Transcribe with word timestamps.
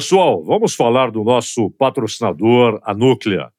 Pessoal, 0.00 0.42
vamos 0.42 0.74
falar 0.74 1.10
do 1.10 1.22
nosso 1.22 1.70
patrocinador, 1.72 2.80
a 2.84 2.94
Núclea. 2.94 3.50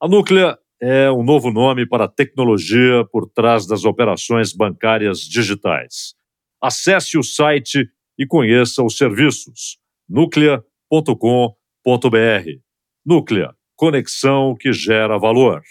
A 0.00 0.06
Núclea 0.06 0.56
é 0.80 1.10
um 1.10 1.24
novo 1.24 1.50
nome 1.50 1.88
para 1.88 2.04
a 2.04 2.08
tecnologia 2.08 3.04
por 3.10 3.28
trás 3.28 3.66
das 3.66 3.84
operações 3.84 4.52
bancárias 4.52 5.18
digitais. 5.18 6.14
Acesse 6.62 7.18
o 7.18 7.22
site 7.24 7.84
e 8.16 8.24
conheça 8.24 8.80
os 8.80 8.96
serviços 8.96 9.76
núclea.com.br. 10.08 10.62
Núclea, 13.04 13.52
conexão 13.74 14.54
que 14.54 14.72
gera 14.72 15.18
valor. 15.18 15.62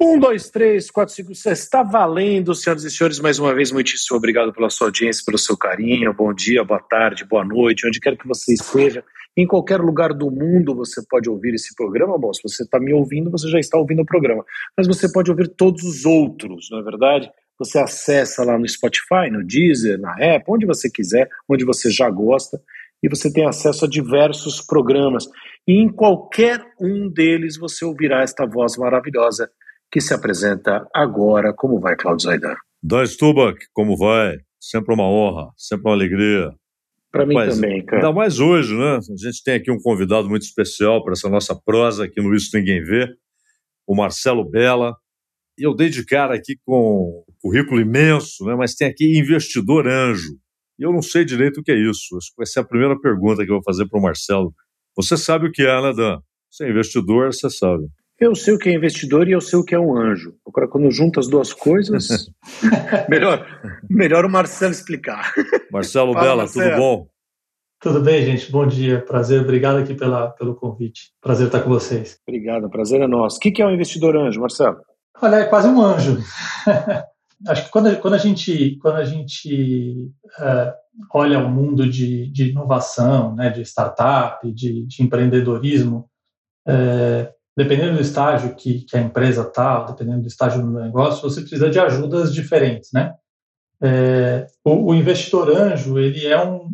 Um, 0.00 0.16
dois, 0.16 0.48
três, 0.48 0.92
quatro, 0.92 1.12
cinco, 1.12 1.34
seis. 1.34 1.58
Está 1.58 1.82
valendo, 1.82 2.54
senhoras 2.54 2.84
e 2.84 2.90
senhores. 2.90 3.18
Mais 3.18 3.40
uma 3.40 3.52
vez, 3.52 3.72
muitíssimo 3.72 4.16
obrigado 4.16 4.52
pela 4.52 4.70
sua 4.70 4.86
audiência, 4.86 5.24
pelo 5.26 5.36
seu 5.36 5.56
carinho. 5.56 6.14
Bom 6.14 6.32
dia, 6.32 6.62
boa 6.62 6.80
tarde, 6.80 7.24
boa 7.24 7.44
noite, 7.44 7.84
onde 7.84 7.98
quer 7.98 8.16
que 8.16 8.28
você 8.28 8.54
esteja. 8.54 9.04
Em 9.36 9.46
qualquer 9.46 9.80
lugar 9.80 10.12
do 10.12 10.30
mundo 10.30 10.74
você 10.74 11.00
pode 11.08 11.30
ouvir 11.30 11.54
esse 11.54 11.74
programa. 11.74 12.18
Bom, 12.18 12.32
se 12.32 12.42
você 12.42 12.62
está 12.62 12.80
me 12.80 12.92
ouvindo, 12.92 13.30
você 13.30 13.48
já 13.48 13.58
está 13.58 13.78
ouvindo 13.78 14.02
o 14.02 14.06
programa. 14.06 14.44
Mas 14.76 14.86
você 14.86 15.10
pode 15.10 15.30
ouvir 15.30 15.48
todos 15.48 15.82
os 15.82 16.04
outros, 16.04 16.68
não 16.70 16.80
é 16.80 16.82
verdade? 16.82 17.30
Você 17.58 17.78
acessa 17.78 18.42
lá 18.44 18.58
no 18.58 18.66
Spotify, 18.68 19.30
no 19.30 19.44
Deezer, 19.44 20.00
na 20.00 20.12
Apple, 20.12 20.54
onde 20.54 20.66
você 20.66 20.90
quiser, 20.90 21.28
onde 21.48 21.64
você 21.64 21.90
já 21.90 22.08
gosta, 22.08 22.60
e 23.02 23.08
você 23.08 23.32
tem 23.32 23.46
acesso 23.46 23.84
a 23.84 23.88
diversos 23.88 24.60
programas. 24.60 25.26
E 25.66 25.74
em 25.74 25.88
qualquer 25.88 26.64
um 26.80 27.08
deles 27.08 27.58
você 27.58 27.84
ouvirá 27.84 28.22
esta 28.22 28.46
voz 28.46 28.76
maravilhosa 28.76 29.50
que 29.90 30.00
se 30.00 30.14
apresenta 30.14 30.86
agora. 30.94 31.52
Como 31.52 31.78
vai, 31.78 31.96
Claudio 31.96 32.24
Zaidan? 32.24 32.56
Dan 32.82 33.04
Stubach, 33.06 33.58
como 33.72 33.96
vai? 33.96 34.38
Sempre 34.58 34.94
uma 34.94 35.04
honra, 35.04 35.50
sempre 35.56 35.88
uma 35.88 35.94
alegria. 35.94 36.52
Para 37.10 37.26
mim 37.26 37.34
Mas, 37.34 37.54
também, 37.54 37.84
cara. 37.84 38.02
Ainda 38.02 38.14
mais 38.14 38.38
hoje, 38.38 38.74
né? 38.76 38.98
A 38.98 39.16
gente 39.16 39.42
tem 39.42 39.54
aqui 39.54 39.70
um 39.70 39.80
convidado 39.80 40.28
muito 40.28 40.42
especial 40.42 41.02
para 41.02 41.12
essa 41.12 41.28
nossa 41.28 41.54
prosa 41.54 42.04
aqui 42.04 42.20
no 42.20 42.34
Isso 42.34 42.56
Ninguém 42.56 42.82
Vê, 42.84 43.08
o 43.86 43.96
Marcelo 43.96 44.48
Bella. 44.48 44.94
E 45.58 45.66
eu 45.66 45.74
dei 45.74 45.88
de 45.88 46.04
cara 46.04 46.34
aqui 46.34 46.56
com 46.64 47.24
um 47.28 47.32
currículo 47.40 47.80
imenso, 47.80 48.44
né? 48.44 48.54
mas 48.54 48.74
tem 48.74 48.88
aqui 48.88 49.18
investidor 49.18 49.88
anjo. 49.88 50.38
E 50.78 50.82
eu 50.82 50.92
não 50.92 51.02
sei 51.02 51.24
direito 51.24 51.60
o 51.60 51.62
que 51.62 51.72
é 51.72 51.76
isso. 51.76 52.16
Acho 52.16 52.30
que 52.30 52.36
vai 52.38 52.46
ser 52.46 52.60
a 52.60 52.64
primeira 52.64 52.98
pergunta 52.98 53.44
que 53.44 53.50
eu 53.50 53.56
vou 53.56 53.64
fazer 53.64 53.86
para 53.88 53.98
o 53.98 54.02
Marcelo. 54.02 54.54
Você 54.96 55.16
sabe 55.16 55.48
o 55.48 55.52
que 55.52 55.62
é, 55.62 55.82
né, 55.82 55.92
Dan? 55.92 56.20
Você 56.50 56.64
é 56.64 56.70
investidor, 56.70 57.32
você 57.32 57.50
sabe. 57.50 57.84
Eu 58.20 58.34
sei 58.34 58.52
o 58.52 58.58
que 58.58 58.68
é 58.68 58.74
investidor 58.74 59.26
e 59.26 59.32
eu 59.32 59.40
sei 59.40 59.58
o 59.58 59.64
que 59.64 59.74
é 59.74 59.78
um 59.78 59.96
anjo. 59.96 60.34
Agora, 60.46 60.68
quando 60.68 60.90
junta 60.90 61.20
as 61.20 61.26
duas 61.26 61.54
coisas, 61.54 62.30
melhor, 63.08 63.46
melhor 63.88 64.26
o 64.26 64.30
Marcelo 64.30 64.72
explicar. 64.72 65.32
Marcelo 65.72 66.12
Fala, 66.12 66.24
Bela, 66.26 66.42
Marcelo. 66.42 66.70
tudo 66.70 66.78
bom? 66.78 67.08
Tudo 67.80 68.00
bem, 68.02 68.22
gente? 68.26 68.52
Bom 68.52 68.66
dia, 68.66 69.00
prazer. 69.00 69.40
Obrigado 69.40 69.78
aqui 69.78 69.94
pela, 69.94 70.28
pelo 70.32 70.54
convite. 70.54 71.12
Prazer 71.18 71.46
estar 71.46 71.62
com 71.62 71.70
vocês. 71.70 72.18
Obrigado, 72.28 72.68
prazer 72.68 73.00
é 73.00 73.06
nosso. 73.06 73.38
O 73.38 73.40
que 73.40 73.62
é 73.62 73.66
um 73.66 73.72
investidor 73.72 74.14
anjo, 74.14 74.38
Marcelo? 74.38 74.76
Olha, 75.22 75.36
é 75.36 75.44
quase 75.46 75.68
um 75.68 75.80
anjo. 75.80 76.18
Acho 77.48 77.64
que 77.64 77.70
quando, 77.70 77.98
quando 78.00 78.14
a 78.14 78.18
gente, 78.18 78.76
quando 78.82 78.96
a 78.96 79.04
gente 79.04 80.12
uh, 80.38 80.74
olha 81.14 81.38
o 81.38 81.48
mundo 81.48 81.88
de, 81.88 82.30
de 82.30 82.50
inovação, 82.50 83.34
né, 83.34 83.48
de 83.48 83.62
startup, 83.62 84.46
de, 84.52 84.86
de 84.86 85.02
empreendedorismo, 85.02 86.06
uh, 86.68 87.39
dependendo 87.62 87.96
do 87.96 88.00
estágio 88.00 88.54
que, 88.54 88.80
que 88.86 88.96
a 88.96 89.00
empresa 89.00 89.42
está, 89.42 89.84
dependendo 89.84 90.22
do 90.22 90.28
estágio 90.28 90.62
do 90.62 90.80
negócio, 90.80 91.28
você 91.28 91.42
precisa 91.42 91.68
de 91.68 91.78
ajudas 91.78 92.32
diferentes, 92.32 92.90
né? 92.90 93.12
É, 93.82 94.46
o, 94.64 94.90
o, 94.90 94.94
investidor 94.94 95.50
anjo, 95.50 95.98
ele 95.98 96.26
é 96.26 96.42
um, 96.42 96.68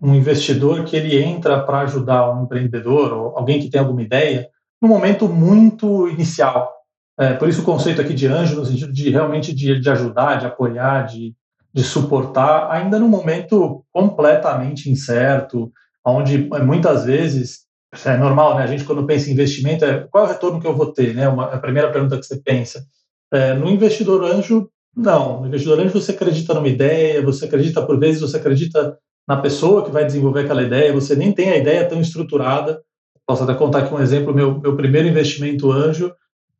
um, 0.00 0.14
investidor 0.14 0.84
que 0.84 0.96
ele 0.96 1.20
entra 1.20 1.60
para 1.64 1.80
ajudar 1.80 2.32
um 2.32 2.44
empreendedor 2.44 3.12
ou 3.12 3.36
alguém 3.36 3.60
que 3.60 3.68
tem 3.68 3.80
alguma 3.80 4.02
ideia 4.02 4.48
no 4.80 4.88
momento 4.88 5.28
muito 5.28 6.08
inicial. 6.08 6.72
É, 7.18 7.34
por 7.34 7.48
isso 7.48 7.62
o 7.62 7.64
conceito 7.64 8.00
aqui 8.00 8.14
de 8.14 8.26
anjo, 8.26 8.56
no 8.56 8.64
sentido 8.64 8.92
de 8.92 9.10
realmente 9.10 9.52
de, 9.52 9.80
de 9.80 9.90
ajudar, 9.90 10.36
de 10.36 10.46
apoiar, 10.46 11.02
de, 11.02 11.34
de 11.72 11.82
suportar, 11.82 12.70
ainda 12.70 12.98
no 12.98 13.08
momento 13.08 13.84
completamente 13.92 14.88
incerto, 14.88 15.72
onde 16.04 16.48
muitas 16.64 17.04
vezes 17.04 17.67
é 18.04 18.16
normal, 18.16 18.56
né? 18.56 18.64
A 18.64 18.66
gente, 18.66 18.84
quando 18.84 19.06
pensa 19.06 19.28
em 19.28 19.32
investimento, 19.32 19.84
é 19.84 20.06
qual 20.10 20.24
é 20.24 20.26
o 20.28 20.30
retorno 20.30 20.60
que 20.60 20.66
eu 20.66 20.76
vou 20.76 20.92
ter, 20.92 21.14
né? 21.14 21.28
Uma, 21.28 21.44
a 21.46 21.58
primeira 21.58 21.90
pergunta 21.90 22.18
que 22.18 22.26
você 22.26 22.36
pensa. 22.36 22.84
É, 23.32 23.54
no 23.54 23.68
investidor 23.68 24.24
anjo, 24.24 24.70
não. 24.94 25.40
No 25.40 25.46
investidor 25.46 25.80
anjo, 25.80 26.00
você 26.00 26.12
acredita 26.12 26.54
numa 26.54 26.68
ideia, 26.68 27.22
você 27.22 27.46
acredita, 27.46 27.84
por 27.84 27.98
vezes, 27.98 28.20
você 28.20 28.36
acredita 28.36 28.98
na 29.26 29.36
pessoa 29.36 29.84
que 29.84 29.90
vai 29.90 30.04
desenvolver 30.04 30.40
aquela 30.40 30.62
ideia, 30.62 30.92
você 30.92 31.14
nem 31.14 31.32
tem 31.32 31.50
a 31.50 31.56
ideia 31.56 31.88
tão 31.88 32.00
estruturada. 32.00 32.82
Posso 33.26 33.44
até 33.44 33.54
contar 33.54 33.80
aqui 33.80 33.94
um 33.94 34.00
exemplo: 34.00 34.34
meu, 34.34 34.58
meu 34.58 34.76
primeiro 34.76 35.08
investimento 35.08 35.70
anjo 35.70 36.12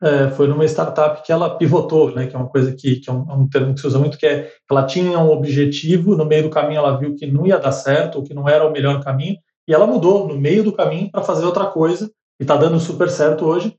é, 0.02 0.28
foi 0.30 0.46
numa 0.46 0.64
startup 0.64 1.22
que 1.24 1.32
ela 1.32 1.56
pivotou, 1.56 2.14
né? 2.14 2.26
Que 2.26 2.36
é 2.36 2.38
uma 2.38 2.48
coisa 2.48 2.72
que, 2.72 2.96
que 2.96 3.10
é, 3.10 3.12
um, 3.12 3.30
é 3.30 3.34
um 3.34 3.48
termo 3.48 3.74
que 3.74 3.80
se 3.80 3.86
usa 3.86 3.98
muito, 3.98 4.16
que 4.16 4.26
é 4.26 4.50
ela 4.70 4.86
tinha 4.86 5.18
um 5.18 5.30
objetivo, 5.30 6.16
no 6.16 6.24
meio 6.24 6.44
do 6.44 6.50
caminho 6.50 6.78
ela 6.78 6.96
viu 6.96 7.14
que 7.14 7.26
não 7.26 7.46
ia 7.46 7.58
dar 7.58 7.72
certo, 7.72 8.16
ou 8.16 8.22
que 8.22 8.34
não 8.34 8.48
era 8.48 8.66
o 8.66 8.72
melhor 8.72 9.02
caminho, 9.02 9.36
e 9.68 9.74
ela 9.74 9.86
mudou 9.86 10.26
no 10.26 10.40
meio 10.40 10.64
do 10.64 10.72
caminho 10.72 11.10
para 11.10 11.22
fazer 11.22 11.44
outra 11.44 11.66
coisa 11.66 12.10
e 12.40 12.44
está 12.44 12.56
dando 12.56 12.80
super 12.80 13.10
certo 13.10 13.44
hoje. 13.44 13.76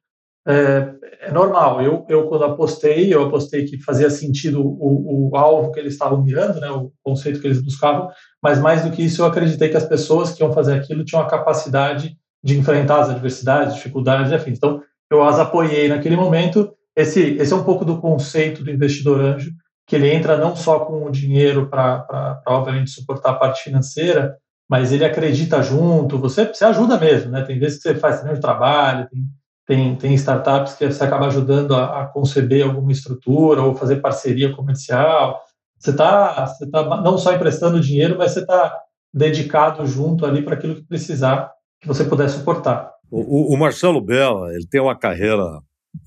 É, 0.47 0.93
é, 1.21 1.31
normal. 1.31 1.81
Eu, 1.81 2.05
eu, 2.07 2.27
quando 2.27 2.43
apostei, 2.43 3.13
eu 3.13 3.25
apostei 3.25 3.65
que 3.65 3.81
fazia 3.81 4.09
sentido 4.09 4.61
o, 4.61 5.29
o 5.31 5.35
alvo 5.35 5.71
que 5.71 5.79
eles 5.79 5.93
estavam 5.93 6.21
mirando, 6.21 6.59
né, 6.59 6.69
o 6.69 6.91
conceito 7.03 7.41
que 7.41 7.47
eles 7.47 7.61
buscavam, 7.61 8.09
mas 8.41 8.59
mais 8.59 8.83
do 8.83 8.91
que 8.91 9.03
isso, 9.03 9.21
eu 9.21 9.25
acreditei 9.25 9.69
que 9.69 9.77
as 9.77 9.85
pessoas 9.85 10.31
que 10.31 10.43
iam 10.43 10.53
fazer 10.53 10.73
aquilo 10.73 11.03
tinham 11.03 11.23
a 11.23 11.27
capacidade 11.27 12.15
de 12.43 12.57
enfrentar 12.57 13.01
as 13.01 13.09
adversidades, 13.09 13.75
dificuldades, 13.75 14.31
enfim. 14.31 14.51
Então, 14.51 14.81
eu 15.11 15.23
as 15.23 15.39
apoiei 15.39 15.87
naquele 15.87 16.15
momento. 16.15 16.71
Esse, 16.95 17.19
esse 17.37 17.51
é 17.51 17.55
um 17.55 17.63
pouco 17.63 17.83
do 17.83 17.99
conceito 17.99 18.63
do 18.63 18.71
investidor 18.71 19.19
anjo, 19.21 19.51
que 19.87 19.95
ele 19.95 20.09
entra 20.09 20.37
não 20.37 20.55
só 20.55 20.79
com 20.81 21.05
o 21.05 21.11
dinheiro 21.11 21.67
para, 21.67 22.41
obviamente, 22.47 22.91
suportar 22.91 23.31
a 23.31 23.35
parte 23.35 23.63
financeira, 23.63 24.37
mas 24.69 24.91
ele 24.91 25.03
acredita 25.03 25.63
junto, 25.63 26.19
você, 26.19 26.45
você 26.45 26.63
ajuda 26.63 26.99
mesmo, 26.99 27.31
né? 27.31 27.41
Tem 27.41 27.57
vezes 27.57 27.81
que 27.81 27.89
você 27.89 27.95
faz 27.95 28.19
também 28.19 28.35
o 28.35 28.39
trabalho, 28.39 29.09
tem, 29.09 29.25
tem, 29.65 29.95
tem 29.95 30.13
startups 30.13 30.75
que 30.75 30.85
você 30.85 31.03
acaba 31.03 31.25
ajudando 31.25 31.73
a, 31.73 32.03
a 32.03 32.05
conceber 32.05 32.63
alguma 32.63 32.91
estrutura 32.91 33.63
ou 33.63 33.73
fazer 33.73 33.95
parceria 33.95 34.55
comercial. 34.55 35.41
Você 35.79 35.89
está 35.89 36.45
você 36.45 36.69
tá 36.69 37.01
não 37.01 37.17
só 37.17 37.33
emprestando 37.33 37.81
dinheiro, 37.81 38.15
mas 38.15 38.31
você 38.31 38.41
está 38.41 38.77
dedicado 39.11 39.87
junto 39.87 40.23
ali 40.23 40.43
para 40.43 40.53
aquilo 40.53 40.75
que 40.75 40.83
precisar, 40.83 41.51
que 41.81 41.87
você 41.87 42.05
puder 42.05 42.29
suportar. 42.29 42.91
O, 43.09 43.55
o, 43.55 43.57
Marcelo 43.57 43.99
Bella, 43.99 44.53
ele 44.53 44.67
tem 44.67 44.79
uma 44.79 44.95
carreira 44.95 45.43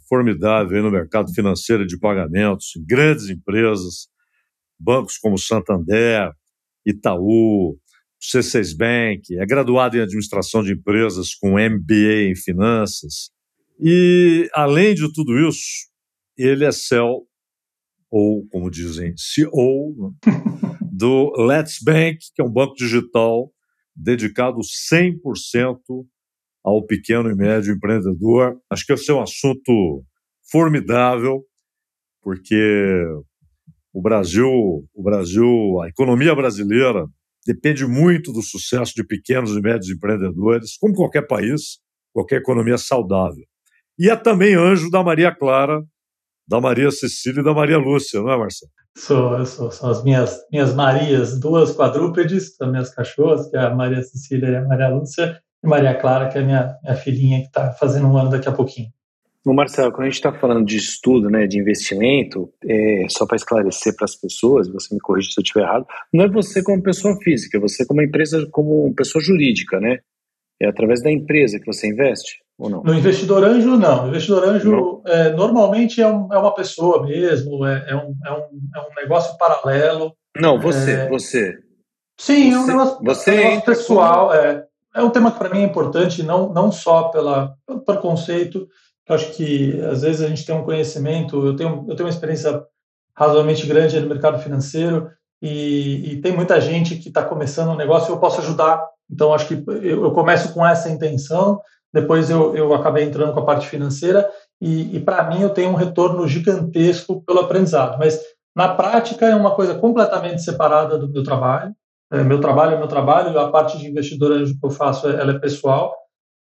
formidável 0.08 0.80
no 0.84 0.90
mercado 0.90 1.32
financeiro 1.34 1.84
de 1.84 1.98
pagamentos, 1.98 2.76
em 2.76 2.84
grandes 2.86 3.28
empresas, 3.28 4.06
bancos 4.78 5.18
como 5.18 5.36
Santander, 5.36 6.30
Itaú, 6.86 7.76
C6 8.22 8.76
Bank, 8.76 9.36
é 9.36 9.44
graduado 9.44 9.96
em 9.96 10.00
administração 10.00 10.62
de 10.62 10.72
empresas 10.72 11.34
com 11.34 11.58
MBA 11.58 12.30
em 12.30 12.36
finanças. 12.36 13.30
E, 13.80 14.48
além 14.54 14.94
de 14.94 15.12
tudo 15.12 15.36
isso, 15.48 15.88
ele 16.36 16.64
é 16.64 16.70
CEO, 16.70 17.26
ou 18.08 18.46
como 18.48 18.70
dizem, 18.70 19.12
CEO, 19.16 20.14
do 20.92 21.32
Let's 21.36 21.78
Bank, 21.82 22.18
que 22.32 22.40
é 22.40 22.44
um 22.44 22.52
banco 22.52 22.74
digital 22.76 23.52
dedicado 23.94 24.60
100% 24.60 25.78
ao 26.64 26.86
pequeno 26.86 27.28
e 27.28 27.34
médio 27.34 27.74
empreendedor. 27.74 28.56
Acho 28.70 28.86
que 28.86 28.92
esse 28.92 29.10
é 29.10 29.14
um 29.14 29.22
assunto 29.22 30.04
formidável, 30.48 31.44
porque 32.22 33.04
o 33.92 34.00
Brasil, 34.00 34.48
o 34.94 35.02
Brasil, 35.02 35.80
a 35.82 35.88
economia 35.88 36.34
brasileira 36.36 37.04
depende 37.46 37.86
muito 37.86 38.32
do 38.32 38.42
sucesso 38.42 38.92
de 38.94 39.04
pequenos 39.04 39.52
e 39.52 39.60
médios 39.60 39.90
empreendedores, 39.90 40.76
como 40.78 40.94
qualquer 40.94 41.26
país, 41.26 41.78
qualquer 42.12 42.36
economia 42.36 42.78
saudável. 42.78 43.44
E 43.98 44.08
é 44.08 44.16
também 44.16 44.54
anjo 44.54 44.90
da 44.90 45.02
Maria 45.02 45.34
Clara, 45.34 45.82
da 46.48 46.60
Maria 46.60 46.90
Cecília 46.90 47.40
e 47.40 47.44
da 47.44 47.54
Maria 47.54 47.78
Lúcia, 47.78 48.20
não 48.20 48.30
é, 48.30 48.36
Marcelo? 48.36 48.70
Sou, 48.96 49.46
sou, 49.46 49.70
são 49.70 49.90
as 49.90 50.04
minhas, 50.04 50.38
minhas 50.52 50.74
Marias, 50.74 51.38
duas 51.40 51.74
quadrúpedes, 51.74 52.60
as 52.60 52.70
minhas 52.70 52.94
cachorras, 52.94 53.48
que 53.48 53.56
é 53.56 53.60
a 53.60 53.74
Maria 53.74 54.02
Cecília 54.02 54.48
e 54.50 54.56
a 54.56 54.64
Maria 54.64 54.88
Lúcia, 54.88 55.40
e 55.64 55.66
Maria 55.66 55.98
Clara, 55.98 56.28
que 56.28 56.38
é 56.38 56.42
a 56.42 56.44
minha, 56.44 56.76
minha 56.82 56.96
filhinha, 56.96 57.40
que 57.40 57.46
está 57.46 57.72
fazendo 57.72 58.06
um 58.06 58.16
ano 58.16 58.30
daqui 58.30 58.48
a 58.48 58.52
pouquinho. 58.52 58.90
O 59.44 59.52
Marcelo, 59.52 59.90
quando 59.90 60.02
a 60.02 60.04
gente 60.04 60.14
está 60.14 60.32
falando 60.32 60.64
de 60.64 60.76
estudo, 60.76 61.28
né, 61.28 61.48
de 61.48 61.58
investimento, 61.58 62.52
é, 62.64 63.06
só 63.08 63.26
para 63.26 63.36
esclarecer 63.36 63.94
para 63.96 64.04
as 64.04 64.14
pessoas, 64.14 64.68
você 64.68 64.94
me 64.94 65.00
corrija 65.00 65.30
se 65.32 65.40
eu 65.40 65.42
estiver 65.42 65.62
errado, 65.62 65.84
não 66.12 66.24
é 66.24 66.28
você 66.28 66.62
como 66.62 66.82
pessoa 66.82 67.16
física, 67.22 67.58
é 67.58 67.60
você 67.60 67.84
como 67.84 68.00
empresa, 68.00 68.46
como 68.52 68.94
pessoa 68.94 69.22
jurídica, 69.22 69.80
né? 69.80 69.98
É 70.60 70.68
através 70.68 71.02
da 71.02 71.10
empresa 71.10 71.58
que 71.58 71.66
você 71.66 71.88
investe 71.88 72.40
ou 72.56 72.70
não? 72.70 72.84
No 72.84 72.94
investidor 72.94 73.42
anjo, 73.42 73.76
não. 73.76 74.04
O 74.04 74.08
investidor 74.08 74.44
anjo 74.44 75.02
é, 75.06 75.30
normalmente 75.30 76.00
é, 76.00 76.06
um, 76.06 76.32
é, 76.32 76.38
uma 76.38 76.54
pessoa 76.54 77.04
mesmo, 77.04 77.66
é, 77.66 77.84
é, 77.88 77.96
um, 77.96 78.14
é, 78.24 78.32
um, 78.32 78.60
é 78.76 78.80
um 78.80 78.94
negócio 79.02 79.36
paralelo. 79.38 80.14
Não, 80.36 80.60
você, 80.60 81.08
você. 81.08 81.58
Sim, 82.16 82.52
você, 82.52 82.54
é 82.54 82.58
um 82.58 82.66
negócio, 82.66 82.98
você 83.02 83.30
é 83.30 83.34
um 83.34 83.36
negócio 83.38 83.64
pessoal, 83.64 84.28
como... 84.28 84.38
é 84.38 84.66
é 84.94 85.02
um 85.02 85.10
tema 85.10 85.32
que 85.32 85.38
para 85.38 85.48
mim 85.48 85.60
é 85.60 85.64
importante, 85.64 86.22
não, 86.22 86.52
não 86.52 86.70
só 86.70 87.04
pela, 87.04 87.54
pelo 87.66 88.00
conceito, 88.00 88.58
eu 88.58 88.68
acho 89.12 89.32
que 89.32 89.80
às 89.82 90.02
vezes 90.02 90.22
a 90.22 90.28
gente 90.28 90.44
tem 90.44 90.54
um 90.54 90.64
conhecimento, 90.64 91.44
eu 91.46 91.56
tenho, 91.56 91.86
eu 91.88 91.94
tenho 91.96 92.06
uma 92.06 92.12
experiência 92.12 92.62
razoavelmente 93.16 93.66
grande 93.66 94.00
no 94.00 94.08
mercado 94.08 94.38
financeiro 94.38 95.10
e, 95.40 96.12
e 96.12 96.20
tem 96.20 96.32
muita 96.32 96.60
gente 96.60 96.96
que 96.96 97.08
está 97.08 97.22
começando 97.22 97.70
um 97.70 97.76
negócio 97.76 98.10
e 98.10 98.12
eu 98.12 98.18
posso 98.18 98.40
ajudar. 98.40 98.82
Então, 99.10 99.34
acho 99.34 99.46
que 99.46 99.62
eu, 99.66 100.04
eu 100.04 100.10
começo 100.12 100.52
com 100.54 100.66
essa 100.66 100.88
intenção, 100.88 101.60
depois 101.92 102.30
eu, 102.30 102.56
eu 102.56 102.72
acabei 102.72 103.04
entrando 103.04 103.32
com 103.34 103.40
a 103.40 103.44
parte 103.44 103.68
financeira 103.68 104.28
e, 104.60 104.96
e 104.96 105.00
para 105.00 105.24
mim 105.24 105.42
eu 105.42 105.50
tenho 105.50 105.70
um 105.70 105.74
retorno 105.74 106.26
gigantesco 106.26 107.22
pelo 107.22 107.40
aprendizado. 107.40 107.98
Mas 107.98 108.18
na 108.54 108.68
prática 108.68 109.26
é 109.26 109.34
uma 109.34 109.54
coisa 109.54 109.74
completamente 109.74 110.42
separada 110.42 110.96
do 110.96 111.10
meu 111.10 111.22
trabalho. 111.22 111.74
É, 112.10 112.22
meu 112.22 112.40
trabalho 112.40 112.74
é 112.74 112.78
meu 112.78 112.88
trabalho, 112.88 113.38
a 113.38 113.50
parte 113.50 113.78
de 113.78 113.88
investidor 113.88 114.32
anjo 114.32 114.58
que 114.58 114.66
eu 114.66 114.70
faço 114.70 115.08
ela 115.08 115.32
é 115.32 115.38
pessoal. 115.38 115.94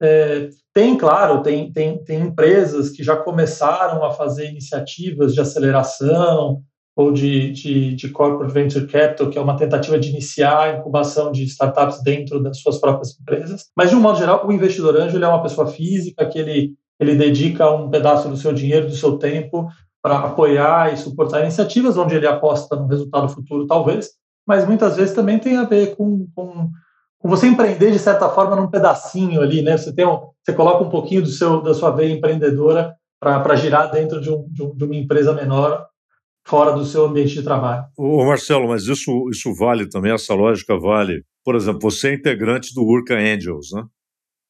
É, 0.00 0.48
tem, 0.74 0.96
claro, 0.96 1.42
tem, 1.42 1.72
tem, 1.72 2.02
tem 2.04 2.20
empresas 2.20 2.90
que 2.90 3.02
já 3.02 3.16
começaram 3.16 4.04
a 4.04 4.10
fazer 4.10 4.50
iniciativas 4.50 5.32
de 5.32 5.40
aceleração 5.40 6.62
ou 6.94 7.12
de, 7.12 7.52
de, 7.52 7.94
de 7.94 8.08
corporate 8.08 8.52
venture 8.52 8.86
capital, 8.86 9.28
que 9.28 9.38
é 9.38 9.40
uma 9.40 9.56
tentativa 9.56 9.98
de 9.98 10.08
iniciar 10.10 10.60
a 10.60 10.78
incubação 10.78 11.30
de 11.30 11.44
startups 11.44 12.02
dentro 12.02 12.42
das 12.42 12.58
suas 12.58 12.78
próprias 12.78 13.18
empresas. 13.20 13.66
Mas, 13.76 13.90
de 13.90 13.96
um 13.96 14.00
modo 14.00 14.18
geral, 14.18 14.46
o 14.46 14.52
investidor 14.52 14.96
anjo 14.96 15.22
é 15.22 15.28
uma 15.28 15.42
pessoa 15.42 15.66
física 15.66 16.26
que 16.26 16.38
ele, 16.38 16.74
ele 16.98 17.14
dedica 17.14 17.70
um 17.70 17.90
pedaço 17.90 18.28
do 18.28 18.36
seu 18.36 18.52
dinheiro, 18.52 18.86
do 18.86 18.96
seu 18.96 19.18
tempo, 19.18 19.68
para 20.02 20.20
apoiar 20.20 20.92
e 20.94 20.96
suportar 20.96 21.42
iniciativas 21.42 21.98
onde 21.98 22.14
ele 22.14 22.26
aposta 22.26 22.76
no 22.76 22.86
resultado 22.86 23.28
futuro, 23.28 23.66
talvez, 23.66 24.10
mas 24.46 24.64
muitas 24.64 24.96
vezes 24.96 25.14
também 25.14 25.38
tem 25.38 25.56
a 25.56 25.64
ver 25.64 25.96
com, 25.96 26.28
com, 26.34 26.70
você 27.22 27.46
empreender 27.46 27.90
de 27.90 27.98
certa 27.98 28.28
forma 28.28 28.56
num 28.56 28.70
pedacinho 28.70 29.40
ali, 29.40 29.62
né? 29.62 29.76
Você 29.76 29.94
tem 29.94 30.06
um, 30.06 30.30
você 30.42 30.52
coloca 30.52 30.84
um 30.84 30.90
pouquinho 30.90 31.22
do 31.22 31.28
seu 31.28 31.62
da 31.62 31.74
sua 31.74 31.90
veia 31.90 32.12
empreendedora 32.12 32.94
para 33.20 33.56
girar 33.56 33.90
dentro 33.90 34.20
de, 34.20 34.30
um, 34.30 34.46
de, 34.48 34.62
um, 34.62 34.76
uma 34.80 34.96
empresa 34.96 35.32
menor 35.32 35.86
fora 36.46 36.72
do 36.72 36.84
seu 36.84 37.06
ambiente 37.06 37.34
de 37.34 37.42
trabalho. 37.42 37.84
Ô 37.96 38.24
Marcelo, 38.24 38.68
mas 38.68 38.84
isso 38.84 39.28
isso 39.30 39.54
vale 39.54 39.88
também 39.88 40.12
essa 40.12 40.34
lógica 40.34 40.78
vale. 40.78 41.24
Por 41.44 41.54
exemplo, 41.54 41.80
você 41.80 42.08
é 42.08 42.14
integrante 42.14 42.74
do 42.74 42.82
Urca 42.82 43.14
Angels, 43.14 43.68
né? 43.72 43.84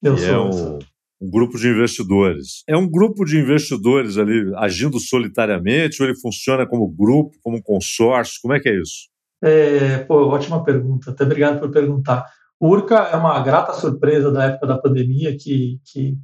Eu 0.02 0.16
sou. 0.16 0.28
É 0.28 0.38
um, 0.38 0.78
um 1.20 1.30
grupo 1.30 1.58
de 1.58 1.68
investidores. 1.68 2.62
É 2.68 2.76
um 2.76 2.88
grupo 2.88 3.24
de 3.24 3.38
investidores 3.38 4.18
ali 4.18 4.52
agindo 4.56 4.98
solitariamente 4.98 6.02
ou 6.02 6.08
ele 6.08 6.18
funciona 6.18 6.66
como 6.66 6.88
grupo, 6.88 7.36
como 7.42 7.62
consórcio? 7.62 8.38
Como 8.42 8.54
é 8.54 8.60
que 8.60 8.68
é 8.68 8.80
isso? 8.80 9.08
É, 9.42 9.98
pô, 9.98 10.26
ótima 10.26 10.62
pergunta. 10.64 11.10
Até 11.10 11.24
obrigado 11.24 11.60
por 11.60 11.70
perguntar. 11.70 12.26
Urca 12.60 12.96
é 12.96 13.16
uma 13.16 13.38
grata 13.40 13.72
surpresa 13.74 14.30
da 14.30 14.44
época 14.44 14.66
da 14.66 14.78
pandemia, 14.78 15.36
que, 15.36 15.78
que 15.84 16.16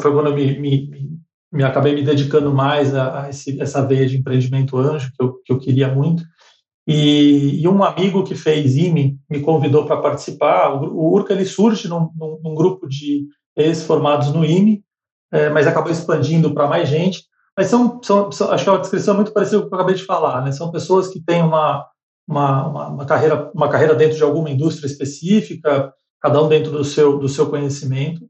foi 0.00 0.12
quando 0.12 0.28
eu 0.28 0.34
me, 0.34 0.58
me, 0.58 0.90
me 1.52 1.62
acabei 1.62 1.94
me 1.94 2.02
dedicando 2.02 2.52
mais 2.52 2.94
a, 2.94 3.22
a 3.22 3.30
esse, 3.30 3.60
essa 3.60 3.86
veia 3.86 4.06
de 4.06 4.16
empreendimento 4.16 4.76
anjo, 4.76 5.12
que 5.16 5.22
eu, 5.22 5.32
que 5.44 5.52
eu 5.52 5.58
queria 5.58 5.94
muito. 5.94 6.24
E, 6.88 7.60
e, 7.62 7.68
um 7.68 7.82
amigo 7.82 8.22
que 8.22 8.34
fez 8.34 8.76
IME 8.76 9.18
me 9.28 9.40
convidou 9.40 9.86
para 9.86 10.00
participar. 10.00 10.72
O, 10.74 10.86
o 10.86 11.14
Urca 11.14 11.32
ele 11.32 11.44
surge 11.44 11.88
num, 11.88 12.10
num, 12.16 12.40
num 12.42 12.54
grupo 12.54 12.88
de 12.88 13.26
ex-formados 13.56 14.32
no 14.32 14.44
IME, 14.44 14.84
é, 15.32 15.48
mas 15.50 15.66
acabou 15.66 15.90
expandindo 15.90 16.52
para 16.54 16.68
mais 16.68 16.88
gente. 16.88 17.24
Mas 17.56 17.68
são, 17.68 18.00
são, 18.02 18.30
são, 18.30 18.50
acho 18.50 18.64
que 18.64 18.68
é 18.68 18.72
uma 18.72 18.80
descrição 18.80 19.14
muito 19.14 19.32
parecida 19.32 19.60
com 19.60 19.66
o 19.66 19.68
que 19.68 19.74
eu 19.74 19.78
acabei 19.78 19.96
de 19.96 20.04
falar, 20.04 20.44
né? 20.44 20.52
São 20.52 20.70
pessoas 20.70 21.08
que 21.08 21.20
têm 21.20 21.42
uma, 21.42 21.86
uma, 22.26 22.66
uma, 22.66 22.88
uma, 22.88 23.06
carreira, 23.06 23.50
uma 23.54 23.68
carreira 23.68 23.94
dentro 23.94 24.16
de 24.16 24.22
alguma 24.22 24.50
indústria 24.50 24.86
específica, 24.86 25.92
cada 26.20 26.42
um 26.42 26.48
dentro 26.48 26.72
do 26.72 26.84
seu, 26.84 27.18
do 27.18 27.28
seu 27.28 27.48
conhecimento, 27.48 28.28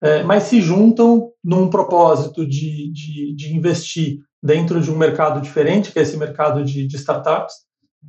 é, 0.00 0.22
mas 0.22 0.44
se 0.44 0.60
juntam 0.60 1.30
num 1.42 1.68
propósito 1.68 2.46
de, 2.46 2.90
de, 2.92 3.34
de, 3.34 3.56
investir 3.56 4.20
dentro 4.42 4.80
de 4.80 4.90
um 4.90 4.96
mercado 4.96 5.40
diferente, 5.40 5.90
que 5.90 5.98
é 5.98 6.02
esse 6.02 6.16
mercado 6.16 6.64
de, 6.64 6.86
de 6.86 6.96
startups, 6.96 7.54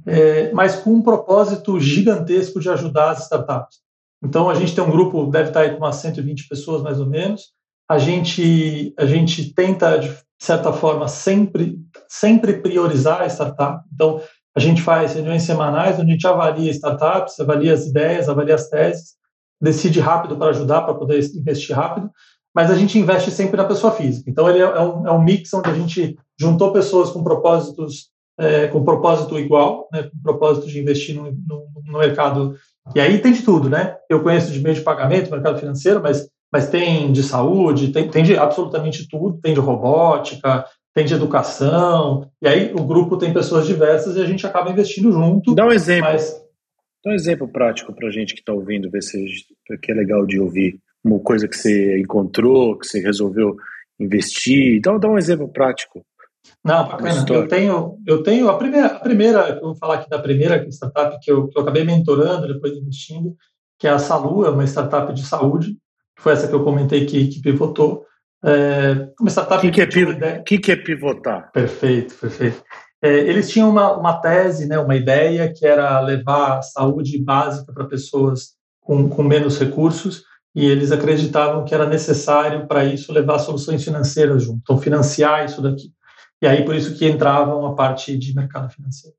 é, 0.05 0.51
mas 0.51 0.75
com 0.75 0.91
um 0.91 1.01
propósito 1.01 1.79
gigantesco 1.79 2.59
de 2.59 2.69
ajudar 2.69 3.11
as 3.11 3.23
startups. 3.23 3.79
Então, 4.23 4.49
a 4.49 4.55
gente 4.55 4.75
tem 4.75 4.83
um 4.83 4.91
grupo, 4.91 5.25
deve 5.25 5.49
estar 5.49 5.61
aí 5.61 5.71
com 5.71 5.77
umas 5.77 5.95
120 5.95 6.47
pessoas 6.47 6.81
mais 6.81 6.99
ou 6.99 7.07
menos. 7.07 7.53
A 7.89 7.97
gente, 7.97 8.93
a 8.97 9.05
gente 9.05 9.53
tenta, 9.53 9.97
de 9.97 10.15
certa 10.37 10.71
forma, 10.71 11.07
sempre, 11.07 11.79
sempre 12.07 12.53
priorizar 12.61 13.21
a 13.21 13.27
startup. 13.27 13.83
Então, 13.93 14.21
a 14.55 14.59
gente 14.59 14.81
faz 14.81 15.13
reuniões 15.13 15.43
semanais 15.43 15.99
onde 15.99 16.09
a 16.09 16.13
gente 16.13 16.27
avalia 16.27 16.71
startups, 16.71 17.39
avalia 17.39 17.73
as 17.73 17.85
ideias, 17.85 18.27
avalia 18.27 18.55
as 18.55 18.69
teses, 18.69 19.15
decide 19.61 19.99
rápido 19.99 20.37
para 20.37 20.49
ajudar, 20.49 20.81
para 20.81 20.93
poder 20.93 21.19
investir 21.35 21.75
rápido, 21.75 22.09
mas 22.53 22.71
a 22.71 22.75
gente 22.75 22.97
investe 22.97 23.29
sempre 23.31 23.57
na 23.57 23.65
pessoa 23.65 23.93
física. 23.93 24.29
Então, 24.29 24.49
ele 24.49 24.59
é, 24.59 24.63
é 24.63 24.81
um, 24.81 25.07
é 25.07 25.11
um 25.11 25.21
mix 25.21 25.53
onde 25.53 25.69
a 25.69 25.73
gente 25.73 26.17
juntou 26.39 26.73
pessoas 26.73 27.11
com 27.11 27.23
propósitos, 27.23 28.09
é, 28.39 28.67
com 28.67 28.83
propósito 28.83 29.37
igual, 29.37 29.87
né, 29.91 30.03
com 30.03 30.17
propósito 30.23 30.67
de 30.67 30.79
investir 30.79 31.15
no, 31.15 31.25
no, 31.25 31.67
no 31.85 31.99
mercado 31.99 32.55
e 32.95 32.99
aí 32.99 33.19
tem 33.19 33.31
de 33.31 33.43
tudo, 33.43 33.69
né? 33.69 33.95
Eu 34.09 34.23
conheço 34.23 34.51
de 34.51 34.59
meio 34.59 34.75
de 34.75 34.81
pagamento, 34.81 35.29
mercado 35.29 35.59
financeiro, 35.59 36.01
mas, 36.01 36.27
mas 36.51 36.69
tem 36.69 37.11
de 37.11 37.21
saúde, 37.21 37.91
tem, 37.91 38.09
tem 38.09 38.23
de 38.23 38.35
absolutamente 38.35 39.07
tudo, 39.07 39.39
tem 39.39 39.53
de 39.53 39.59
robótica, 39.59 40.65
tem 40.93 41.05
de 41.05 41.13
educação, 41.13 42.29
e 42.41 42.47
aí 42.47 42.73
o 42.73 42.83
grupo 42.83 43.17
tem 43.17 43.33
pessoas 43.33 43.67
diversas 43.67 44.15
e 44.15 44.21
a 44.21 44.25
gente 44.25 44.45
acaba 44.45 44.71
investindo 44.71 45.11
junto. 45.11 45.53
Dá 45.53 45.65
um 45.65 45.71
exemplo. 45.71 46.11
Mas... 46.11 46.31
Dá 47.03 47.11
um 47.11 47.13
exemplo 47.13 47.47
prático 47.47 47.93
para 47.93 48.07
a 48.07 48.11
gente 48.11 48.33
que 48.33 48.41
está 48.41 48.51
ouvindo, 48.51 48.89
ver 48.89 49.01
se 49.01 49.23
que 49.81 49.91
é 49.91 49.95
legal 49.95 50.25
de 50.25 50.39
ouvir. 50.39 50.79
Uma 51.01 51.19
coisa 51.19 51.47
que 51.47 51.55
você 51.55 51.97
encontrou, 51.97 52.77
que 52.77 52.85
você 52.85 52.99
resolveu 52.99 53.55
investir. 53.99 54.81
Dá, 54.81 54.97
dá 54.97 55.07
um 55.07 55.17
exemplo 55.17 55.47
prático. 55.47 56.05
Não, 56.63 56.87
bacana. 56.87 57.25
Eu 57.29 57.47
tenho, 57.47 57.97
eu 58.05 58.23
tenho 58.23 58.49
a 58.49 58.57
primeira, 58.57 58.87
a 58.87 58.99
primeira, 58.99 59.49
eu 59.49 59.61
vou 59.61 59.75
falar 59.75 59.95
aqui 59.95 60.09
da 60.09 60.19
primeira 60.19 60.67
startup 60.69 61.17
que 61.21 61.31
eu, 61.31 61.47
que 61.47 61.57
eu 61.57 61.61
acabei 61.61 61.83
mentorando, 61.83 62.53
depois 62.53 62.73
investindo, 62.73 63.35
que 63.77 63.87
é 63.87 63.91
a 63.91 63.99
Salu, 63.99 64.45
é 64.45 64.49
uma 64.49 64.65
startup 64.65 65.13
de 65.13 65.25
saúde, 65.25 65.77
que 66.15 66.21
foi 66.21 66.33
essa 66.33 66.47
que 66.47 66.53
eu 66.53 66.63
comentei 66.63 67.05
que, 67.05 67.27
que 67.27 67.41
pivotou. 67.41 68.05
É 68.43 69.09
uma 69.19 69.29
startup 69.29 69.61
que, 69.61 69.71
que, 69.71 69.81
é, 69.81 70.39
que, 70.39 70.57
que 70.59 70.71
é 70.71 70.75
pivotar? 70.75 71.51
Perfeito, 71.51 72.15
perfeito. 72.15 72.63
É, 73.01 73.17
eles 73.17 73.49
tinham 73.49 73.69
uma, 73.69 73.95
uma 73.97 74.19
tese, 74.19 74.67
né, 74.67 74.77
uma 74.77 74.95
ideia 74.95 75.51
que 75.53 75.65
era 75.65 75.99
levar 76.01 76.61
saúde 76.61 77.21
básica 77.23 77.71
para 77.73 77.85
pessoas 77.85 78.55
com, 78.81 79.09
com 79.09 79.23
menos 79.23 79.57
recursos 79.57 80.23
e 80.55 80.65
eles 80.65 80.91
acreditavam 80.91 81.63
que 81.63 81.73
era 81.73 81.85
necessário 81.85 82.67
para 82.67 82.83
isso 82.83 83.13
levar 83.13 83.39
soluções 83.39 83.83
financeiras 83.83 84.43
junto, 84.43 84.59
então 84.61 84.77
financiar 84.77 85.45
isso 85.45 85.61
daqui. 85.61 85.93
E 86.41 86.47
aí, 86.47 86.63
por 86.63 86.75
isso 86.75 86.95
que 86.95 87.07
entravam 87.07 87.65
a 87.65 87.75
parte 87.75 88.17
de 88.17 88.33
mercado 88.33 88.71
financeiro. 88.71 89.15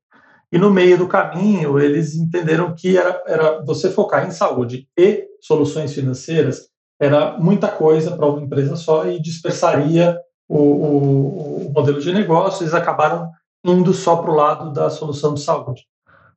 E 0.51 0.57
no 0.57 0.69
meio 0.69 0.97
do 0.97 1.07
caminho, 1.07 1.79
eles 1.79 2.15
entenderam 2.15 2.75
que 2.75 2.97
era, 2.97 3.23
era 3.25 3.63
você 3.63 3.89
focar 3.89 4.27
em 4.27 4.31
saúde 4.31 4.87
e 4.97 5.25
soluções 5.39 5.93
financeiras 5.93 6.71
era 7.01 7.35
muita 7.39 7.67
coisa 7.67 8.15
para 8.15 8.27
uma 8.27 8.43
empresa 8.43 8.75
só 8.75 9.07
e 9.07 9.19
dispersaria 9.19 10.15
o, 10.47 10.59
o, 10.59 11.67
o 11.67 11.73
modelo 11.73 11.99
de 11.99 12.13
negócio. 12.13 12.61
Eles 12.61 12.75
acabaram 12.75 13.27
indo 13.65 13.91
só 13.91 14.17
para 14.17 14.29
o 14.29 14.35
lado 14.35 14.71
da 14.71 14.87
solução 14.87 15.33
de 15.33 15.41
saúde. 15.41 15.81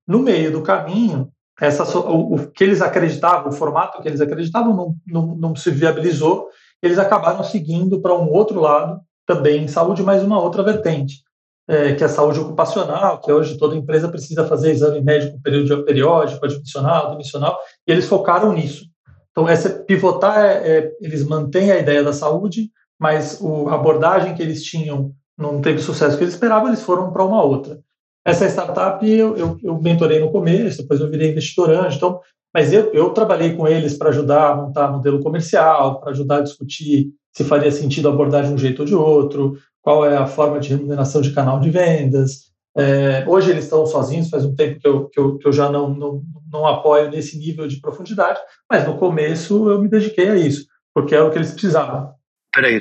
No 0.08 0.20
meio 0.20 0.50
do 0.50 0.62
caminho, 0.62 1.30
essa, 1.60 1.84
o, 1.98 2.34
o, 2.34 2.50
que 2.50 2.64
eles 2.64 2.80
acreditavam, 2.80 3.50
o 3.50 3.52
formato 3.52 4.00
que 4.00 4.08
eles 4.08 4.22
acreditavam 4.22 4.74
não, 4.74 4.94
não, 5.06 5.36
não 5.36 5.54
se 5.54 5.70
viabilizou, 5.70 6.48
eles 6.82 6.98
acabaram 6.98 7.44
seguindo 7.44 8.00
para 8.00 8.14
um 8.14 8.32
outro 8.32 8.58
lado, 8.58 9.02
também 9.26 9.64
em 9.64 9.68
saúde, 9.68 10.02
mas 10.02 10.22
uma 10.22 10.40
outra 10.40 10.62
vertente, 10.62 11.22
é, 11.68 11.94
que 11.94 12.02
é 12.02 12.06
a 12.06 12.10
saúde 12.10 12.40
ocupacional, 12.40 13.20
que 13.20 13.30
hoje 13.30 13.58
toda 13.58 13.76
empresa 13.76 14.08
precisa 14.08 14.46
fazer 14.46 14.72
exame 14.72 15.02
médico 15.02 15.38
periódico, 15.42 16.44
admissional, 16.44 17.08
admissional, 17.08 17.58
e 17.86 17.92
eles 17.92 18.06
focaram 18.06 18.52
nisso. 18.54 18.93
Então, 19.34 19.48
essa 19.48 19.68
pivotar, 19.68 20.38
é, 20.38 20.78
é, 20.78 20.96
eles 21.00 21.26
mantêm 21.26 21.72
a 21.72 21.78
ideia 21.78 22.04
da 22.04 22.12
saúde, 22.12 22.70
mas 22.96 23.40
o, 23.40 23.68
a 23.68 23.74
abordagem 23.74 24.32
que 24.34 24.42
eles 24.42 24.62
tinham 24.62 25.12
não 25.36 25.60
teve 25.60 25.80
o 25.80 25.82
sucesso 25.82 26.16
que 26.16 26.22
eles 26.22 26.34
esperavam, 26.34 26.68
eles 26.68 26.82
foram 26.82 27.12
para 27.12 27.24
uma 27.24 27.42
outra. 27.42 27.80
Essa 28.24 28.48
startup 28.48 29.04
eu, 29.04 29.36
eu, 29.36 29.58
eu, 29.60 29.82
mentorei 29.82 30.20
no 30.20 30.30
começo, 30.30 30.82
depois 30.82 31.00
eu 31.00 31.10
virei 31.10 31.32
investidor 31.32 31.70
anjo, 31.70 31.96
então, 31.96 32.20
mas 32.54 32.72
eu, 32.72 32.92
eu 32.94 33.10
trabalhei 33.10 33.56
com 33.56 33.66
eles 33.66 33.98
para 33.98 34.10
ajudar 34.10 34.52
a 34.52 34.56
montar 34.56 34.92
modelo 34.92 35.20
comercial, 35.20 36.00
para 36.00 36.12
ajudar 36.12 36.38
a 36.38 36.42
discutir 36.42 37.10
se 37.36 37.42
faria 37.42 37.72
sentido 37.72 38.08
abordar 38.08 38.44
de 38.44 38.52
um 38.52 38.58
jeito 38.58 38.80
ou 38.80 38.86
de 38.86 38.94
outro, 38.94 39.58
qual 39.82 40.06
é 40.06 40.16
a 40.16 40.26
forma 40.26 40.60
de 40.60 40.68
remuneração 40.68 41.20
de 41.20 41.32
canal 41.32 41.58
de 41.58 41.68
vendas. 41.68 42.53
É, 42.76 43.24
hoje 43.28 43.50
eles 43.50 43.64
estão 43.64 43.86
sozinhos, 43.86 44.30
faz 44.30 44.44
um 44.44 44.54
tempo 44.54 44.80
que 44.80 44.88
eu, 44.88 45.08
que 45.08 45.20
eu, 45.20 45.38
que 45.38 45.46
eu 45.46 45.52
já 45.52 45.70
não, 45.70 45.94
não, 45.94 46.22
não 46.52 46.66
apoio 46.66 47.10
nesse 47.10 47.38
nível 47.38 47.68
de 47.68 47.80
profundidade, 47.80 48.40
mas 48.70 48.86
no 48.86 48.98
começo 48.98 49.70
eu 49.70 49.80
me 49.80 49.88
dediquei 49.88 50.28
a 50.28 50.36
isso, 50.36 50.66
porque 50.92 51.14
era 51.14 51.24
o 51.24 51.30
que 51.30 51.38
eles 51.38 51.52
precisavam. 51.52 52.12
Peraí, 52.52 52.80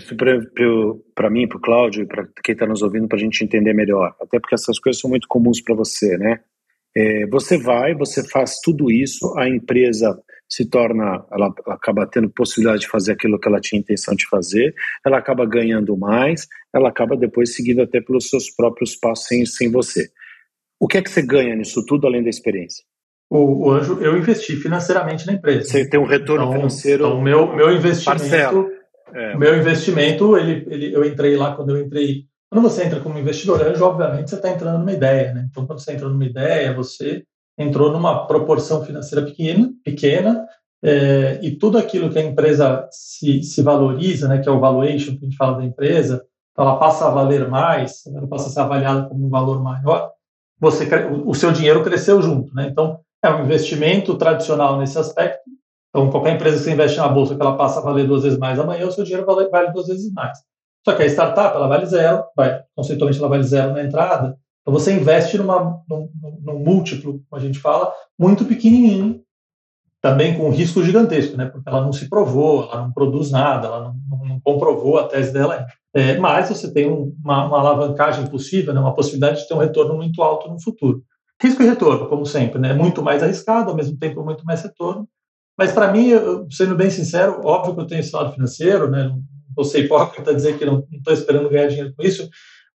para 1.16 1.30
mim, 1.30 1.48
para 1.48 1.58
o 1.58 1.62
Cláudio, 1.62 2.08
para 2.08 2.28
quem 2.44 2.54
está 2.54 2.66
nos 2.66 2.82
ouvindo, 2.82 3.08
para 3.08 3.18
a 3.18 3.22
gente 3.22 3.44
entender 3.44 3.74
melhor, 3.74 4.16
até 4.22 4.40
porque 4.40 4.56
essas 4.56 4.80
coisas 4.80 5.00
são 5.00 5.10
muito 5.10 5.28
comuns 5.28 5.62
para 5.62 5.76
você, 5.76 6.18
né? 6.18 6.40
É, 6.96 7.26
você 7.28 7.58
vai, 7.58 7.96
você 7.96 8.28
faz 8.30 8.60
tudo 8.64 8.92
isso, 8.92 9.34
a 9.38 9.50
empresa 9.50 10.16
se 10.50 10.70
torna, 10.70 11.26
ela, 11.32 11.54
ela, 11.66 11.76
acaba 11.76 12.06
tendo 12.06 12.30
possibilidade 12.30 12.82
de 12.82 12.88
fazer 12.88 13.14
aquilo 13.14 13.40
que 13.40 13.48
ela 13.48 13.60
tinha 13.60 13.80
intenção 13.80 14.16
de 14.16 14.28
fazer, 14.28 14.74
ela 15.06 15.18
acaba 15.18 15.46
ganhando 15.46 15.98
mais, 15.98 16.48
ela 16.74 16.90
acaba 16.90 17.18
depois 17.18 17.56
seguindo 17.56 17.82
até 17.82 18.02
pelos 18.02 18.30
seus 18.30 18.50
próprios 18.50 18.96
passos 18.96 19.28
sem, 19.28 19.46
sem 19.46 19.72
você. 19.72 20.10
O 20.80 20.88
que 20.88 20.98
é 20.98 21.02
que 21.02 21.10
você 21.10 21.22
ganha 21.22 21.56
nisso 21.56 21.86
tudo 21.86 22.06
além 22.06 22.24
da 22.24 22.30
experiência? 22.30 22.84
O, 23.30 23.68
o 23.68 23.72
Anjo, 23.72 24.00
eu 24.00 24.18
investi 24.18 24.56
financeiramente 24.56 25.26
na 25.26 25.34
empresa. 25.34 25.64
Você 25.64 25.90
tem 25.90 26.00
um 26.00 26.06
retorno 26.06 26.44
então, 26.44 26.54
financeiro. 26.54 27.06
Então, 27.06 27.22
meu, 27.22 27.56
meu 27.56 27.72
investimento. 27.72 28.70
É. 29.12 29.36
Meu 29.38 29.58
investimento, 29.58 30.38
ele, 30.38 30.66
ele, 30.70 30.94
eu 30.94 31.06
entrei 31.06 31.36
lá 31.36 31.56
quando 31.56 31.76
eu 31.76 31.84
entrei. 31.84 32.26
Quando 32.52 32.62
você 32.62 32.84
entra 32.84 33.00
como 33.00 33.18
investidor 33.18 33.62
anjo, 33.62 33.84
obviamente 33.84 34.30
você 34.30 34.36
está 34.36 34.50
entrando 34.50 34.80
numa 34.80 34.92
ideia, 34.92 35.34
né? 35.34 35.48
Então, 35.50 35.66
quando 35.66 35.80
você 35.80 35.94
entra 35.94 36.08
numa 36.08 36.26
ideia, 36.26 36.74
você 36.74 37.24
entrou 37.57 37.91
numa 37.91 38.25
proporção 38.25 38.83
financeira 38.83 39.25
pequena, 39.25 39.72
pequena 39.83 40.48
é, 40.83 41.39
e 41.41 41.51
tudo 41.51 41.77
aquilo 41.77 42.10
que 42.10 42.19
a 42.19 42.24
empresa 42.24 42.88
se, 42.91 43.41
se 43.43 43.62
valoriza, 43.62 44.27
né, 44.27 44.39
que 44.39 44.50
é 44.50 44.51
o 44.51 44.60
valuation 44.60 45.15
que 45.17 45.25
a 45.25 45.29
gente 45.29 45.38
fala 45.38 45.57
da 45.57 45.63
empresa, 45.63 46.25
ela 46.57 46.77
passa 46.77 47.07
a 47.07 47.10
valer 47.10 47.48
mais, 47.50 48.05
ela 48.07 48.27
passa 48.27 48.48
a 48.48 48.50
ser 48.50 48.60
avaliada 48.60 49.07
como 49.07 49.25
um 49.25 49.29
valor 49.29 49.62
maior, 49.63 50.12
você 50.60 50.88
o 51.25 51.33
seu 51.33 51.51
dinheiro 51.51 51.83
cresceu 51.83 52.22
junto, 52.22 52.53
né? 52.55 52.67
Então 52.69 53.00
é 53.24 53.29
um 53.29 53.43
investimento 53.43 54.15
tradicional 54.15 54.77
nesse 54.77 54.98
aspecto. 54.98 55.41
Então 55.89 56.10
qualquer 56.10 56.36
empresa 56.36 56.57
que 56.57 56.63
você 56.63 56.72
investe 56.72 56.98
na 56.98 57.07
bolsa 57.07 57.36
que 57.36 57.41
ela 57.41 57.57
passa 57.57 57.79
a 57.79 57.83
valer 57.83 58.07
duas 58.07 58.24
vezes 58.24 58.38
mais 58.38 58.60
amanhã, 58.60 58.88
o 58.88 58.91
seu 58.91 59.03
dinheiro 59.03 59.25
vale, 59.25 59.50
vale 59.50 59.72
duas 59.72 59.88
vezes 59.88 60.12
mais. 60.13 60.38
Só 60.86 60.93
que 60.93 61.03
a 61.03 61.05
startup 61.05 61.55
ela 61.55 61.67
vale 61.67 61.86
zero, 61.86 62.24
vai, 62.36 62.62
conceitualmente 62.75 63.19
ela 63.19 63.29
vale 63.29 63.43
zero 63.43 63.74
na 63.74 63.83
entrada, 63.83 64.38
então 64.63 64.74
você 64.74 64.93
investe 64.93 65.38
numa, 65.38 65.84
num, 65.89 66.10
num 66.41 66.60
múltiplo, 66.60 67.22
como 67.29 67.39
a 67.41 67.46
gente 67.46 67.60
fala, 67.60 67.93
muito 68.17 68.46
pequenininho, 68.46 69.22
também 70.01 70.38
com 70.38 70.50
risco 70.50 70.84
gigantesco, 70.84 71.38
né? 71.38 71.46
Porque 71.46 71.70
ela 71.70 71.82
não 71.82 71.93
se 71.93 72.10
provou, 72.10 72.70
ela 72.72 72.84
não 72.84 72.91
produz 72.91 73.29
nada, 73.29 73.67
ela 73.67 73.79
não, 73.82 73.96
não, 74.10 74.25
não 74.25 74.39
comprovou 74.41 74.98
a 74.98 75.08
tese 75.08 75.32
dela. 75.32 75.65
É, 75.93 76.17
mas 76.17 76.50
você 76.50 76.74
tem 76.74 76.89
uma, 76.89 77.46
uma, 77.46 77.60
alavancagem 77.60 78.27
possível, 78.27 78.74
né? 78.74 78.79
uma 78.79 78.96
possibilidade 78.96 79.41
de 79.41 79.48
ter 79.48 79.53
um 79.53 79.60
retorno 79.60 79.96
muito 79.96 80.22
alto 80.24 80.50
no 80.50 80.62
futuro. 80.62 81.03
Risco 81.41 81.62
e 81.62 81.65
retorno, 81.65 82.08
como 82.08 82.25
sempre, 82.25 82.60
né? 82.60 82.74
Muito 82.74 83.01
mais 83.01 83.22
arriscado, 83.22 83.70
ao 83.70 83.75
mesmo 83.75 83.98
tempo 83.98 84.24
muito 84.24 84.43
mais 84.46 84.62
retorno. 84.62 85.08
Mas 85.58 85.72
para 85.72 85.91
mim, 85.91 86.08
eu, 86.08 86.48
sendo 86.50 86.75
bem 86.75 86.89
sincero, 86.89 87.41
óbvio 87.43 87.75
que 87.75 87.82
eu 87.82 87.88
tenho 87.88 88.00
esse 88.00 88.15
lado 88.15 88.34
financeiro, 88.34 88.89
né? 88.89 89.05
Não 89.05 89.22
vou 89.55 89.63
ser 89.63 89.86
hipócrita 89.86 90.34
dizer 90.34 90.58
que 90.58 90.65
não 90.65 90.86
estou 90.91 91.13
esperando 91.13 91.50
ganhar 91.50 91.67
dinheiro 91.67 91.93
com 91.96 92.03
isso, 92.03 92.29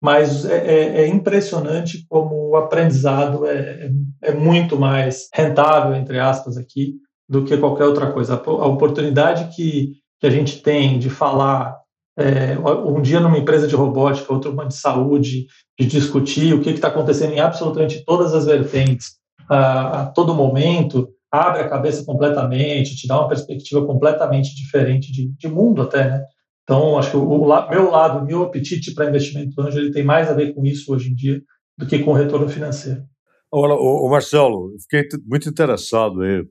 mas 0.05 0.45
é, 0.45 0.57
é, 0.57 1.01
é, 1.01 1.07
impressionante 1.07 2.05
como 2.11 2.51
o 2.51 2.57
aprendizado 2.57 3.47
é, 3.47 3.91
é, 4.21 4.33
muito 4.33 4.79
mais 4.79 5.31
rentável, 5.33 5.97
entre 5.97 6.19
aspas, 6.19 6.59
aqui, 6.59 6.97
do 7.27 7.43
que 7.43 7.57
qualquer 7.57 7.87
outra 7.87 8.13
coisa. 8.13 8.35
A 8.35 8.67
oportunidade 8.67 9.57
que, 9.57 9.93
que 10.21 10.27
a 10.27 10.31
gente 10.31 10.61
tem 10.61 10.99
de 10.99 11.09
falar 11.09 11.79
é, 12.19 12.59
um 12.59 13.01
dia 13.01 13.19
numa 13.19 13.39
empresa 13.39 13.67
de 13.67 13.75
robótica, 13.75 14.31
outro 14.31 14.53
uma 14.53 14.67
de 14.67 14.75
saúde, 14.75 15.47
de 15.81 15.87
discutir 15.87 16.53
o 16.53 16.61
que 16.61 16.69
está 16.69 16.89
acontecendo 16.89 17.33
em 17.33 17.41
absolutamente 17.41 18.05
todas 18.05 18.35
as 18.35 18.45
vertentes, 18.45 19.13
a, 19.49 20.03
a, 20.03 20.07
todo 20.09 20.35
momento, 20.35 21.09
abre 21.33 21.63
a 21.63 21.69
cabeça 21.69 22.05
completamente, 22.05 22.95
te 22.95 23.07
dá 23.07 23.19
uma 23.21 23.29
perspectiva 23.29 23.87
completamente 23.87 24.55
diferente 24.55 25.11
de, 25.11 25.29
de 25.29 25.49
mundo 25.49 25.81
até, 25.81 26.11
né? 26.11 26.25
Então, 26.65 26.99
acho 26.99 27.11
que 27.11 27.17
o, 27.17 27.23
o 27.23 27.71
meu 27.71 27.91
lado, 27.91 28.27
meu 28.27 28.43
apetite 28.43 28.95
para 28.95 29.09
investimento 29.09 29.61
anjo, 29.61 29.79
ele 29.79 29.93
tem 29.93 30.03
mais 30.03 30.29
a 30.29 30.35
ver 30.35 30.55
com 30.55 30.65
isso 30.65 30.93
hoje 30.93 31.11
em 31.11 31.15
dia 31.15 31.43
do 31.77 31.87
que 31.87 31.99
com 31.99 32.11
o 32.11 32.15
retorno 32.15 32.49
financeiro. 32.49 33.05
Olha, 33.53 34.11
Marcelo, 34.11 34.75
fiquei 34.81 35.07
muito 35.27 35.49
interessado 35.49 36.23
aí 36.23 36.45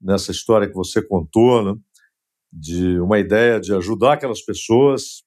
nessa 0.00 0.30
história 0.30 0.68
que 0.68 0.74
você 0.74 1.02
contou, 1.02 1.62
né, 1.64 1.80
de 2.52 3.00
uma 3.00 3.18
ideia 3.18 3.60
de 3.60 3.74
ajudar 3.74 4.14
aquelas 4.14 4.42
pessoas 4.42 5.24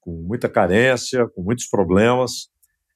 com 0.00 0.12
muita 0.26 0.48
carência, 0.48 1.28
com 1.28 1.42
muitos 1.42 1.66
problemas, 1.66 2.48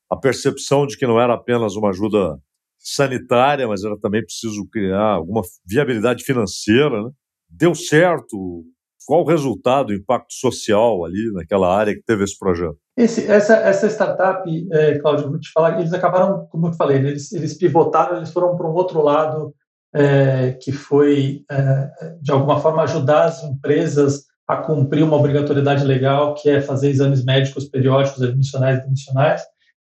a 0.09 0.17
percepção 0.17 0.87
de 0.87 0.97
que 0.97 1.07
não 1.07 1.21
era 1.21 1.35
apenas 1.35 1.75
uma 1.75 1.91
ajuda 1.91 2.39
sanitária, 2.79 3.69
mas 3.69 3.85
era 3.85 3.99
também 3.99 4.25
preciso 4.25 4.67
criar 4.69 5.15
alguma 5.15 5.43
viabilidade 5.67 6.25
financeira. 6.25 7.03
Né? 7.03 7.11
Deu 7.49 7.75
certo, 7.75 8.65
qual 9.07 9.23
o 9.23 9.27
resultado, 9.27 9.91
o 9.91 9.95
impacto 9.95 10.33
social 10.33 11.05
ali 11.05 11.33
naquela 11.33 11.75
área 11.75 11.95
que 11.95 12.03
teve 12.03 12.25
esse 12.25 12.39
projeto? 12.39 12.77
Esse, 12.97 13.27
essa, 13.27 13.57
essa 13.57 13.89
startup, 13.89 14.69
é, 14.73 14.99
Cláudio, 14.99 15.31
vou 15.31 15.41
te 15.41 15.51
falar, 15.53 15.79
eles 15.79 15.93
acabaram, 15.93 16.47
como 16.51 16.69
eu 16.69 16.73
falei, 16.75 17.01
né, 17.01 17.11
eles, 17.11 17.33
eles 17.33 17.57
pivotaram, 17.57 18.19
eles 18.19 18.31
foram 18.31 18.57
para 18.57 18.67
um 18.67 18.75
outro 18.75 19.03
lado, 19.03 19.55
é, 19.95 20.53
que 20.61 20.71
foi, 20.71 21.43
é, 21.51 21.91
de 22.21 22.31
alguma 22.31 22.61
forma, 22.61 22.83
ajudar 22.83 23.25
as 23.25 23.43
empresas 23.43 24.25
a 24.47 24.57
cumprir 24.57 25.03
uma 25.03 25.17
obrigatoriedade 25.17 25.85
legal, 25.85 26.35
que 26.35 26.51
é 26.51 26.61
fazer 26.61 26.91
exames 26.91 27.25
médicos 27.25 27.67
periódicos, 27.67 28.23
admissionais 28.23 28.79
e 28.79 28.83
demissionais, 28.83 29.43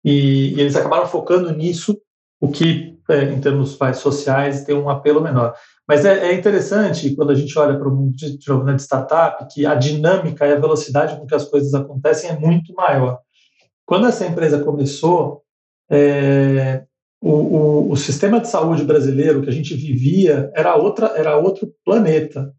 e, 0.03 0.55
e 0.55 0.61
eles 0.61 0.75
acabaram 0.75 1.07
focando 1.07 1.51
nisso, 1.51 1.99
o 2.39 2.49
que, 2.49 2.97
é, 3.09 3.23
em 3.23 3.39
termos 3.39 3.77
sociais, 3.95 4.63
tem 4.63 4.75
um 4.75 4.89
apelo 4.89 5.21
menor. 5.21 5.53
Mas 5.87 6.03
é, 6.03 6.31
é, 6.31 6.33
interessante 6.33 7.15
quando 7.15 7.31
a 7.31 7.35
gente 7.35 7.57
olha 7.59 7.77
para 7.77 7.87
o 7.87 7.95
mundo 7.95 8.15
de, 8.15 8.37
de, 8.37 8.75
de 8.75 8.81
startup 8.81 9.45
que 9.53 9.65
a 9.65 9.75
dinâmica 9.75 10.47
e 10.47 10.53
a 10.53 10.59
velocidade 10.59 11.15
com 11.15 11.27
que 11.27 11.35
as 11.35 11.45
coisas 11.45 11.73
acontecem 11.73 12.29
é 12.29 12.37
muito 12.37 12.73
maior. 12.73 13.19
Quando 13.85 14.07
essa 14.07 14.25
empresa 14.25 14.63
começou, 14.63 15.43
é, 15.89 16.83
o, 17.21 17.29
o, 17.29 17.91
o, 17.91 17.95
sistema 17.95 18.39
de 18.39 18.47
saúde 18.47 18.83
brasileiro 18.83 19.43
que 19.43 19.49
a 19.49 19.53
gente 19.53 19.75
vivia 19.75 20.51
era, 20.55 20.75
outra, 20.75 21.07
era 21.15 21.37
outro 21.37 21.71
planeta. 21.85 22.51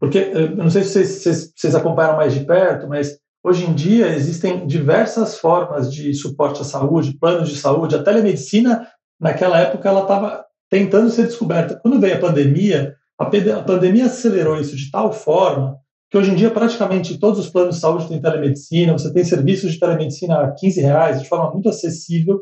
Porque, 0.00 0.30
eu 0.32 0.56
não 0.56 0.70
sei 0.70 0.82
se 0.82 0.90
vocês, 0.90 1.08
vocês, 1.08 1.52
vocês 1.54 1.74
acompanharam 1.74 2.16
mais 2.16 2.32
de 2.32 2.44
perto, 2.44 2.88
mas 2.88 3.18
hoje 3.44 3.66
em 3.66 3.74
dia 3.74 4.08
existem 4.08 4.66
diversas 4.66 5.38
formas 5.38 5.92
de 5.92 6.14
suporte 6.14 6.62
à 6.62 6.64
saúde, 6.64 7.18
planos 7.18 7.50
de 7.50 7.56
saúde. 7.56 7.94
A 7.94 8.02
telemedicina, 8.02 8.88
naquela 9.20 9.58
época, 9.60 9.88
ela 9.88 10.02
estava 10.02 10.44
tentando 10.72 11.10
ser 11.10 11.26
descoberta. 11.26 11.78
Quando 11.82 12.00
veio 12.00 12.14
a 12.14 12.18
pandemia, 12.18 12.96
a, 13.20 13.26
a 13.26 13.62
pandemia 13.62 14.06
acelerou 14.06 14.58
isso 14.58 14.74
de 14.74 14.90
tal 14.90 15.12
forma 15.12 15.76
que 16.10 16.16
hoje 16.16 16.30
em 16.30 16.34
dia 16.34 16.50
praticamente 16.50 17.18
todos 17.18 17.38
os 17.38 17.50
planos 17.50 17.74
de 17.74 17.80
saúde 17.82 18.08
têm 18.08 18.20
telemedicina, 18.20 18.94
você 18.94 19.12
tem 19.12 19.22
serviços 19.22 19.70
de 19.70 19.78
telemedicina 19.78 20.40
a 20.40 20.50
15 20.50 20.80
reais, 20.80 21.20
de 21.20 21.28
forma 21.28 21.50
muito 21.52 21.68
acessível. 21.68 22.40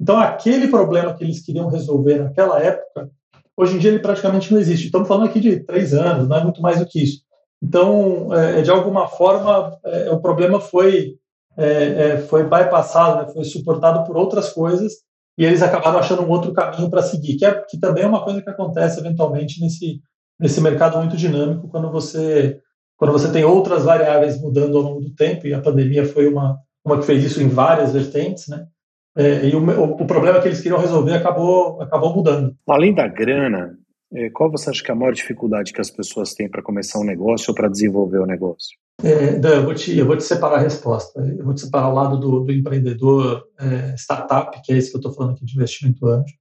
Então, 0.00 0.16
aquele 0.16 0.68
problema 0.68 1.12
que 1.12 1.24
eles 1.24 1.44
queriam 1.44 1.68
resolver 1.68 2.20
naquela 2.20 2.60
época, 2.62 3.10
hoje 3.56 3.74
em 3.74 3.78
dia 3.80 3.90
ele 3.90 3.98
praticamente 3.98 4.52
não 4.52 4.60
existe. 4.60 4.86
Estamos 4.86 5.08
falando 5.08 5.26
aqui 5.26 5.40
de 5.40 5.58
três 5.64 5.92
anos, 5.92 6.28
não 6.28 6.36
é 6.36 6.44
muito 6.44 6.62
mais 6.62 6.78
do 6.78 6.86
que 6.86 7.02
isso. 7.02 7.22
Então, 7.60 8.32
é, 8.32 8.62
de 8.62 8.70
alguma 8.70 9.08
forma, 9.08 9.76
é, 9.84 10.10
o 10.12 10.20
problema 10.20 10.60
foi, 10.60 11.16
é, 11.56 11.66
é 11.66 12.18
foi 12.18 12.44
bypassado, 12.44 13.26
né, 13.26 13.32
foi 13.32 13.44
suportado 13.44 14.04
por 14.04 14.16
outras 14.16 14.50
coisas 14.50 14.92
e 15.36 15.44
eles 15.44 15.62
acabaram 15.62 15.98
achando 15.98 16.22
um 16.22 16.28
outro 16.28 16.52
caminho 16.52 16.90
para 16.90 17.02
seguir, 17.02 17.36
que, 17.36 17.44
é, 17.44 17.54
que 17.62 17.78
também 17.78 18.04
é 18.04 18.06
uma 18.06 18.22
coisa 18.22 18.42
que 18.42 18.50
acontece 18.50 19.00
eventualmente 19.00 19.60
nesse, 19.60 20.00
nesse 20.38 20.60
mercado 20.60 20.98
muito 20.98 21.16
dinâmico 21.16 21.68
quando 21.68 21.90
você 21.90 22.60
quando 22.96 23.12
você 23.12 23.32
tem 23.32 23.42
outras 23.42 23.84
variáveis 23.84 24.40
mudando 24.40 24.76
ao 24.76 24.82
longo 24.84 25.00
do 25.00 25.14
tempo 25.14 25.46
e 25.46 25.54
a 25.54 25.60
pandemia 25.60 26.04
foi 26.04 26.28
uma 26.28 26.58
uma 26.84 26.98
que 26.98 27.06
fez 27.06 27.24
isso 27.24 27.40
em 27.40 27.48
várias 27.48 27.92
vertentes, 27.92 28.48
né? 28.48 28.66
É, 29.16 29.46
e 29.46 29.54
o, 29.54 29.62
o, 29.62 30.06
problema 30.06 30.40
que 30.40 30.48
eles 30.48 30.60
queriam 30.60 30.80
resolver 30.80 31.12
acabou 31.12 31.80
acabou 31.82 32.14
mudando. 32.14 32.56
Além 32.66 32.94
da 32.94 33.06
grana, 33.06 33.76
qual 34.32 34.50
você 34.50 34.70
acha 34.70 34.82
que 34.82 34.90
é 34.90 34.94
a 34.94 34.96
maior 34.96 35.12
dificuldade 35.12 35.72
que 35.72 35.80
as 35.80 35.90
pessoas 35.90 36.34
têm 36.34 36.48
para 36.48 36.62
começar 36.62 36.98
um 36.98 37.04
negócio 37.04 37.50
ou 37.50 37.54
para 37.54 37.68
desenvolver 37.68 38.18
o 38.18 38.24
um 38.24 38.26
negócio? 38.26 38.76
É, 39.02 39.38
Dan, 39.38 39.56
eu 39.56 39.64
vou, 39.64 39.74
te, 39.74 39.96
eu 39.96 40.06
vou 40.06 40.16
te 40.16 40.22
separar 40.22 40.56
a 40.56 40.62
resposta. 40.62 41.20
Eu 41.20 41.44
vou 41.44 41.54
te 41.54 41.62
separar 41.62 41.88
o 41.88 41.94
lado 41.94 42.18
do, 42.18 42.40
do 42.40 42.52
empreendedor 42.52 43.44
é, 43.58 43.94
startup, 43.96 44.60
que 44.62 44.72
é 44.72 44.76
esse 44.76 44.90
que 44.90 44.96
eu 44.96 45.00
estou 45.00 45.12
falando 45.12 45.32
aqui 45.32 45.44
de 45.44 45.54
investimento 45.54 46.06
anjo. 46.06 46.34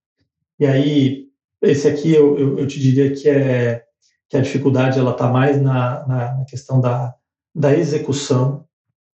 E 0.60 0.66
aí, 0.66 1.28
esse 1.62 1.88
aqui 1.88 2.14
eu, 2.14 2.38
eu, 2.38 2.60
eu, 2.60 2.68
te 2.68 2.80
diria 2.80 3.14
que, 3.14 3.30
é, 3.30 3.84
que 4.30 4.38
a 4.38 4.42
dificuldade 4.42 5.00
ela 5.00 5.12
está 5.12 5.28
mais 5.28 5.62
na, 5.62 6.06
na, 6.08 6.38
na, 6.38 6.46
questão 6.46 6.82
da, 6.82 7.14
da 7.56 7.76
execução, 7.76 8.66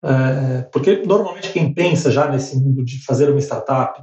é, 0.03 0.63
porque 0.73 1.03
normalmente 1.05 1.53
quem 1.53 1.73
pensa 1.75 2.11
já 2.11 2.31
nesse 2.31 2.57
mundo 2.57 2.85
de 2.85 3.05
fazer 3.05 3.31
uma 3.31 3.41
startup 3.41 4.01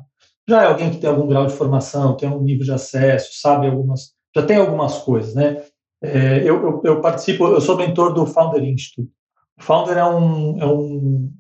já 0.48 0.64
é 0.64 0.66
alguém 0.66 0.92
que 0.92 0.98
tem 0.98 1.10
algum 1.10 1.28
grau 1.28 1.46
de 1.46 1.54
formação, 1.54 2.18
tem 2.18 2.28
algum 2.28 2.44
nível 2.44 2.66
de 2.66 2.72
acesso, 2.72 3.40
sabe 3.40 3.68
algumas, 3.68 4.14
já 4.36 4.46
tem 4.46 4.58
algumas 4.58 5.00
coisas, 5.00 5.36
né? 5.36 5.64
É, 6.02 6.40
eu, 6.40 6.62
eu, 6.62 6.82
eu, 6.84 7.02
participo, 7.02 7.48
eu 7.48 7.62
sou 7.62 7.78
mentor 7.78 8.14
do 8.14 8.26
Founder 8.26 8.64
Institute, 8.64 9.10
o 9.58 9.64
Founder 9.64 9.98
é 9.98 10.06
um, 10.06 10.62
é 10.62 10.66
um, 10.66 11.32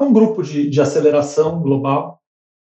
é 0.00 0.04
um 0.04 0.12
grupo 0.12 0.42
de, 0.42 0.70
de 0.70 0.80
aceleração 0.80 1.60
global 1.60 2.20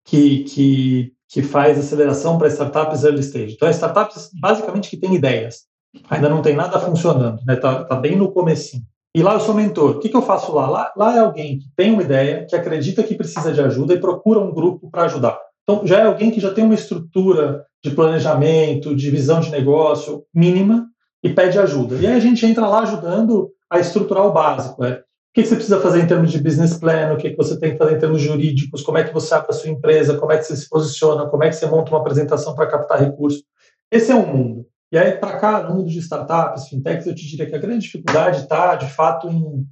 que, 0.05 0.45
que, 0.45 1.13
que 1.29 1.43
faz 1.43 1.79
aceleração 1.79 2.39
para 2.39 2.49
startups 2.49 3.05
early 3.05 3.21
stage. 3.21 3.55
Então, 3.55 3.69
é 3.69 3.73
startups 3.73 4.31
basicamente 4.41 4.89
que 4.89 4.97
têm 4.97 5.15
ideias. 5.15 5.65
Ainda 6.11 6.29
não 6.29 6.43
tem 6.43 6.55
nada 6.55 6.79
funcionando, 6.79 7.41
né? 7.47 7.57
Tá, 7.57 7.85
tá 7.85 7.97
bem 7.97 8.17
no 8.17 8.33
comecinho. 8.33 8.83
E 9.15 9.23
lá 9.23 9.35
eu 9.35 9.41
sou 9.41 9.55
mentor. 9.55 9.97
O 9.97 10.01
que, 10.01 10.09
que 10.09 10.17
eu 10.17 10.23
faço 10.23 10.53
lá? 10.53 10.69
lá? 10.69 10.93
Lá 10.97 11.17
é 11.17 11.21
alguém 11.21 11.59
que 11.59 11.67
tem 11.77 11.93
uma 11.93 12.03
ideia, 12.03 12.47
que 12.47 12.57
acredita 12.57 13.03
que 13.03 13.15
precisa 13.15 13.53
de 13.53 13.61
ajuda 13.61 13.95
e 13.95 14.01
procura 14.01 14.41
um 14.41 14.53
grupo 14.53 14.91
para 14.91 15.05
ajudar. 15.05 15.39
Então, 15.65 15.87
já 15.87 16.01
é 16.01 16.03
alguém 16.05 16.31
que 16.31 16.41
já 16.41 16.53
tem 16.53 16.65
uma 16.65 16.75
estrutura 16.75 17.65
de 17.83 17.91
planejamento, 17.91 18.95
de 18.95 19.11
visão 19.11 19.41
de 19.41 19.51
negócio 19.51 20.25
mínima, 20.33 20.89
e 21.23 21.31
pede 21.31 21.59
ajuda. 21.59 21.97
E 21.97 22.07
aí 22.07 22.15
a 22.15 22.21
gente 22.21 22.45
entra 22.45 22.67
lá 22.67 22.83
ajudando 22.83 23.51
a 23.71 23.81
estruturar 23.81 24.27
o 24.27 24.33
básico. 24.33 24.85
É, 24.85 24.93
o 24.99 25.03
que 25.35 25.45
você 25.45 25.57
precisa 25.57 25.81
fazer 25.81 26.03
em 26.03 26.07
termos 26.07 26.31
de 26.31 26.41
business 26.41 26.77
plan, 26.77 27.15
o 27.15 27.17
que 27.17 27.35
você 27.35 27.59
tem 27.59 27.73
que 27.73 27.79
fazer 27.79 27.97
em 27.97 27.99
termos 27.99 28.21
jurídicos, 28.21 28.83
como 28.83 28.99
é 28.99 29.05
que 29.05 29.13
você 29.13 29.35
abre 29.35 29.49
a 29.51 29.55
sua 29.55 29.71
empresa, 29.71 30.19
como 30.19 30.31
é 30.31 30.39
que 30.39 30.45
você 30.45 30.55
se 30.55 30.69
posiciona, 30.69 31.27
como 31.27 31.43
é 31.43 31.49
que 31.49 31.57
você 31.57 31.67
monta 31.67 31.91
uma 31.91 32.01
apresentação 32.01 32.55
para 32.55 32.67
captar 32.67 33.01
recursos. 33.01 33.43
Esse 33.91 34.13
é 34.13 34.15
um 34.15 34.27
mundo. 34.27 34.67
E 34.93 34.99
aí, 34.99 35.13
para 35.13 35.39
cá, 35.39 35.63
no 35.63 35.77
mundo 35.77 35.89
de 35.89 35.99
startups, 35.99 36.69
fintechs, 36.69 37.07
eu 37.07 37.15
te 37.15 37.27
diria 37.27 37.47
que 37.47 37.55
a 37.55 37.59
grande 37.59 37.81
dificuldade 37.81 38.43
está, 38.43 38.77
de 38.77 38.87
fato, 38.87 39.29
em, 39.29 39.67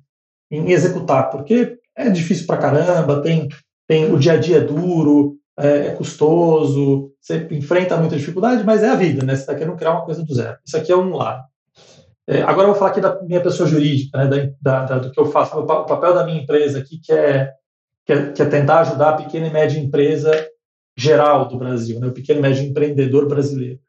em 0.51 0.73
executar, 0.73 1.31
porque 1.31 1.79
é 1.97 2.09
difícil 2.09 2.47
para 2.47 2.57
caramba, 2.57 3.21
tem, 3.21 3.49
tem 3.87 4.13
o 4.13 4.19
dia 4.19 4.33
a 4.33 4.37
dia 4.37 4.57
é 4.57 4.61
duro, 4.61 5.37
é, 5.59 5.87
é, 5.87 5.91
custoso, 5.91 7.13
você 7.21 7.47
enfrenta 7.51 7.97
muita 7.97 8.17
dificuldade, 8.17 8.65
mas 8.65 8.83
é 8.83 8.89
a 8.89 8.95
vida, 8.95 9.25
né? 9.25 9.35
Você 9.35 9.43
está 9.43 9.55
querendo 9.55 9.77
criar 9.77 9.93
uma 9.93 10.05
coisa 10.05 10.25
do 10.25 10.35
zero. 10.35 10.57
Isso 10.65 10.77
aqui 10.77 10.91
é 10.91 10.97
um 10.97 11.15
lado. 11.15 11.43
É, 12.27 12.43
agora 12.43 12.63
eu 12.63 12.69
vou 12.69 12.75
falar 12.75 12.93
aqui 12.93 13.01
da 13.01 13.21
minha 13.23 13.43
pessoa 13.43 13.69
jurídica, 13.69 14.17
né, 14.17 14.55
da, 14.61 14.85
da, 14.85 14.99
do 14.99 15.11
que 15.11 15.21
eu 15.21 15.27
faço. 15.27 15.59
O 15.59 15.67
papel 15.67 16.15
da 16.15 16.25
minha 16.25 16.41
empresa 16.41 16.79
aqui, 16.79 16.99
que 16.99 17.13
é, 17.13 17.51
que 18.07 18.13
é, 18.13 18.33
que 18.33 18.43
é 18.43 18.47
tentar 18.47 18.81
ajudar 18.81 19.11
a 19.11 19.17
pequena 19.17 19.49
e 19.49 19.53
média 19.53 19.79
empresa 19.79 20.33
geral 20.97 21.49
do 21.49 21.59
Brasil, 21.59 21.99
né, 21.99 22.07
o 22.07 22.13
pequeno 22.13 22.39
e 22.39 22.43
médio 22.43 22.65
empreendedor 22.65 23.27
brasileiro. 23.27 23.81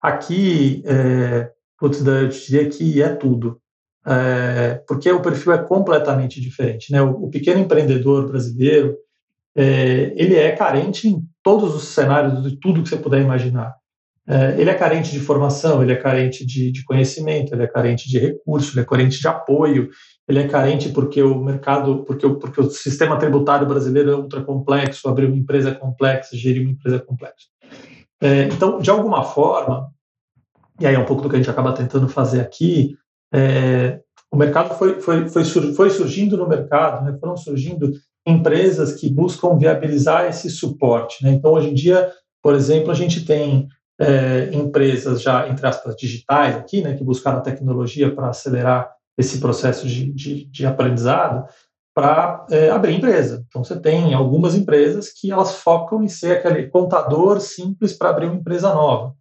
Aqui, 0.00 0.82
é, 0.86 1.50
putz, 1.78 2.04
eu 2.04 2.28
diria 2.28 2.68
que 2.68 3.02
é 3.02 3.14
tudo, 3.14 3.60
é, 4.06 4.82
porque 4.88 5.10
o 5.12 5.20
perfil 5.20 5.52
é 5.52 5.58
completamente 5.58 6.40
diferente. 6.40 6.90
Né? 6.90 7.02
O, 7.02 7.24
o 7.24 7.30
pequeno 7.30 7.60
empreendedor 7.60 8.26
brasileiro, 8.26 8.96
é, 9.60 10.14
ele 10.16 10.36
é 10.36 10.52
carente 10.52 11.06
em 11.06 11.22
todos 11.42 11.74
os 11.74 11.84
cenários 11.84 12.42
de 12.42 12.56
tudo 12.58 12.82
que 12.82 12.88
você 12.88 12.96
puder 12.96 13.20
imaginar. 13.20 13.74
É, 14.26 14.58
ele 14.58 14.70
é 14.70 14.74
carente 14.74 15.10
de 15.10 15.20
formação, 15.20 15.82
ele 15.82 15.92
é 15.92 15.96
carente 15.96 16.46
de, 16.46 16.72
de, 16.72 16.82
conhecimento, 16.82 17.52
ele 17.52 17.64
é 17.64 17.66
carente 17.66 18.08
de 18.08 18.18
recurso, 18.18 18.72
ele 18.72 18.80
é 18.80 18.88
carente 18.88 19.20
de 19.20 19.28
apoio, 19.28 19.90
ele 20.26 20.38
é 20.38 20.48
carente 20.48 20.88
porque 20.88 21.22
o 21.22 21.42
mercado, 21.42 22.04
porque 22.04 22.24
o, 22.24 22.38
porque 22.38 22.60
o 22.60 22.70
sistema 22.70 23.18
tributário 23.18 23.66
brasileiro 23.66 24.10
é 24.10 24.16
ultra 24.16 24.42
complexo, 24.42 25.06
abrir 25.08 25.26
uma 25.26 25.36
empresa 25.36 25.70
é 25.70 25.74
complexa, 25.74 26.36
gerir 26.36 26.62
uma 26.62 26.70
empresa 26.70 26.96
é 26.96 27.00
complexa. 27.00 27.48
É, 28.22 28.44
então, 28.44 28.78
de 28.78 28.90
alguma 28.90 29.24
forma, 29.24 29.90
e 30.80 30.86
aí 30.86 30.94
é 30.94 30.98
um 30.98 31.04
pouco 31.04 31.22
do 31.22 31.28
que 31.28 31.36
a 31.36 31.38
gente 31.38 31.50
acaba 31.50 31.74
tentando 31.74 32.08
fazer 32.08 32.40
aqui, 32.40 32.96
é, 33.34 34.00
o 34.32 34.36
mercado 34.36 34.74
foi, 34.78 35.00
foi, 35.00 35.28
foi, 35.28 35.44
foi 35.44 35.90
surgindo 35.90 36.36
no 36.36 36.48
mercado, 36.48 37.04
né, 37.04 37.18
foram 37.18 37.36
surgindo 37.36 37.92
empresas 38.30 38.94
que 38.94 39.10
buscam 39.10 39.56
viabilizar 39.56 40.26
esse 40.26 40.48
suporte. 40.48 41.22
Né? 41.24 41.32
Então, 41.32 41.52
hoje 41.52 41.68
em 41.68 41.74
dia, 41.74 42.10
por 42.42 42.54
exemplo, 42.54 42.90
a 42.90 42.94
gente 42.94 43.24
tem 43.24 43.68
é, 44.00 44.50
empresas 44.52 45.20
já, 45.20 45.48
entre 45.48 45.66
aspas, 45.66 45.94
digitais 45.96 46.56
aqui, 46.56 46.80
né, 46.80 46.96
que 46.96 47.04
buscaram 47.04 47.42
tecnologia 47.42 48.14
para 48.14 48.30
acelerar 48.30 48.90
esse 49.18 49.38
processo 49.38 49.86
de, 49.86 50.10
de, 50.12 50.44
de 50.46 50.66
aprendizado, 50.66 51.46
para 51.94 52.46
é, 52.50 52.70
abrir 52.70 52.94
empresa. 52.94 53.44
Então, 53.48 53.62
você 53.62 53.78
tem 53.78 54.14
algumas 54.14 54.54
empresas 54.54 55.10
que 55.10 55.30
elas 55.30 55.56
focam 55.56 56.02
em 56.02 56.08
ser 56.08 56.38
aquele 56.38 56.68
contador 56.68 57.40
simples 57.40 57.92
para 57.92 58.10
abrir 58.10 58.26
uma 58.26 58.36
empresa 58.36 58.72
nova. 58.72 59.14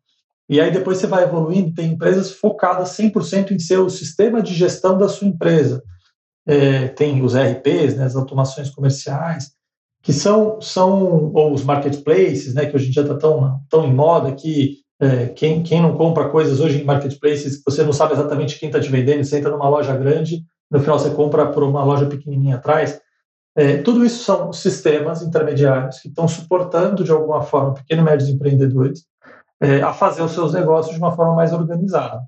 E 0.49 0.59
aí 0.59 0.71
depois 0.71 0.97
você 0.97 1.05
vai 1.05 1.23
evoluindo, 1.23 1.75
tem 1.75 1.91
empresas 1.91 2.31
focadas 2.31 2.89
100% 2.97 3.51
em 3.51 3.59
ser 3.59 3.77
o 3.77 3.89
sistema 3.89 4.41
de 4.41 4.53
gestão 4.53 4.97
da 4.97 5.07
sua 5.07 5.27
empresa. 5.27 5.83
É, 6.47 6.87
tem 6.87 7.21
os 7.21 7.35
RPs, 7.35 7.95
né, 7.95 8.05
as 8.05 8.15
automações 8.15 8.69
comerciais, 8.69 9.51
que 10.01 10.13
são, 10.13 10.59
são 10.61 11.31
ou 11.33 11.53
os 11.53 11.63
marketplaces, 11.63 12.53
né, 12.53 12.65
que 12.65 12.75
hoje 12.75 12.87
em 12.87 12.91
dia 12.91 13.01
está 13.03 13.15
tão, 13.15 13.59
tão 13.69 13.85
em 13.85 13.93
moda 13.93 14.31
que 14.33 14.79
é, 14.99 15.27
quem, 15.27 15.63
quem 15.63 15.81
não 15.81 15.95
compra 15.95 16.29
coisas 16.29 16.59
hoje 16.59 16.81
em 16.81 16.85
marketplaces, 16.85 17.61
você 17.63 17.83
não 17.83 17.93
sabe 17.93 18.13
exatamente 18.13 18.59
quem 18.59 18.67
está 18.67 18.79
te 18.79 18.89
vendendo, 18.89 19.23
você 19.23 19.37
entra 19.37 19.51
numa 19.51 19.69
loja 19.69 19.95
grande, 19.95 20.43
no 20.69 20.79
final 20.79 20.99
você 20.99 21.09
compra 21.11 21.47
por 21.47 21.63
uma 21.63 21.83
loja 21.83 22.05
pequenininha 22.05 22.55
atrás. 22.55 22.99
É, 23.55 23.77
tudo 23.77 24.05
isso 24.05 24.23
são 24.23 24.53
sistemas 24.53 25.21
intermediários 25.21 25.99
que 25.99 26.07
estão 26.07 26.27
suportando, 26.27 27.03
de 27.03 27.11
alguma 27.11 27.41
forma, 27.41 27.73
pequenos 27.73 28.03
e 28.03 28.05
médios 28.05 28.29
empreendedores 28.29 29.05
é, 29.59 29.81
a 29.81 29.93
fazer 29.93 30.21
os 30.21 30.31
seus 30.31 30.53
negócios 30.53 30.93
de 30.93 31.01
uma 31.01 31.15
forma 31.15 31.35
mais 31.35 31.51
organizada. 31.51 32.21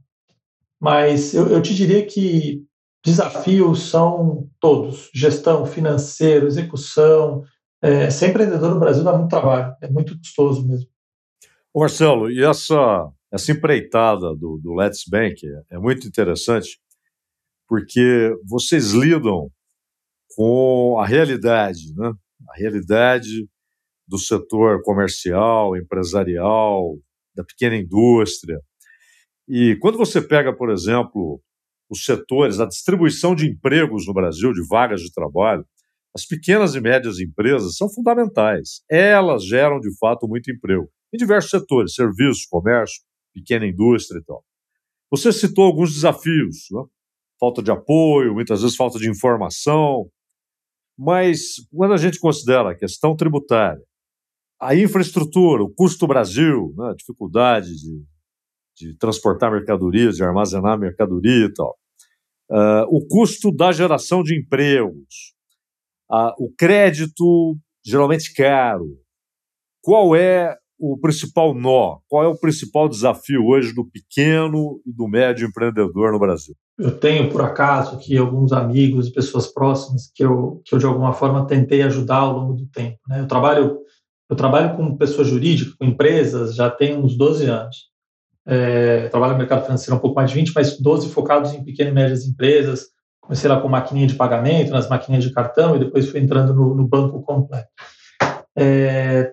Mas 0.80 1.34
eu, 1.34 1.48
eu 1.48 1.62
te 1.62 1.76
diria 1.76 2.06
que 2.06 2.64
desafios 3.04 3.90
são 3.90 4.50
todos: 4.60 5.10
gestão, 5.14 5.66
financeiro, 5.66 6.48
execução, 6.48 7.44
é, 7.82 8.10
ser 8.10 8.30
empreendedor 8.30 8.74
no 8.74 8.80
Brasil 8.80 9.04
dá 9.04 9.18
muito 9.18 9.30
trabalho, 9.30 9.76
é 9.82 9.90
muito 9.90 10.18
custoso 10.18 10.68
mesmo. 10.68 10.88
Marcelo, 11.76 12.30
e 12.30 12.44
essa, 12.44 13.10
essa 13.32 13.52
empreitada 13.52 14.36
do, 14.36 14.60
do 14.62 14.74
Let's 14.74 15.06
Bank 15.08 15.46
é, 15.46 15.76
é 15.76 15.80
muito 15.80 16.06
interessante, 16.06 16.80
porque 17.68 18.36
vocês 18.46 18.92
lidam 18.92 19.50
com 20.36 21.00
a 21.00 21.06
realidade, 21.06 21.94
né? 21.96 22.12
a 22.50 22.58
realidade 22.58 23.48
do 24.08 24.18
setor 24.18 24.82
comercial, 24.84 25.78
empresarial, 25.78 26.98
da 27.34 27.44
pequena 27.44 27.78
indústria. 27.78 28.60
E 29.48 29.78
quando 29.80 29.98
você 29.98 30.22
pega, 30.22 30.54
por 30.54 30.70
exemplo, 30.70 31.42
os 31.92 32.06
setores, 32.06 32.62
a 32.62 32.66
distribuição 32.66 33.36
de 33.36 33.46
empregos 33.48 34.08
no 34.08 34.14
Brasil, 34.14 34.54
de 34.54 34.66
vagas 34.66 35.02
de 35.02 35.12
trabalho, 35.12 35.66
as 36.16 36.26
pequenas 36.26 36.74
e 36.74 36.82
médias 36.82 37.20
empresas 37.20 37.76
são 37.76 37.90
fundamentais. 37.90 38.82
Elas 38.90 39.46
geram, 39.46 39.80
de 39.80 39.90
fato, 39.98 40.28
muito 40.28 40.50
emprego 40.50 40.90
em 41.14 41.18
diversos 41.18 41.52
setores, 41.52 41.94
serviços, 41.94 42.46
comércio, 42.46 43.02
pequena 43.34 43.68
indústria 43.68 44.20
e 44.20 44.24
tal. 44.24 44.44
Você 45.12 45.32
citou 45.34 45.66
alguns 45.66 45.94
desafios, 45.94 46.68
né? 46.72 46.82
falta 47.38 47.62
de 47.62 47.72
apoio, 47.72 48.34
muitas 48.34 48.62
vezes 48.62 48.78
falta 48.78 48.98
de 48.98 49.10
informação, 49.10 50.10
mas 50.98 51.56
quando 51.74 51.94
a 51.94 51.98
gente 51.98 52.20
considera 52.20 52.72
a 52.72 52.78
questão 52.78 53.16
tributária, 53.16 53.84
a 54.62 54.76
infraestrutura, 54.76 55.64
o 55.64 55.74
custo 55.74 56.08
Brasil, 56.08 56.74
né? 56.78 56.92
a 56.92 56.96
dificuldade 56.96 57.76
de, 57.76 58.06
de 58.78 58.98
transportar 58.98 59.52
mercadorias, 59.52 60.16
de 60.16 60.24
armazenar 60.24 60.80
mercadoria 60.80 61.46
e 61.46 61.54
tal, 61.54 61.78
uh, 62.52 62.86
o 62.90 63.06
custo 63.08 63.52
da 63.52 63.72
geração 63.72 64.22
de 64.22 64.38
empregos, 64.38 65.34
ah, 66.12 66.36
o 66.38 66.52
crédito 66.58 67.58
geralmente 67.86 68.34
caro. 68.34 68.86
Qual 69.82 70.16
é 70.16 70.56
o 70.78 70.98
principal 71.00 71.54
nó? 71.54 72.00
Qual 72.08 72.24
é 72.24 72.28
o 72.28 72.38
principal 72.38 72.90
desafio 72.90 73.46
hoje 73.46 73.74
do 73.74 73.86
pequeno 73.86 74.82
e 74.86 74.92
do 74.92 75.08
médio 75.08 75.48
empreendedor 75.48 76.12
no 76.12 76.20
Brasil? 76.20 76.54
Eu 76.78 77.00
tenho, 77.00 77.32
por 77.32 77.42
acaso, 77.42 77.96
aqui 77.96 78.18
alguns 78.18 78.52
amigos 78.52 79.08
e 79.08 79.14
pessoas 79.14 79.48
próximas 79.48 80.12
que 80.14 80.26
eu, 80.26 80.62
que 80.66 80.76
eu 80.76 80.80
de 80.80 80.86
alguma 80.86 81.14
forma, 81.14 81.48
tentei 81.48 81.82
ajudar 81.84 82.18
ao 82.18 82.34
longo 82.34 82.54
do 82.54 82.68
tempo. 82.68 82.98
Né? 83.08 83.22
Eu, 83.22 83.28
trabalho, 83.28 83.80
eu 84.30 84.36
trabalho 84.36 84.76
com 84.76 84.98
pessoa 84.98 85.24
jurídica, 85.24 85.76
com 85.80 85.86
empresas, 85.86 86.56
já 86.56 86.70
tem 86.70 86.98
uns 86.98 87.16
12 87.16 87.46
anos. 87.46 87.91
É, 88.52 89.08
trabalho 89.08 89.34
no 89.34 89.40
mercado 89.40 89.64
financeiro 89.64 89.96
um 89.96 90.00
pouco 90.00 90.16
mais 90.16 90.30
de 90.30 90.36
20, 90.36 90.52
mas 90.54 90.78
12 90.78 91.10
focados 91.10 91.54
em 91.54 91.64
pequenas 91.64 91.92
e 91.92 91.96
médias 91.96 92.26
empresas, 92.26 92.92
Comecei 93.32 93.50
lá 93.50 93.62
com 93.62 93.70
maquininha 93.70 94.08
de 94.08 94.16
pagamento, 94.16 94.72
nas 94.72 94.90
maquininhas 94.90 95.24
de 95.24 95.32
cartão, 95.32 95.76
e 95.76 95.80
depois 95.80 96.10
fui 96.10 96.20
entrando 96.20 96.54
no, 96.54 96.76
no 96.76 96.86
banco 96.86 97.22
completo. 97.22 97.70
É, 98.58 99.32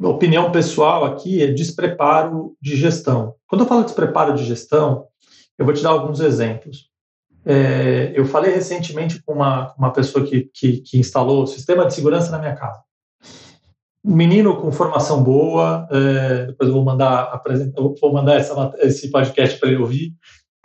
opinião 0.00 0.50
pessoal 0.50 1.04
aqui 1.04 1.42
é 1.42 1.48
despreparo 1.48 2.56
de 2.62 2.76
gestão. 2.76 3.34
Quando 3.46 3.62
eu 3.62 3.66
falo 3.66 3.84
despreparo 3.84 4.34
de 4.34 4.44
gestão, 4.44 5.06
eu 5.58 5.66
vou 5.66 5.74
te 5.74 5.82
dar 5.82 5.90
alguns 5.90 6.20
exemplos. 6.20 6.88
É, 7.44 8.12
eu 8.14 8.24
falei 8.24 8.54
recentemente 8.54 9.22
com 9.22 9.34
uma, 9.34 9.74
uma 9.76 9.92
pessoa 9.92 10.24
que, 10.24 10.48
que, 10.54 10.78
que, 10.78 10.98
instalou 10.98 11.42
o 11.42 11.46
sistema 11.46 11.84
de 11.84 11.92
segurança 11.92 12.30
na 12.30 12.38
minha 12.38 12.54
casa. 12.54 12.80
Menino 14.04 14.60
com 14.60 14.70
formação 14.70 15.22
boa, 15.22 15.88
é, 15.90 16.46
depois 16.46 16.68
eu 16.68 16.74
vou 16.74 16.84
mandar, 16.84 17.42
vou 18.00 18.12
mandar 18.12 18.34
essa, 18.34 18.74
esse 18.80 19.10
podcast 19.10 19.58
para 19.58 19.70
ele 19.70 19.78
ouvir 19.78 20.12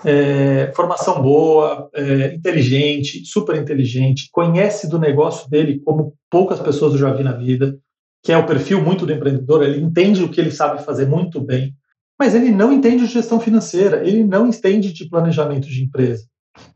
é, 0.03 0.71
formação 0.73 1.21
boa, 1.21 1.89
é, 1.93 2.33
inteligente, 2.33 3.25
super 3.25 3.55
inteligente, 3.55 4.29
conhece 4.31 4.89
do 4.89 4.99
negócio 4.99 5.49
dele 5.49 5.81
como 5.83 6.13
poucas 6.29 6.59
pessoas 6.59 6.93
eu 6.93 6.99
já 6.99 7.13
vi 7.13 7.23
na 7.23 7.33
vida, 7.33 7.77
que 8.23 8.31
é 8.31 8.37
o 8.37 8.45
perfil 8.45 8.81
muito 8.81 9.05
do 9.05 9.13
empreendedor, 9.13 9.63
ele 9.63 9.81
entende 9.81 10.23
o 10.23 10.29
que 10.29 10.39
ele 10.39 10.51
sabe 10.51 10.83
fazer 10.83 11.07
muito 11.07 11.39
bem, 11.41 11.73
mas 12.17 12.35
ele 12.35 12.51
não 12.51 12.71
entende 12.71 13.07
de 13.07 13.13
gestão 13.13 13.39
financeira, 13.39 14.07
ele 14.07 14.23
não 14.23 14.47
entende 14.47 14.93
de 14.93 15.09
planejamento 15.09 15.67
de 15.67 15.83
empresa. 15.83 16.25